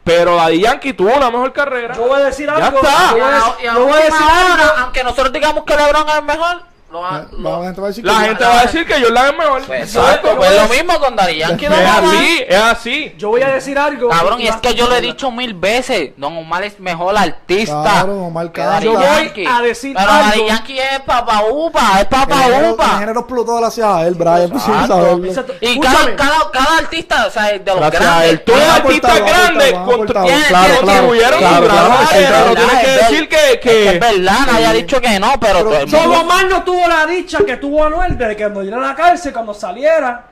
pero 0.05 0.37
Daddy 0.37 0.61
Yankee 0.61 0.93
tuvo 0.93 1.13
una 1.17 1.31
mejor 1.31 1.53
carrera. 1.53 1.95
Yo 1.95 2.03
voy 2.09 2.21
a 2.21 2.25
decir 2.25 2.47
Ya 2.47 2.55
algo. 2.67 2.79
está. 2.81 3.11
Yo 3.11 3.17
Y 3.17 3.21
voy 3.21 3.31
a, 3.31 3.37
a- 3.37 3.41
dec- 3.41 3.63
y 3.63 3.67
a 3.67 3.75
yo 3.75 3.83
voy 3.85 3.93
a 3.93 3.97
decir 3.97 4.13
algo. 4.29 4.55
hora, 4.55 4.75
aunque 4.83 5.05
nosotros 5.05 5.33
digamos 5.33 5.65
que 5.65 5.77
LeBron 5.77 6.09
es 6.09 6.23
mejor, 6.25 6.63
lo, 6.91 7.03
lo- 7.39 7.59
la 7.61 7.65
gente 7.67 7.81
va 7.81 7.87
a 7.87 7.91
decir 7.91 8.05
La 8.05 8.13
que- 8.21 8.25
gente 8.27 8.45
va 8.45 8.59
a 8.59 8.63
decir 8.63 8.87
que 8.87 8.95
Jordan 9.03 9.27
es 9.27 9.39
mejor. 9.39 9.63
Pues, 9.65 9.81
Exacto. 9.83 10.09
exacto, 10.29 10.37
pues 10.37 10.57
lo 10.57 10.69
mismo 10.69 10.99
con 11.01 11.17
Daddy 11.17 11.37
Yankee 11.39 11.65
Es 11.67 11.73
así, 11.73 12.45
es 12.49 12.57
así. 12.63 13.15
Yo 13.17 13.29
voy 13.29 13.43
a 13.43 13.49
decir 13.49 13.79
algo. 13.79 14.09
Cabrón, 14.09 14.41
y 14.41 14.49
es 14.49 14.57
que 14.57 14.75
yo 14.75 14.89
lo 14.89 14.97
he 14.97 15.01
dicho 15.01 15.31
mil 15.31 15.55
veces, 15.55 16.11
Don 16.17 16.37
Omar 16.37 16.65
es 16.65 16.81
mejor 16.81 17.17
artista. 17.17 17.81
Claro, 17.83 18.15
Don 18.15 18.25
Omar 18.27 18.47
que 18.51 18.61
canta. 18.61 18.71
Daddy 18.75 18.85
Yo 18.87 18.93
voy 18.95 19.03
Yankee. 19.05 19.47
a 19.47 19.61
decir 19.63 19.95
Pero 19.97 20.11
algo. 20.11 20.25
Daddy 20.31 20.47
Yankee 20.49 20.79
es 20.81 21.01
papa 21.01 21.43
upa, 21.51 21.81
es 21.95 22.01
El 22.01 22.07
papa 22.09 22.47
el 22.47 22.71
upa. 22.73 22.99
género 22.99 23.21
explotó 23.21 23.57
gracias 23.57 23.87
a 23.87 24.07
él, 24.07 24.15
Brian. 24.15 24.53
Exacto. 24.53 25.55
Y 25.61 25.79
cada, 25.81 26.17
cada, 26.17 26.51
cada 26.51 26.79
artista, 26.79 27.27
o 27.27 27.31
sea, 27.31 27.45
de 27.53 27.59
los 27.65 27.77
Gracias 27.77 28.03
grandes. 28.03 28.45
Todos 28.45 28.59
los 28.59 28.69
artistas 28.69 29.19
grandes 29.21 29.73
van 29.73 29.83
a 29.83 30.49
Claro, 30.49 30.75
contribuyeron 30.77 31.39
tienes 31.39 32.79
que 32.81 32.95
Es 32.95 33.09
decir 33.09 33.29
que, 33.29 33.53
Es 33.53 33.59
que 33.61 33.99
verdad, 33.99 34.39
nadie 34.47 34.67
ha 34.67 34.73
dicho 34.73 35.01
que 35.01 35.19
no, 35.21 35.33
pero, 35.41 35.59
el 35.75 35.87
mundo- 35.87 36.21
Omar 36.21 36.47
no 36.47 36.63
tuvo 36.65 36.80
la 36.89 37.07
dicha 37.07 37.39
que 37.47 37.57
tuvo 37.57 37.85
Anuel 37.85 38.17
de 38.19 38.29
que 38.37 38.43
cuando 38.45 38.63
llegara 38.63 38.85
a 38.85 38.89
la 38.91 38.95
cárcel, 38.95 39.33
cuando 39.33 39.55
saliera. 39.55 40.27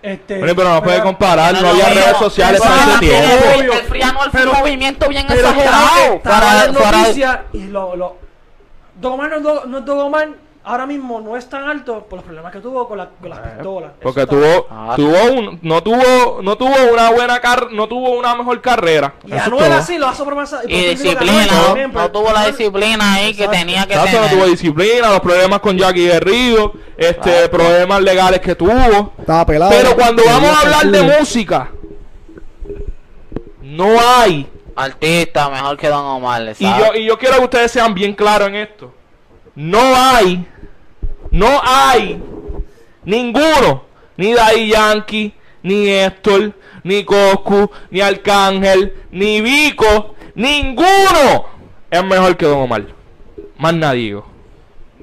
Este, 0.00 0.38
pero 0.54 0.74
no 0.74 0.82
puede 0.82 1.02
comparar, 1.02 1.60
no 1.60 1.70
había 1.70 1.88
redes 1.88 2.16
sociales 2.18 2.62
tiene 2.62 2.98
tiempo. 3.00 3.72
el- 3.82 4.30
fue 4.30 4.46
un 4.46 4.52
movimiento 4.58 5.08
bien 5.08 5.26
Pero 5.26 5.40
exagerado. 5.48 6.20
Para, 6.22 6.64
en 6.66 6.74
para- 6.74 6.98
noticias 6.98 7.38
y 7.52 7.64
lo, 7.64 7.96
lo, 7.96 8.16
Don 9.00 9.12
Omar 9.14 9.30
no 9.40 9.64
no 9.66 9.78
es 9.78 9.84
Don 9.84 9.98
Omar, 9.98 10.28
ahora 10.68 10.86
mismo 10.86 11.20
no 11.20 11.36
es 11.36 11.48
tan 11.48 11.64
alto 11.68 12.04
por 12.08 12.18
los 12.18 12.24
problemas 12.24 12.52
que 12.52 12.60
tuvo 12.60 12.86
con, 12.86 12.98
la, 12.98 13.08
con 13.20 13.30
las 13.30 13.38
pistolas. 13.40 13.92
porque 14.02 14.20
Eso 14.20 14.28
tuvo, 14.28 14.66
Ah, 14.70 14.92
tuvo 14.96 15.24
un, 15.32 15.58
no 15.62 15.82
tuvo, 15.82 16.40
no 16.42 16.56
tuvo 16.56 16.74
una 16.92 17.10
buena 17.10 17.40
car, 17.40 17.72
no 17.72 17.88
tuvo 17.88 18.10
una 18.10 18.34
mejor 18.36 18.60
carrera. 18.60 19.14
Y 19.24 19.28
Eso 19.28 19.36
es 19.36 19.42
Anuel 19.46 19.64
todo. 19.64 19.74
así 19.78 19.98
lo 19.98 20.06
hace 20.08 20.22
por 20.24 20.34
más. 20.34 20.54
y 20.68 20.80
disciplina, 20.86 21.46
también, 21.66 21.88
no, 21.88 21.92
pero- 21.94 22.00
no 22.04 22.10
tuvo 22.12 22.32
la 22.32 22.46
disciplina 22.46 23.14
ahí 23.14 23.34
que 23.34 23.48
tenía 23.48 23.86
que 23.86 23.94
Exacto, 23.94 24.16
no 24.20 24.22
tener. 24.26 24.38
tuvo 24.38 24.46
disciplina, 24.50 25.10
los 25.10 25.20
problemas 25.20 25.60
con 25.60 25.76
Jackie 25.76 26.06
Guerrillo, 26.06 26.72
este, 26.96 27.48
problemas 27.48 28.02
legales 28.02 28.40
que 28.40 28.54
tuvo. 28.54 29.12
Estaba 29.18 29.44
pelado. 29.46 29.70
Pero 29.70 29.96
cuando 29.96 30.22
vamos 30.24 30.50
a 30.50 30.60
hablar 30.60 30.86
de 30.86 31.02
música, 31.18 31.70
no 33.62 33.86
hay. 34.00 34.48
Artista 34.76 35.50
mejor 35.50 35.76
que 35.76 35.88
Don 35.88 36.04
Omar, 36.04 36.54
Y 36.56 36.64
yo, 36.64 36.94
y 36.94 37.04
yo 37.04 37.18
quiero 37.18 37.38
que 37.38 37.44
ustedes 37.44 37.72
sean 37.72 37.94
bien 37.94 38.14
claros 38.14 38.46
en 38.48 38.54
esto. 38.54 38.94
No 39.56 39.80
hay, 39.96 40.46
no 41.30 41.60
hay 41.62 42.20
ninguno, 43.04 43.82
ni 44.16 44.34
Daddy 44.34 44.68
Yankee, 44.68 45.34
ni 45.62 45.88
Héctor, 45.88 46.52
ni 46.84 47.04
Coscu, 47.04 47.70
ni 47.90 48.00
Arcángel, 48.00 48.94
ni 49.10 49.40
Vico, 49.40 50.14
ninguno 50.34 51.46
es 51.90 52.04
mejor 52.04 52.36
que 52.36 52.46
Don 52.46 52.58
Omar. 52.62 52.86
Más 53.58 53.74
nadie 53.74 54.02
digo. 54.02 54.26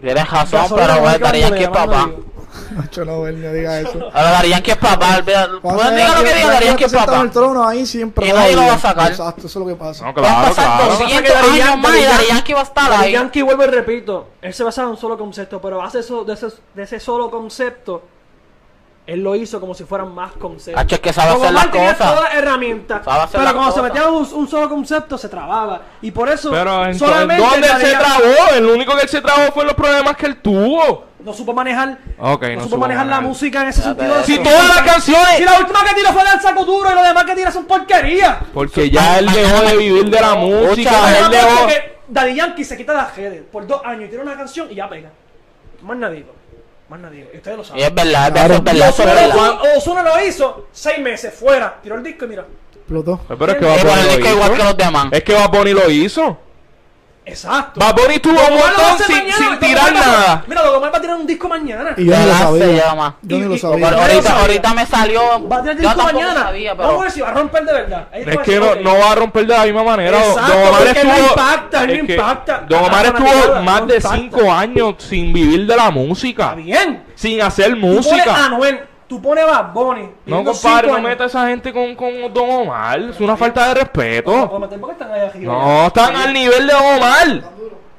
Tienes 0.01 0.29
razón, 0.29 0.65
pero 0.75 0.97
igual 0.97 0.99
bueno, 1.01 1.19
Daddy 1.19 1.39
Yankee 1.39 1.63
es 1.63 1.69
Candela, 1.69 2.05
papá. 2.05 2.11
Macho, 2.75 3.05
no, 3.05 3.27
él 3.27 3.41
no 3.41 3.51
diga 3.53 3.79
eso. 3.81 3.91
Pero 3.93 4.11
Daddy 4.11 4.49
Yankee 4.49 4.71
es 4.71 4.77
papá. 4.77 5.21
Cuando 5.23 5.61
Pueden 5.61 5.95
diga 5.95 6.15
lo 6.19 6.23
que 6.23 6.33
diga, 6.33 6.47
Daddy 6.53 6.65
Yankee 6.65 6.83
es 6.83 6.93
papá. 6.93 7.21
el 7.21 7.31
trono 7.31 7.67
ahí 7.67 7.85
siempre. 7.85 8.27
Y 8.27 8.33
nadie 8.33 8.55
lo 8.55 8.61
va 8.65 8.73
a 8.73 8.79
sacar. 8.79 9.11
Exacto, 9.11 9.47
eso 9.47 9.59
es 9.59 9.65
lo 9.65 9.67
que 9.67 9.75
pasa. 9.75 10.05
No, 10.05 10.13
claro, 10.13 10.47
pasar 10.49 10.77
claro. 10.77 10.91
200 10.99 11.21
que 11.21 11.29
Daddy 11.33 11.61
años 11.61 11.77
más 11.79 11.97
y 11.97 12.03
Daddy 12.03 12.25
Yankee 12.29 12.53
va 12.53 12.59
a 12.59 12.63
estar 12.63 12.91
ahí. 12.91 13.11
Yankee 13.13 13.41
vuelvo 13.41 13.63
y 13.63 13.67
repito, 13.67 14.27
él 14.41 14.53
se 14.53 14.63
basa 14.63 14.83
en 14.83 14.89
un 14.89 14.97
solo 14.97 15.17
concepto, 15.17 15.61
pero 15.61 15.81
hace 15.81 15.99
eso, 15.99 16.23
de, 16.23 16.33
ese, 16.33 16.47
de 16.73 16.83
ese 16.83 16.99
solo 16.99 17.29
concepto, 17.31 18.03
él 19.07 19.21
lo 19.23 19.35
hizo 19.35 19.59
como 19.59 19.75
si 19.75 19.83
fueran 19.83 20.13
más 20.15 20.31
conceptos. 20.33 20.81
Hacho, 20.83 20.95
es 20.95 21.01
que 21.01 21.13
sabe 21.13 21.33
hacer 21.33 21.53
las 21.53 21.71
tenía 21.71 21.93
cosas. 21.93 22.11
todas 22.11 22.23
las 22.23 22.33
herramientas, 22.33 23.01
pero 23.31 23.53
cuando 23.53 23.71
se 23.71 23.81
metía 23.83 24.01
en 24.03 24.09
un, 24.09 24.27
un 24.33 24.47
solo 24.47 24.67
concepto 24.67 25.15
se 25.17 25.29
trababa. 25.29 25.81
Y 26.01 26.09
por 26.09 26.27
eso 26.27 26.49
Pero 26.49 26.85
en 26.85 26.97
solamente 26.97 27.43
¿dónde 27.45 27.67
se 27.67 27.91
trabó? 27.95 28.55
El 28.55 28.65
único 28.65 28.95
que 28.95 29.03
él 29.03 29.09
se 29.09 29.21
trabó 29.21 29.51
fue 29.53 29.63
los 29.63 29.75
problemas 29.75 30.17
que 30.17 30.25
él 30.25 30.37
tuvo. 30.41 31.03
No 31.25 31.33
supo 31.33 31.53
manejar, 31.53 31.97
Ok, 32.19 32.43
no, 32.43 32.55
no 32.57 32.63
supo 32.65 32.77
manejar 32.77 33.07
la 33.07 33.19
música 33.19 33.63
en 33.63 33.69
ese 33.69 33.79
Ya 33.81 33.85
sentido. 33.87 34.23
Si 34.23 34.37
todas 34.37 34.67
las 34.67 34.81
canciones... 34.83 35.37
Si 35.37 35.43
la 35.43 35.57
última 35.59 35.83
que 35.83 35.95
tiró 35.95 36.13
fue 36.13 36.21
el 36.21 36.39
saco 36.39 36.63
duro 36.65 36.91
y 36.91 36.95
lo 36.95 37.01
demás 37.03 37.23
que 37.23 37.35
tira 37.35 37.51
son 37.51 37.65
porquerías. 37.65 38.37
Porque 38.53 38.91
ya 38.91 39.17
él 39.17 39.25
dejó 39.31 39.61
de 39.63 39.75
vivir 39.77 40.05
de 40.09 40.21
la 40.21 40.35
música. 40.35 41.17
Él 41.19 41.29
dejó... 41.31 41.67
Daddy 42.07 42.35
Yankee 42.35 42.63
se 42.63 42.77
quita 42.77 42.93
las 42.93 43.17
redes 43.17 43.41
por 43.51 43.65
dos 43.65 43.81
años 43.83 44.05
y 44.05 44.09
tiene 44.09 44.23
una 44.23 44.37
canción 44.37 44.67
y 44.71 44.75
ya 44.75 44.87
pega. 44.87 45.09
Más 45.81 45.97
nadie. 45.97 46.25
Más 46.87 46.99
nadie. 46.99 47.27
Y 47.33 47.37
ustedes 47.37 47.57
lo 47.57 47.63
Y 47.63 47.65
saben. 47.65 47.83
es 47.83 47.95
verdad, 47.95 48.31
Claro. 48.31 48.53
es 48.53 48.63
verdad, 48.63 48.89
eso 48.89 49.03
es 49.03 49.09
Ozuna, 49.09 49.13
verdad. 49.15 49.35
lo- 49.63 49.77
Ozuna 49.79 50.03
lo 50.03 50.25
hizo 50.27 50.67
seis 50.71 50.99
meses 50.99 51.33
fuera. 51.33 51.79
Tiró 51.81 51.95
el 51.95 52.03
disco 52.03 52.25
y 52.25 52.27
mira. 52.27 52.45
Explotó. 52.75 53.19
Pero 53.27 53.51
es 53.51 53.57
que 53.57 53.65
Y 53.65 53.73
hizo. 53.75 54.55
los 54.63 54.77
demás. 54.77 55.07
Es 55.11 55.23
que 55.23 55.33
Bad 55.33 55.49
Bunny 55.49 55.73
lo 55.73 55.89
hizo. 55.89 56.37
Exacto. 57.25 57.79
Bad 57.79 57.95
Bunny 57.95 58.19
tuvo 58.19 58.33
un 58.39 58.53
montón 58.53 58.97
sin, 59.05 59.15
mañana, 59.15 59.37
sin 59.37 59.49
Don 59.49 59.59
tirar 59.59 59.93
nada. 59.93 60.43
Mira, 60.47 60.61
Don 60.61 60.75
Omar 60.75 60.93
va 60.93 60.97
a 60.97 61.01
tirar 61.01 61.15
un 61.17 61.25
disco 61.27 61.49
mañana. 61.49 61.93
Y 61.97 62.05
yo 62.05 62.11
lo 62.11 62.17
Relax 62.17 62.37
se 62.37 62.59
sabía. 62.59 62.85
llama. 62.85 63.15
Yo 63.23 63.37
ni 63.37 63.45
lo 63.45 63.57
sabía. 63.57 63.89
Pero 63.89 64.01
ahorita, 64.01 64.21
sabía. 64.23 64.41
ahorita 64.41 64.73
me 64.73 64.85
salió. 64.85 65.47
Va 65.49 65.55
a 65.57 65.61
tirar 65.61 65.77
disco 65.77 66.03
mañana. 66.03 66.43
sabía, 66.43 66.73
Vamos 66.75 66.85
a 66.85 66.89
pero. 66.89 67.01
ver 67.01 67.11
si 67.11 67.21
va 67.21 67.29
a 67.29 67.33
romper 67.33 67.65
de 67.65 67.73
verdad. 67.73 68.07
Es 68.13 68.37
que 68.39 68.59
no, 68.59 68.97
va 68.99 69.11
a 69.11 69.15
romper 69.15 69.47
de 69.47 69.53
la 69.57 69.63
misma 69.65 69.83
manera. 69.83 70.19
Exacto, 70.19 70.53
Don 70.53 70.67
Omar 70.67 70.87
estuvo, 70.87 71.11
no 71.11 71.17
impacta, 71.19 71.85
no 71.87 71.93
es 71.93 72.03
que 72.05 72.13
impacta. 72.13 72.63
Don 72.69 72.83
Omar 72.83 73.05
estuvo 73.07 73.61
más 73.61 73.81
no 73.81 73.87
de 73.87 73.95
impacta. 73.95 74.17
5 74.17 74.51
años 74.51 74.95
sin 74.99 75.33
vivir 75.33 75.65
de 75.65 75.75
la 75.75 75.89
música. 75.91 76.43
Está 76.43 76.55
bien. 76.55 77.03
Sin 77.15 77.41
hacer 77.41 77.75
música. 77.75 78.45
Anuel, 78.45 78.81
tú 79.07 79.21
pones 79.21 79.45
Bad 79.45 79.73
Bunny. 79.73 80.09
No, 80.25 80.43
compadre, 80.43 80.91
no 80.91 81.01
meta 81.01 81.25
a 81.25 81.27
esa 81.27 81.47
gente 81.47 81.71
con, 81.71 81.95
con 81.95 82.33
Don 82.33 82.49
Omar. 82.49 82.99
Es 82.99 83.19
una 83.19 83.37
falta 83.37 83.69
de 83.69 83.75
respeto. 83.75 84.31
no, 84.31 84.59
no, 84.59 84.69
¿por 84.69 84.89
qué 84.89 84.91
están 84.91 85.11
ahí 85.11 85.21
arriba? 85.21 85.53
No, 85.53 85.87
están 85.87 86.15
al 86.15 86.33
nivel 86.33 86.67
de 86.67 86.73
Don 86.73 86.85
Omar. 86.97 87.27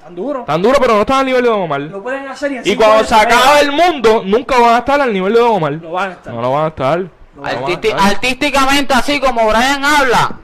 Tan 0.03 0.15
duro. 0.15 0.45
Tan 0.45 0.63
duro, 0.63 0.79
pero 0.81 0.95
no 0.95 1.01
están 1.01 1.19
al 1.19 1.27
nivel 1.27 1.43
de 1.43 1.49
Don 1.49 1.63
Omar. 1.63 1.81
Lo 1.81 2.03
pueden 2.03 2.29
hacer 2.29 2.53
y 2.53 2.57
en 2.59 2.63
Y 2.67 2.77
cuando 2.77 3.05
se 3.05 3.15
acabe 3.15 3.61
el 3.61 3.73
mundo, 3.73 4.23
nunca 4.25 4.59
van 4.59 4.75
a 4.75 4.79
estar 4.79 5.01
al 5.01 5.13
nivel 5.13 5.33
de 5.33 5.41
Don 5.41 5.53
Omar. 5.53 5.73
Lo 5.73 5.93
van 5.93 6.11
a 6.11 6.13
estar. 6.13 6.35
No 6.35 6.43
lo 6.43 6.53
van 6.53 6.65
a 6.65 6.69
estar. 6.69 6.99
No 6.99 7.43
lo 7.43 7.43
van 7.43 7.65
a 7.65 7.75
estar. 7.75 8.01
artísticamente, 8.01 8.95
así 8.95 9.21
como 9.21 9.47
Brian 9.47 9.85
habla, 9.85 10.37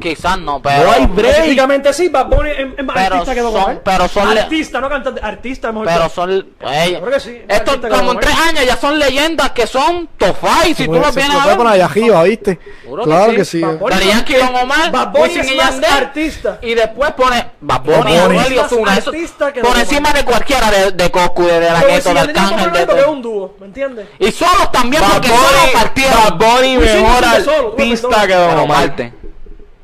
quizás 0.00 0.38
no, 0.38 0.60
pero. 0.60 0.84
No 0.84 0.92
hay 0.92 1.06
break. 1.06 1.30
Específicamente 1.30 1.92
sí, 1.92 2.08
Bad 2.08 2.26
Bunny 2.26 2.50
es, 2.50 2.58
es 2.78 2.84
más 2.84 2.94
Pero 2.96 3.14
artista 3.16 3.34
que 3.34 3.40
Don 3.40 3.52
son- 3.52 3.62
Omar. 3.62 3.80
pero 3.84 4.08
son 4.08 4.34
le- 4.34 4.40
Artista, 4.42 4.80
no 4.80 4.88
cantante. 4.88 5.20
Artista 5.24 5.72
mejor 5.72 5.86
Pero 5.88 6.02
que- 6.04 6.10
son. 6.10 6.30
ey, 6.60 6.92
Yo 6.92 7.00
creo 7.00 7.12
que 7.14 7.20
sí, 7.20 7.42
Esto 7.48 7.80
que 7.80 7.88
como 7.88 8.12
en 8.12 8.20
tres 8.20 8.34
años 8.36 8.66
ya 8.66 8.76
son 8.76 8.98
leyendas 8.98 9.50
que 9.52 9.66
son 9.66 10.08
tofai. 10.18 10.74
Si 10.74 10.86
tú 10.86 10.92
los 10.94 11.14
vienes 11.14 11.36
a 11.36 11.46
ver. 11.46 11.56
poner 11.56 11.72
allá 11.74 11.84
arriba, 11.86 12.22
¿viste? 12.24 12.58
Que 12.58 13.02
Claro 13.04 13.32
que 13.32 13.44
sí. 13.44 13.60
Daddy 13.60 14.06
Yankee, 14.08 14.34
Don 14.34 14.54
Omar, 14.56 14.90
Bad 14.90 15.08
Bunny 15.12 15.34
es 15.38 15.50
y 15.52 15.56
más 15.56 15.70
Yandel, 15.72 15.90
artista. 15.92 16.58
Y 16.62 16.74
después 16.74 17.10
pone 17.12 17.46
Bad 17.60 17.80
Bunny, 17.82 17.96
Bad 17.98 18.04
Bunny. 18.04 18.18
Anuel 18.18 18.52
y 18.52 18.58
Ozuna, 18.58 18.96
eso- 18.98 19.10
artista 19.10 19.52
que 19.52 19.60
por 19.62 19.76
encima 19.78 20.12
de 20.12 20.24
cualquiera 20.24 20.70
de, 20.70 20.92
de 20.92 21.10
Coscu, 21.10 21.44
de, 21.44 21.60
de 21.60 21.70
la 21.70 21.80
si 21.80 21.86
de 22.12 22.20
Arcángel, 22.20 22.72
de, 22.72 23.00
es 23.00 23.06
un 23.06 23.22
dúo, 23.22 23.56
¿me 23.60 23.66
entiendes? 23.66 24.06
Y 24.18 24.30
solos 24.32 24.70
también, 24.70 25.02
porque 25.02 25.28
solos 25.28 25.70
partieron. 25.72 26.18
Bad 26.24 26.34
Bunny 26.36 26.76
mejor 26.78 27.24
artista 27.24 28.26
que 28.26 28.34
Don 28.34 28.58
Omar. 28.58 28.94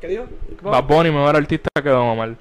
¿Qué 0.05 0.11
dijo? 0.11 0.25
Bad 0.61 0.83
Bunny 0.83 1.11
mejor 1.11 1.35
artista 1.35 1.69
que 1.81 1.89
Don 1.89 2.07
Omar. 2.07 2.35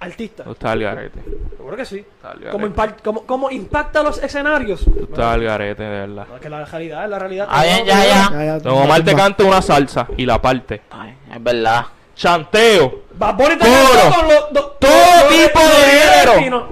Artista. 0.00 0.44
Tú 0.44 0.52
estás 0.52 0.72
al 0.72 0.80
garete. 0.82 1.18
Seguro 1.56 1.76
que 1.76 1.84
sí. 1.86 1.98
Está 1.98 2.32
al 2.32 2.40
¿Cómo, 2.50 2.66
garete. 2.66 2.80
impact- 2.80 3.02
cómo- 3.02 3.22
cómo 3.24 3.50
impacta 3.50 4.02
los 4.02 4.22
escenarios? 4.22 4.84
Tú 4.84 5.04
estás 5.04 5.24
al 5.34 5.42
garete, 5.42 5.82
de 5.82 5.88
verdad. 5.88 6.26
No, 6.28 6.34
es 6.36 6.42
que 6.42 6.48
la 6.50 6.64
realidad 6.64 7.04
es 7.04 7.10
la 7.10 7.18
realidad. 7.18 7.48
Bien, 7.62 7.84
ya, 7.86 8.04
ya. 8.04 8.30
Ya, 8.32 8.44
ya, 8.44 8.58
Don 8.58 8.82
Omar 8.82 9.02
te 9.02 9.14
canta 9.14 9.44
una 9.44 9.62
salsa 9.62 10.06
y 10.16 10.26
la 10.26 10.40
parte. 10.42 10.82
Ay, 10.90 11.14
es 11.34 11.42
verdad. 11.42 11.86
Chanteo. 12.14 13.02
Bad 13.16 13.34
Bunny 13.34 13.56
te 13.56 13.64
cantó 13.64 14.16
con 14.16 14.28
los... 14.28 14.52
do- 14.52 14.70
Todo 14.78 14.90
los- 14.90 15.28
tipo 15.28 15.58
de 15.60 15.84
Rivera 15.84 16.32
género. 16.34 16.68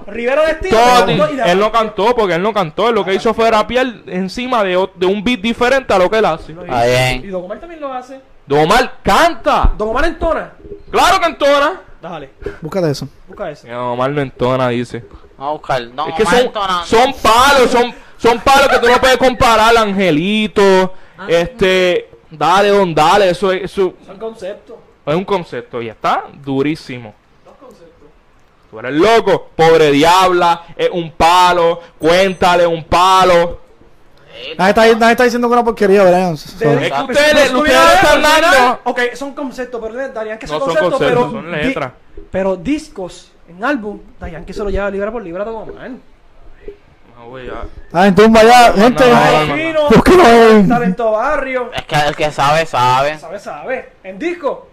Cantó 0.70 1.32
y 1.32 1.36
la- 1.36 1.52
él 1.52 1.58
no 1.58 1.72
cantó 1.72 2.14
porque 2.14 2.34
él 2.34 2.42
no 2.42 2.52
cantó. 2.52 2.88
Él 2.88 2.94
lo 2.94 3.04
que 3.04 3.14
hizo 3.14 3.32
fue 3.34 3.50
rapear 3.50 3.86
encima 4.06 4.62
de, 4.62 4.88
de 4.96 5.06
un 5.06 5.24
beat 5.24 5.40
diferente 5.40 5.92
a 5.94 5.98
lo 5.98 6.10
que 6.10 6.18
él 6.18 6.24
hace. 6.26 6.54
Ah, 6.68 6.84
bien. 6.84 7.24
Y 7.24 7.28
Don 7.28 7.44
Omar 7.44 7.58
también 7.58 7.80
lo 7.80 7.92
hace. 7.92 8.20
Don 8.46 8.60
Omar 8.60 8.94
canta. 9.02 9.72
Don 9.76 9.88
Omar 9.90 10.04
entona. 10.06 10.52
Claro 10.90 11.20
que 11.20 11.26
entona. 11.26 11.80
Dale, 12.00 12.30
Búscate 12.60 12.90
eso. 12.90 13.08
busca 13.28 13.50
eso. 13.50 13.66
Don 13.66 13.76
Omar 13.76 14.10
no 14.10 14.20
entona, 14.20 14.68
dice. 14.68 15.04
Vamos 15.38 15.50
a 15.50 15.52
buscar. 15.58 15.82
No, 15.82 16.08
es 16.08 16.14
que 16.16 16.22
Omar 16.22 16.34
son, 16.36 16.46
entonando. 16.46 16.86
son 16.86 17.14
palos, 17.22 17.70
son, 17.70 17.94
son 18.18 18.40
palos 18.40 18.68
que 18.68 18.78
tú 18.78 18.88
no 18.88 19.00
puedes 19.00 19.16
comparar, 19.18 19.76
Angelito. 19.76 20.94
Este, 21.28 22.10
dale, 22.30 22.68
don, 22.70 22.92
dale. 22.94 23.30
Eso 23.30 23.52
es, 23.52 23.62
eso 23.64 23.94
Son 24.04 24.18
conceptos. 24.18 24.76
es 25.06 25.14
un 25.14 25.24
concepto 25.24 25.80
y 25.80 25.88
está 25.88 26.24
durísimo. 26.42 27.14
Tú 28.70 28.78
eres 28.78 28.94
loco, 28.94 29.50
pobre 29.54 29.90
diabla, 29.90 30.64
es 30.74 30.88
un 30.90 31.12
palo, 31.12 31.78
cuéntale 31.98 32.66
un 32.66 32.82
palo. 32.84 33.60
Nadie 34.58 34.70
está, 34.70 34.86
nadie 34.98 35.12
está 35.12 35.24
diciendo 35.24 35.48
que 35.48 35.52
una 35.54 35.64
porquería, 35.64 36.02
Brian. 36.04 36.34
De- 36.34 36.86
Es 36.86 36.92
que 36.92 37.02
ustedes, 37.02 37.52
ustedes 37.52 37.94
están 37.94 38.22
dando. 38.22 38.80
Ok, 38.84 39.00
son 39.14 39.34
conceptos, 39.34 39.80
pero 39.82 40.08
darían 40.08 40.38
que 40.38 40.46
No 40.46 40.58
son 40.58 40.60
son 40.60 40.68
conceptos, 40.68 40.98
pero. 41.00 41.30
son 41.30 41.44
di- 41.46 41.50
letras. 41.56 41.92
Pero 42.30 42.56
discos 42.56 43.32
en 43.48 43.62
álbum, 43.64 44.00
Dayan 44.18 44.44
que 44.44 44.52
se 44.52 44.62
lo 44.64 44.70
lleva 44.70 44.90
libra 44.90 45.10
por 45.12 45.22
libra 45.22 45.44
güey, 47.28 47.46
ya. 47.46 47.64
Ah, 47.92 48.06
entonces 48.08 48.32
vaya, 48.32 48.72
gente. 48.72 49.04
no, 49.10 49.16
Ay, 49.16 49.72
no, 49.72 49.88
no. 50.62 50.68
talento 50.68 51.10
barrio. 51.12 51.70
Es 51.74 51.82
que 51.82 51.94
el 51.94 52.16
que 52.16 52.30
sabe, 52.30 52.66
sabe. 52.66 53.18
Sabe, 53.18 53.38
sabe. 53.38 53.92
En 54.02 54.18
disco, 54.18 54.68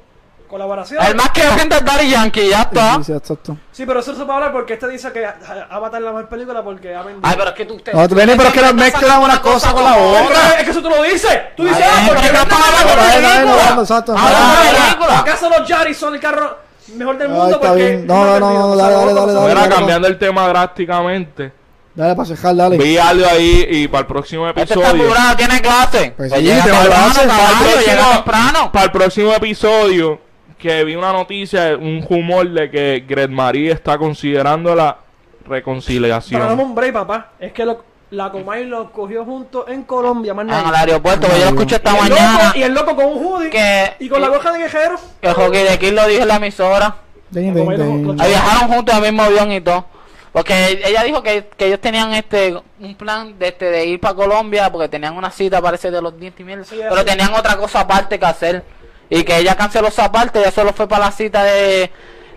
colaboración. 0.50 1.02
El 1.06 1.16
más 1.16 1.30
que 1.30 1.42
vende 1.56 1.78
es 1.78 1.86
Daddy 1.86 2.10
Yankee, 2.10 2.50
ya 2.50 2.62
está. 2.64 2.96
Sí, 2.96 3.04
sí, 3.06 3.14
exacto. 3.14 3.58
Sí, 3.72 3.86
pero 3.86 4.00
eso 4.00 4.12
no 4.12 4.18
se 4.18 4.24
puede 4.26 4.36
hablar 4.38 4.52
porque 4.52 4.74
este 4.74 4.88
dice 4.90 5.12
que 5.14 5.26
Avatar 5.70 6.02
es 6.02 6.06
la 6.06 6.12
mejor 6.12 6.28
película 6.30 6.64
porque 6.64 6.94
ha 6.96 7.04
vendido. 7.04 7.22
Ay, 7.28 7.36
pero 7.38 7.50
es 7.52 7.56
que 7.56 7.66
tú 7.66 7.76
usted. 7.76 7.94
No, 7.94 8.10
tú 8.10 8.16
vienes, 8.16 8.36
pero 8.36 8.50
es 8.50 8.56
que 8.56 8.74
mezclan 8.74 9.22
una 9.22 9.42
cosa 9.42 9.72
con 9.72 9.84
la 9.84 9.96
otra. 9.98 10.50
Es 10.58 10.64
que 10.66 10.72
eso 10.72 10.82
tú 10.82 10.90
lo 10.90 11.04
dices. 11.04 11.40
Tú 11.56 11.64
dices, 11.66 11.86
ah, 11.88 12.04
porque 12.08 12.22
pero 12.22 12.22
es 12.22 12.22
que 12.22 12.32
vende 12.32 12.42
estamos 12.42 13.56
la 13.56 13.60
hablando 13.60 13.82
exacto. 13.82 14.16
Ah. 14.18 15.20
¿Acaso 15.20 15.50
los 15.50 15.68
Yaris 15.68 15.98
son 15.98 16.14
el 16.16 16.20
carro 16.20 16.58
mejor 16.96 17.18
del 17.18 17.28
Ay, 17.32 17.38
mundo? 17.38 17.56
está 17.56 17.68
porque. 17.70 18.04
No, 18.06 18.26
no, 18.26 18.40
no, 18.40 18.54
no, 18.54 18.76
dale, 18.76 18.96
dale, 19.14 19.34
dale. 19.34 19.48
Mira, 19.56 19.70
cambiando 19.70 20.08
el 20.08 20.18
tema 20.18 20.48
drásticamente. 20.48 21.54
Dale 21.96 22.16
para 22.16 22.28
cejar, 22.28 22.56
dale. 22.56 22.78
Vi 22.78 22.98
algo 22.98 23.26
ahí 23.30 23.66
y 23.70 23.88
para 23.88 24.02
el 24.02 24.08
próximo 24.08 24.48
Este 24.48 24.62
está 24.62 24.76
episodio. 24.76 25.04
apurado, 25.06 25.36
tiene 25.36 25.62
clase. 25.62 26.14
Pues 26.16 26.30
Pues 26.30 26.42
sí, 26.42 26.48
llega 26.48 26.64
te 26.64 26.72
va 26.72 26.78
a 26.78 26.82
temprano, 26.84 27.14
Para 27.14 27.50
el 27.50 27.58
próximo- 27.74 28.12
temprano. 28.14 28.72
Para 28.72 28.86
el 28.86 28.92
próximo 28.92 29.34
episodio, 29.34 30.22
que 30.60 30.84
vi 30.84 30.96
una 30.96 31.12
noticia, 31.14 31.76
un 31.78 32.06
rumor 32.08 32.48
de 32.50 32.70
que 32.70 33.04
Gret 33.08 33.30
Marie 33.32 33.72
está 33.72 33.98
considerando 33.98 34.76
la 34.76 34.98
Pero 34.98 35.44
dame 35.46 35.56
reconciliación. 35.56 36.60
un 36.60 36.76
break, 36.76 36.94
papá. 36.94 37.30
Es 37.40 37.52
que 37.54 37.66
lo- 37.66 37.84
la 38.12 38.32
Comay 38.32 38.66
lo 38.66 38.92
cogió 38.92 39.24
junto 39.24 39.68
en 39.68 39.84
Colombia, 39.84 40.34
más 40.34 40.44
En 40.46 40.54
el 40.54 40.64
nada. 40.66 40.80
aeropuerto, 40.82 41.28
pues 41.28 41.40
yo 41.40 41.46
lo 41.46 41.50
escuché 41.52 41.76
esta 41.78 41.92
Y 41.92 41.96
el 41.96 42.02
mañana. 42.10 42.44
loco- 42.44 42.58
y 42.58 42.64
el 42.64 42.74
loco 42.74 42.96
con 42.96 43.06
un 43.06 43.26
hoodie 43.26 43.50
Que- 43.50 43.94
y 44.00 44.10
con 44.10 44.20
la 44.22 44.28
gorra 44.30 44.52
de 44.52 44.60
guerrero. 44.60 44.96
Que 45.22 45.28
el 45.28 45.34
hockey 45.34 45.64
de 45.64 45.80
Kill 45.80 45.96
lo 45.96 46.08
dijo 46.08 46.22
en 46.24 46.28
la 46.28 46.36
emisora. 46.36 46.96
Den. 47.30 47.54
los- 47.56 48.20
Ahí 48.20 48.30
viajaron 48.30 48.70
juntos 48.76 48.96
en 48.98 49.04
el 49.06 49.12
mismo 49.12 49.24
avión 49.24 49.52
y 49.52 49.62
todo. 49.62 49.86
Porque 50.32 50.82
ella 50.86 51.04
dijo 51.04 51.22
que, 51.24 51.48
que 51.58 51.66
ellos 51.68 51.80
tenían 51.80 52.14
este 52.14 52.56
un 52.80 52.96
plan 52.96 53.38
de, 53.40 53.48
este, 53.48 53.66
de 53.66 53.86
ir 53.86 54.00
para 54.00 54.14
Colombia 54.16 54.72
porque 54.72 54.88
tenían 54.90 55.16
una 55.16 55.30
cita, 55.32 55.62
parece, 55.62 55.90
de 55.92 56.02
los 56.02 56.20
dientes 56.20 56.40
y 56.40 56.44
mierda. 56.44 56.64
Sí, 56.64 56.76
pero 56.80 56.96
así. 56.96 57.06
tenían 57.06 57.34
otra 57.34 57.58
cosa 57.58 57.80
aparte 57.82 58.18
que 58.20 58.26
hacer. 58.26 58.64
Y 59.10 59.24
que 59.24 59.38
ella 59.38 59.56
canceló 59.56 59.88
esa 59.88 60.12
parte, 60.12 60.40
ella 60.40 60.52
solo 60.52 60.72
fue 60.74 60.88
para 60.88 61.06
la 61.06 61.12
cita 61.12 61.44
de, 61.44 61.92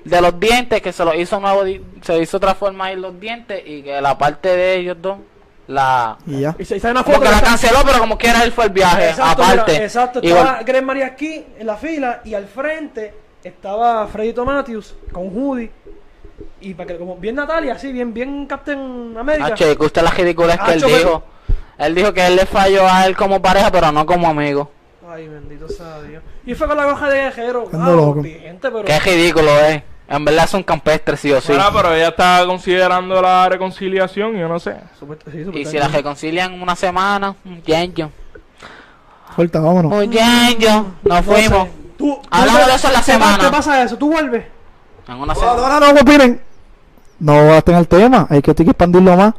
de 0.05 0.21
los 0.21 0.39
dientes, 0.41 0.81
que 0.81 0.93
se 0.93 1.05
lo 1.05 1.15
hizo 1.15 1.39
nuevo, 1.41 1.63
se 2.03 2.19
hizo 2.19 2.37
otra 2.39 2.55
forma 2.55 2.87
ahí 2.87 2.97
los 2.97 3.19
dientes 3.21 3.63
y 3.67 3.83
que 3.83 4.01
la 4.01 4.17
parte 4.17 4.49
de 4.57 4.77
ellos 4.77 4.97
dos, 5.01 5.19
la... 5.67 6.17
Y 6.27 6.41
ya. 6.41 6.57
Y 6.59 6.65
se 6.65 6.81
sale 6.81 6.93
una 6.93 7.05
foto. 7.05 7.21
que 7.21 7.29
la 7.29 7.37
está- 7.37 7.47
canceló, 7.51 7.79
pero 7.85 7.99
como 7.99 8.17
quiera 8.19 8.43
él 8.43 8.53
fue 8.53 8.65
el 8.65 8.71
viaje, 8.71 9.11
Exacto, 9.11 9.43
aparte. 9.43 9.73
mira, 9.73 9.85
exacto. 9.85 10.21
Igual- 10.23 10.39
Estaba 10.47 10.63
Greg 10.63 10.85
María 10.85 11.07
aquí 11.07 11.45
en 11.59 11.67
la 11.67 11.77
fila 11.77 12.21
y 12.25 12.35
al 12.35 12.47
frente 12.47 13.15
estaba 13.45 14.07
Freddy 14.07 14.33
Tomatius 14.33 14.95
con 15.13 15.29
hoodie. 15.29 15.71
Y 16.61 16.75
para 16.75 16.89
que, 16.89 16.97
como 16.97 17.17
bien 17.17 17.35
Natalia, 17.37 17.75
así, 17.75 17.93
bien, 17.93 18.15
bien 18.15 18.47
Captain 18.47 19.15
America. 19.19 19.49
Ah, 19.53 19.55
che, 19.55 19.77
que 19.77 19.85
usted 19.85 20.03
la 20.03 20.11
ridícula 20.11 20.55
es 20.55 20.61
que 20.61 20.73
él 20.73 20.83
dijo. 20.83 21.23
Él 21.79 21.95
dijo 21.95 22.13
que 22.13 22.27
él 22.27 22.37
le 22.37 22.47
falló 22.47 22.87
a 22.89 23.07
él 23.07 23.17
como 23.17 23.43
pareja, 23.43 23.71
pero 23.73 23.91
no 23.93 24.07
como 24.07 24.29
amigo. 24.29 24.71
Ay, 25.11 25.29
bendito 25.29 25.69
sea 25.69 26.01
Dios. 26.03 26.23
Y 26.47 26.55
fue 26.55 26.67
con 26.69 26.77
la 26.77 26.85
gorra 26.85 27.09
de 27.11 27.19
guerrero. 27.23 27.69
Gente, 28.23 28.71
pero. 28.71 28.85
Qué 28.85 28.99
ridículo 29.01 29.51
es. 29.61 29.83
En 30.09 30.25
verdad 30.25 30.45
es 30.45 30.55
un 30.55 30.63
campestre, 30.63 31.17
sí 31.17 31.33
o 31.33 31.41
sí. 31.41 31.53
Mira, 31.53 31.71
pero 31.73 31.95
ella 31.95 32.09
está 32.09 32.43
considerando 32.47 33.21
la 33.23 33.49
reconciliación, 33.49 34.37
yo 34.37 34.47
no 34.47 34.59
sé. 34.61 34.77
Sí, 35.31 35.47
Y 35.55 35.65
si 35.65 35.79
la 35.79 35.89
reconcilian 35.89 36.53
en 36.53 36.63
una 36.63 36.77
semana, 36.77 37.35
un 37.45 37.63
yenyo. 37.63 38.11
Suelta, 39.35 39.61
vámonos. 39.61 39.93
Un 39.93 40.11
yenyo. 40.13 40.87
Nos 41.03 41.05
No 41.05 41.23
fuimos. 41.23 41.65
sé. 41.69 41.73
Tú, 41.97 42.21
Hablamos 42.31 42.67
de 42.67 42.75
eso 42.75 42.87
en 42.89 42.93
la 42.93 43.03
semana. 43.03 43.39
¿Qué 43.45 43.51
pasa 43.51 43.83
eso? 43.83 43.97
¿Tú 43.97 44.11
vuelves? 44.11 44.45
En 45.09 45.15
una 45.17 45.33
No, 45.35 45.41
semana. 45.41 45.81
no, 45.81 45.93
no, 45.95 46.01
opinen. 46.01 46.41
No 47.19 47.47
va 47.47 47.57
a 47.59 47.63
tener 47.63 47.87
tema. 47.87 48.27
Hay 48.29 48.43
que, 48.43 48.51
hay 48.51 48.55
que 48.55 48.63
expandirlo 48.65 49.17
más. 49.17 49.33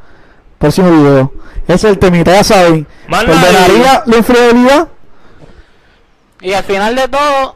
Próximo 0.57 0.89
video. 0.89 1.33
Ese 1.67 1.73
es 1.75 1.83
el 1.85 1.99
temita, 1.99 2.31
ya 2.33 2.43
saben. 2.43 2.87
¿Perdonaría 3.09 4.03
la 4.05 4.17
infidelidad? 4.17 4.87
Y 6.43 6.53
al 6.53 6.63
final 6.63 6.93
de 6.95 7.07
todo, 7.07 7.55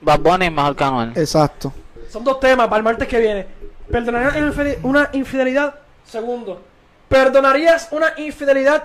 Bad 0.00 0.20
Bunny 0.20 0.46
es 0.46 0.52
mejor 0.52 0.74
que 0.74 0.84
Anuel. 0.84 1.12
Exacto. 1.16 1.72
Son 2.08 2.24
dos 2.24 2.40
temas 2.40 2.66
para 2.66 2.78
el 2.78 2.82
martes 2.82 3.06
que 3.06 3.20
viene. 3.20 3.46
¿Perdonarías 3.90 4.78
una 4.82 5.10
infidelidad? 5.12 5.74
Segundo. 6.04 6.62
¿Perdonarías 7.08 7.88
una 7.90 8.14
infidelidad 8.16 8.84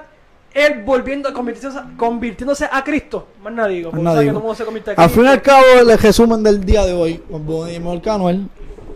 él 0.53 0.83
volviendo, 0.83 1.33
convirtiéndose, 1.33 1.85
convirtiéndose 1.95 2.67
a 2.69 2.83
Cristo? 2.83 3.29
Más 3.41 3.53
nada 3.53 3.69
digo. 3.69 3.91
Más 3.91 4.01
nada 4.01 4.15
sabes 4.15 4.25
que 4.25 4.31
digo. 4.31 4.33
todo 4.33 4.39
el 4.39 4.43
mundo 4.43 4.55
se 4.55 4.65
convierte 4.65 4.91
a 4.91 5.03
Al 5.03 5.09
fin 5.09 5.23
y 5.23 5.27
al 5.27 5.41
cabo, 5.41 5.65
el 5.79 5.97
resumen 5.97 6.43
del 6.43 6.65
día 6.65 6.85
de 6.85 6.93
hoy. 6.93 7.23
Bad 7.29 7.39
Bunny 7.39 7.75
es 7.75 7.79
mejor 7.79 8.01
que 8.01 8.09
Anuel. 8.09 8.49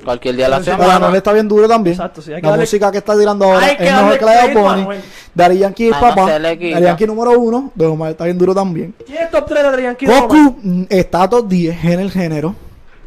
Cualquier 0.04 0.36
día 0.36 0.46
de 0.46 0.52
la 0.52 0.64
semana. 0.64 1.16
está 1.18 1.34
bien 1.34 1.48
duro 1.48 1.68
también. 1.68 1.94
Exacto, 1.96 2.22
sí, 2.22 2.32
hay 2.34 2.42
que 2.42 2.48
la 2.48 2.54
darle- 2.54 2.62
música 2.64 2.92
que 2.92 2.98
está 3.00 3.18
tirando 3.18 3.46
ahora 3.46 3.66
Hay 3.66 3.72
es 3.72 3.78
que 3.78 3.84
mejor 3.84 4.02
darle 4.02 4.20
que 4.20 4.26
la 4.26 4.32
de 4.32 4.38
crédito 4.40 4.60
a 4.60 4.64
Bunny. 4.72 4.82
Anuel. 4.82 5.02
Daddy 5.36 5.58
Yankee 5.60 5.86
es 5.88 5.92
no 5.92 6.00
papá. 6.00 6.28
se 6.28 6.40
le 6.40 6.58
quita. 6.60 6.76
Daddy 6.76 6.86
Yankee 6.86 7.08
número 7.08 7.40
uno. 7.40 7.72
De 7.76 7.86
Omar 7.86 8.12
está 8.12 8.24
bien 8.26 8.38
duro 8.38 8.56
también. 8.56 8.96
¿Quién 9.06 9.24
es 9.24 9.32
top 9.32 9.46
3 9.48 9.62
de 9.64 9.70
Adrián 9.70 9.96
Quido? 9.96 10.22
Goku 10.22 10.56
mm, 10.64 10.84
está 10.90 11.30
top 11.30 11.48
10 11.48 11.84
en 11.86 12.00
el 12.00 12.12
género. 12.12 12.56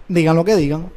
Digan 0.08 0.36
lo 0.36 0.44
que 0.44 0.54
digan. 0.56 0.90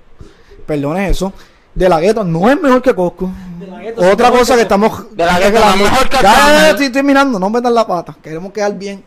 Perdone 0.66 1.10
eso. 1.10 1.32
De 1.74 1.90
la 1.90 2.00
gueto 2.00 2.24
no 2.24 2.50
es 2.50 2.62
mejor 2.62 2.82
que 2.82 2.94
Coscu. 2.94 3.30
De 3.60 3.68
la 3.68 3.80
Gueto, 3.82 4.02
Otra 4.12 4.32
cosa 4.32 4.54
que 4.54 4.58
que 4.58 4.62
estamos. 4.64 5.16
De 5.16 5.26
la 5.26 5.40
Gueto, 5.40 5.60
no 5.60 5.76
mejor 5.78 6.10
que 6.10 6.16
Ya, 6.18 6.22
ya, 6.22 6.30
ya, 6.32 6.46
Arcángel. 6.46 6.70
estoy 6.72 6.90
terminando. 6.90 7.40
No 7.40 7.50
metan 7.50 7.74
la 7.74 7.86
pata. 7.88 8.16
Queremos 8.22 8.52
quedar 8.54 8.74
bien. 8.76 9.04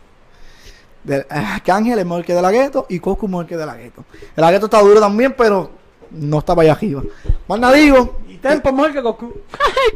De, 1.03 1.25
que 1.63 1.71
Ángel 1.71 1.97
es 1.97 2.05
mejor 2.05 2.25
que 2.25 2.33
de 2.33 2.41
la 2.41 2.51
gueto 2.51 2.85
y 2.89 2.99
Coscu 2.99 3.25
es 3.25 3.31
mejor 3.31 3.45
que 3.47 3.57
de 3.57 3.65
la 3.65 3.75
gueto. 3.75 4.03
De 4.35 4.41
la 4.41 4.51
gueto 4.51 4.65
está 4.65 4.81
duro 4.81 4.99
también, 4.99 5.33
pero 5.37 5.71
no 6.11 6.39
está 6.39 6.55
para 6.55 6.63
allá 6.65 6.73
arriba. 6.73 7.03
Más 7.47 7.59
nada 7.59 7.73
digo. 7.73 8.19
Y 8.27 8.37
Tempo 8.37 8.71
mejor 8.71 8.93
que 8.93 9.01
Goku. 9.01 9.33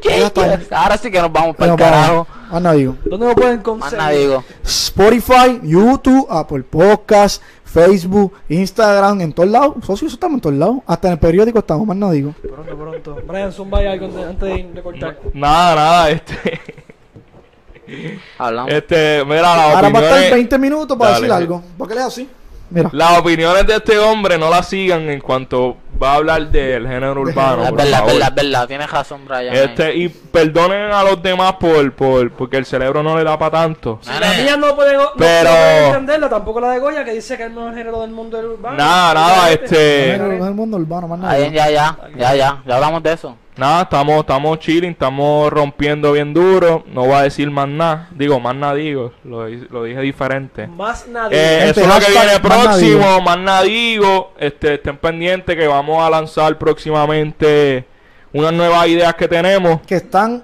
Ahora 0.72 0.98
sí 0.98 1.10
que 1.10 1.22
nos 1.22 1.32
vamos 1.32 1.56
para 1.56 1.72
el 1.72 1.78
carajo. 1.78 2.28
Más 2.52 2.62
nada 2.62 2.76
digo. 2.76 2.98
¿Dónde 3.06 3.28
lo 3.28 3.36
pueden 3.36 3.58
Más 3.58 3.64
conseguir? 3.64 3.98
nada 3.98 4.12
digo. 4.12 4.44
Spotify, 4.64 5.60
YouTube, 5.64 6.28
Apple 6.30 6.64
Podcast, 6.64 7.42
Facebook, 7.64 8.34
Instagram, 8.50 9.22
en 9.22 9.34
todos 9.34 9.50
lados. 9.50 9.76
Socio, 9.86 10.08
eso 10.08 10.16
estamos 10.16 10.36
en 10.36 10.42
todos 10.42 10.56
lados. 10.56 10.78
Hasta 10.86 11.08
en 11.08 11.14
el 11.14 11.20
periódico 11.20 11.60
estamos, 11.60 11.88
más 11.88 11.98
no 11.98 12.12
digo. 12.12 12.34
Pronto, 12.42 12.78
pronto. 12.78 13.22
Brian, 13.28 13.52
zumba 13.52 13.80
algo 13.80 14.06
antes 14.06 14.40
de, 14.42 14.72
de 14.74 14.82
cortar. 14.84 15.18
Nada, 15.34 15.76
nada, 15.76 16.10
este. 16.12 16.62
Hablamos. 18.38 18.72
Este, 18.72 19.24
mira, 19.26 19.42
las 19.42 19.58
Ahora 19.58 19.72
va 19.72 19.78
a 19.78 19.88
estar 19.88 20.02
opiniones. 20.02 20.32
20 20.32 20.60
minutos 20.60 20.98
para 20.98 21.12
Dale, 21.12 21.22
decir 21.22 21.34
algo. 21.34 21.64
¿Por 21.78 21.88
qué 21.88 21.96
le 21.96 22.02
así? 22.02 22.30
Mira. 22.70 22.90
Las 22.94 23.20
opiniones 23.20 23.68
de 23.68 23.76
este 23.76 24.00
hombre 24.00 24.38
no 24.38 24.50
las 24.50 24.68
sigan 24.68 25.02
en 25.10 25.20
cuanto 25.20 25.78
va 26.02 26.14
a 26.14 26.16
hablar 26.16 26.48
del 26.50 26.88
género 26.88 27.22
urbano. 27.22 27.66
es 27.66 27.72
verdad, 27.74 28.00
es 28.08 28.14
verdad, 28.14 28.30
es 28.30 28.36
verdad. 28.36 28.68
Tienes 28.68 28.90
razón, 28.92 29.22
Brian. 29.28 29.54
Este, 29.56 29.96
y 29.96 30.10
perdonen 30.10 30.92
a 30.92 31.04
los 31.04 31.22
demás 31.22 31.54
por, 31.54 31.92
por 31.94 32.32
porque 32.32 32.58
el 32.58 32.66
cerebro 32.66 33.04
no 33.04 33.18
le 33.18 33.24
da 33.24 33.38
para 33.38 33.52
tanto. 33.52 34.00
Si 34.02 34.10
la 34.20 34.34
mía 34.34 34.58
no 34.58 34.76
puede, 34.76 34.94
no, 34.98 35.10
Pero- 35.18 35.50
puede 35.50 35.88
entenderlo, 35.88 36.30
tampoco 36.30 36.60
la 36.62 36.72
de 36.72 36.80
Goya, 36.80 37.04
que 37.06 37.14
dice 37.14 37.38
que 37.38 37.44
es 37.44 37.50
el 37.50 37.56
mejor 37.56 37.74
género 37.76 38.02
del 38.02 38.12
mundo 38.12 38.38
del 38.38 38.48
urbano. 38.48 38.78
Nada, 38.78 39.14
nada, 39.14 39.52
este- 39.52 40.16
el 40.16 40.54
mundo 40.54 40.78
urbano, 40.78 41.08
más 41.08 41.20
nada. 41.20 41.34
Ahí, 41.34 41.52
ya, 41.52 41.70
ya, 41.70 41.98
ya, 42.18 42.36
ya. 42.36 42.62
Ya 42.66 42.76
hablamos 42.76 43.02
de 43.04 43.14
eso. 43.14 43.38
Nada, 43.56 43.84
estamos, 43.84 44.22
estamos 44.22 44.58
chilling, 44.58 44.94
estamos 44.94 45.54
rompiendo 45.54 46.12
bien 46.12 46.34
duro. 46.34 46.84
No 46.88 47.02
voy 47.06 47.14
a 47.14 47.22
decir 47.22 47.52
más 47.52 47.68
nada. 47.68 48.08
Digo, 48.10 48.40
más 48.40 48.56
nada 48.56 48.74
digo. 48.74 49.12
Lo, 49.24 49.48
lo 49.48 49.84
dije 49.84 50.02
diferente. 50.02 50.66
Más 50.66 51.08
nadie. 51.08 51.38
Eh, 51.38 51.70
eso 51.70 51.82
es 51.82 51.88
lo 51.88 51.94
que 51.94 52.00
hashtag 52.06 52.12
viene 52.14 52.26
nada 52.26 52.42
próximo, 52.42 53.22
más 53.22 53.38
nada 53.38 53.62
digo. 53.62 54.34
Este, 54.40 54.74
estén 54.74 54.98
pendientes 54.98 55.56
que 55.56 55.68
vamos 55.68 55.83
a 56.02 56.10
lanzar 56.10 56.58
próximamente 56.58 57.86
unas 58.32 58.54
nuevas 58.54 58.88
ideas 58.88 59.14
que 59.14 59.28
tenemos. 59.28 59.82
Que 59.82 59.96
están. 59.96 60.44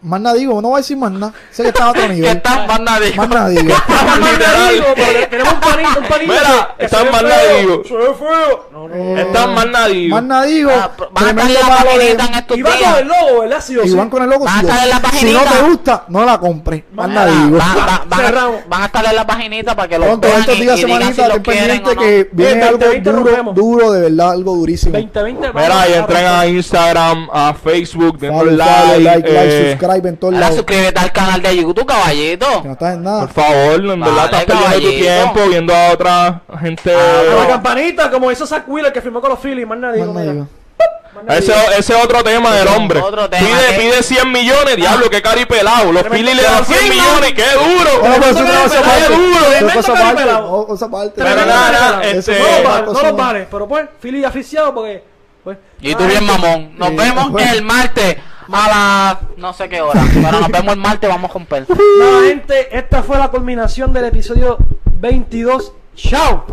Más 0.00 0.20
nada 0.20 0.36
digo, 0.36 0.62
no 0.62 0.68
voy 0.68 0.76
a 0.76 0.80
decir 0.80 0.96
más 0.96 1.10
nada. 1.10 1.32
Sé 1.50 1.62
que 1.64 1.68
están 1.70 1.88
a 1.88 1.90
otro 1.90 2.02
¿Qué 2.02 2.08
nivel. 2.14 2.40
tal? 2.40 2.66
Más 2.68 2.80
nadie. 2.80 3.14
Más 3.16 3.28
nada 3.28 3.48
digo. 3.48 3.74
Más 3.88 4.18
literal. 4.32 4.72
digo, 4.74 4.84
tenemos 5.28 5.52
un 5.54 5.60
panito, 5.60 6.00
un 6.00 6.06
panito. 6.08 6.32
Mira, 6.32 6.74
ve 6.78 7.10
más 7.10 7.20
feo, 7.20 7.22
nadigo. 7.28 7.82
Se 7.84 7.94
ve 7.96 8.14
feo. 8.14 8.68
No, 8.72 8.88
no. 8.88 8.94
Eh, 8.94 9.22
Están 9.22 9.54
más 9.54 9.66
nada 9.66 9.86
digo. 9.88 10.14
Más 10.14 10.24
nada 10.24 10.42
digo. 10.44 10.70
Ah, 10.72 10.90
van 11.10 11.24
a 11.24 11.30
estar 11.30 11.46
en 11.48 11.54
la 11.54 11.60
paginita 11.84 12.24
en 12.26 12.34
estos 12.34 12.56
Y 12.58 12.62
va 12.62 12.70
con 12.70 12.78
días. 12.78 12.98
el 13.00 13.08
logo, 13.08 13.40
¿verdad? 13.40 13.60
Sí 13.60 13.76
o 13.76 13.84
Y 13.84 13.88
sí. 13.88 13.94
van 13.96 14.10
con 14.10 14.22
el 14.22 14.30
logo. 14.30 14.44
Van 14.44 14.54
a 14.56 14.60
sí, 14.60 14.66
estar 14.66 14.82
en 14.84 14.88
la 14.90 15.10
si 15.18 15.32
no 15.32 15.40
te 15.40 15.62
gusta, 15.68 16.04
no 16.08 16.24
la 16.24 16.38
compres. 16.38 16.84
Más 16.92 17.08
nada 17.08 17.26
digo. 17.26 17.58
van, 17.58 17.76
van- 17.76 18.08
van 18.08 18.36
a- 18.36 18.50
van 18.68 18.82
estar 18.84 19.04
en 19.04 19.16
la 19.16 19.26
paginita 19.26 19.74
para 19.74 19.88
que 19.88 19.98
lo 19.98 20.06
Pronto, 20.06 20.28
vean 20.28 20.40
estos 20.40 20.56
y, 20.56 20.60
días, 20.60 20.78
y 20.78 20.82
semanita, 20.82 21.28
o 21.34 21.42
pendientes 21.42 21.94
no. 21.96 22.00
que 22.00 22.28
viene 22.32 22.62
algo 22.62 22.78
20, 22.78 23.10
duro, 23.10 23.52
duro, 23.52 23.92
de 23.92 24.00
verdad, 24.02 24.30
algo 24.30 24.54
durísimo. 24.54 24.92
2020. 24.92 25.52
Mira, 25.52 25.88
y 25.88 25.92
entren 25.94 26.26
a. 26.26 26.46
Instagram, 26.46 27.28
a 27.32 27.54
Facebook, 27.54 28.18
denle 28.18 28.52
like. 28.52 29.00
like, 29.00 29.32
like, 29.32 29.72
eh, 29.72 29.76
subscribe 29.88 30.08
en 30.08 30.16
todos 30.16 30.34
Ahora 30.34 30.40
lados. 30.46 30.56
suscríbete 30.56 31.00
al 31.00 31.12
canal 31.12 31.42
de 31.42 31.56
YouTube, 31.56 31.86
caballito. 31.86 32.62
Que 32.62 32.68
no 32.68 32.72
estás 32.72 32.94
en 32.94 33.02
nada. 33.02 33.20
Por 33.26 33.30
favor, 33.30 33.74
en 33.80 34.00
verdad 34.00 34.14
Vale, 34.16 34.24
estás 34.24 34.44
perdiendo 34.44 34.80
tu 34.80 34.96
tiempo 34.96 35.48
viendo 35.48 35.74
a 35.74 35.92
otra 35.92 36.40
gente. 36.60 36.94
A 36.94 37.34
la 37.34 37.46
campanita, 37.48 38.10
como 38.10 38.30
hizo 38.30 38.46
Zach 38.46 38.64
Wheeler 38.68 38.92
que 38.92 39.00
firmó 39.00 39.20
con 39.20 39.30
los 39.30 39.38
Phillies. 39.40 39.66
Más 39.66 39.78
nadie. 39.78 40.04
Más. 40.04 40.36
Ese, 41.36 41.52
ese 41.76 41.96
es 41.98 42.04
otro 42.04 42.22
tema 42.22 42.54
del 42.54 42.68
hombre. 42.68 43.00
Tema 43.00 43.28
pide, 43.28 43.66
que- 43.74 43.80
pide 43.80 44.02
100 44.04 44.30
millones, 44.30 44.76
diablo, 44.76 45.10
qué 45.10 45.20
caripelado. 45.20 45.90
Los 45.90 46.04
Phillies 46.04 46.36
le 46.36 46.42
dan 46.42 46.64
100 46.64 46.78
firma. 46.78 46.94
millones, 46.94 47.32
qué 47.32 47.44
duro. 47.54 48.00
Bueno, 48.00 48.14
pero 48.20 48.30
eso 48.30 48.44
no 48.44 49.16
duro. 49.16 49.46
Pero 51.16 51.46
nada, 51.46 52.02
este- 52.04 52.38
No 52.86 53.02
los 53.02 53.16
vale. 53.16 53.48
Pero 53.50 53.66
pues, 53.66 53.86
Philly 54.00 54.24
aficiado 54.24 54.72
porque. 54.74 55.02
Pues, 55.48 55.58
Y 55.80 55.94
tú 55.94 56.04
bien 56.04 56.26
mamón. 56.26 56.72
Nos 56.76 56.90
Sí, 56.90 56.96
vemos 56.96 57.30
bueno. 57.30 57.52
el 57.52 57.64
martes 57.64 58.16
a 58.52 58.68
las 58.68 59.38
no 59.38 59.52
sé 59.54 59.66
qué 59.70 59.80
hora. 59.80 60.02
Pero 60.12 60.40
nos 60.40 60.48
vemos 60.50 60.74
el 60.74 60.80
martes, 60.80 61.08
vamos 61.08 61.30
con 61.32 61.46
Pel. 61.46 61.64
Nada, 61.68 62.22
gente, 62.28 62.76
esta 62.76 63.02
fue 63.02 63.16
la 63.16 63.28
culminación 63.28 63.94
del 63.94 64.04
episodio 64.04 64.58
22. 65.00 65.72
¡Chao! 65.96 66.44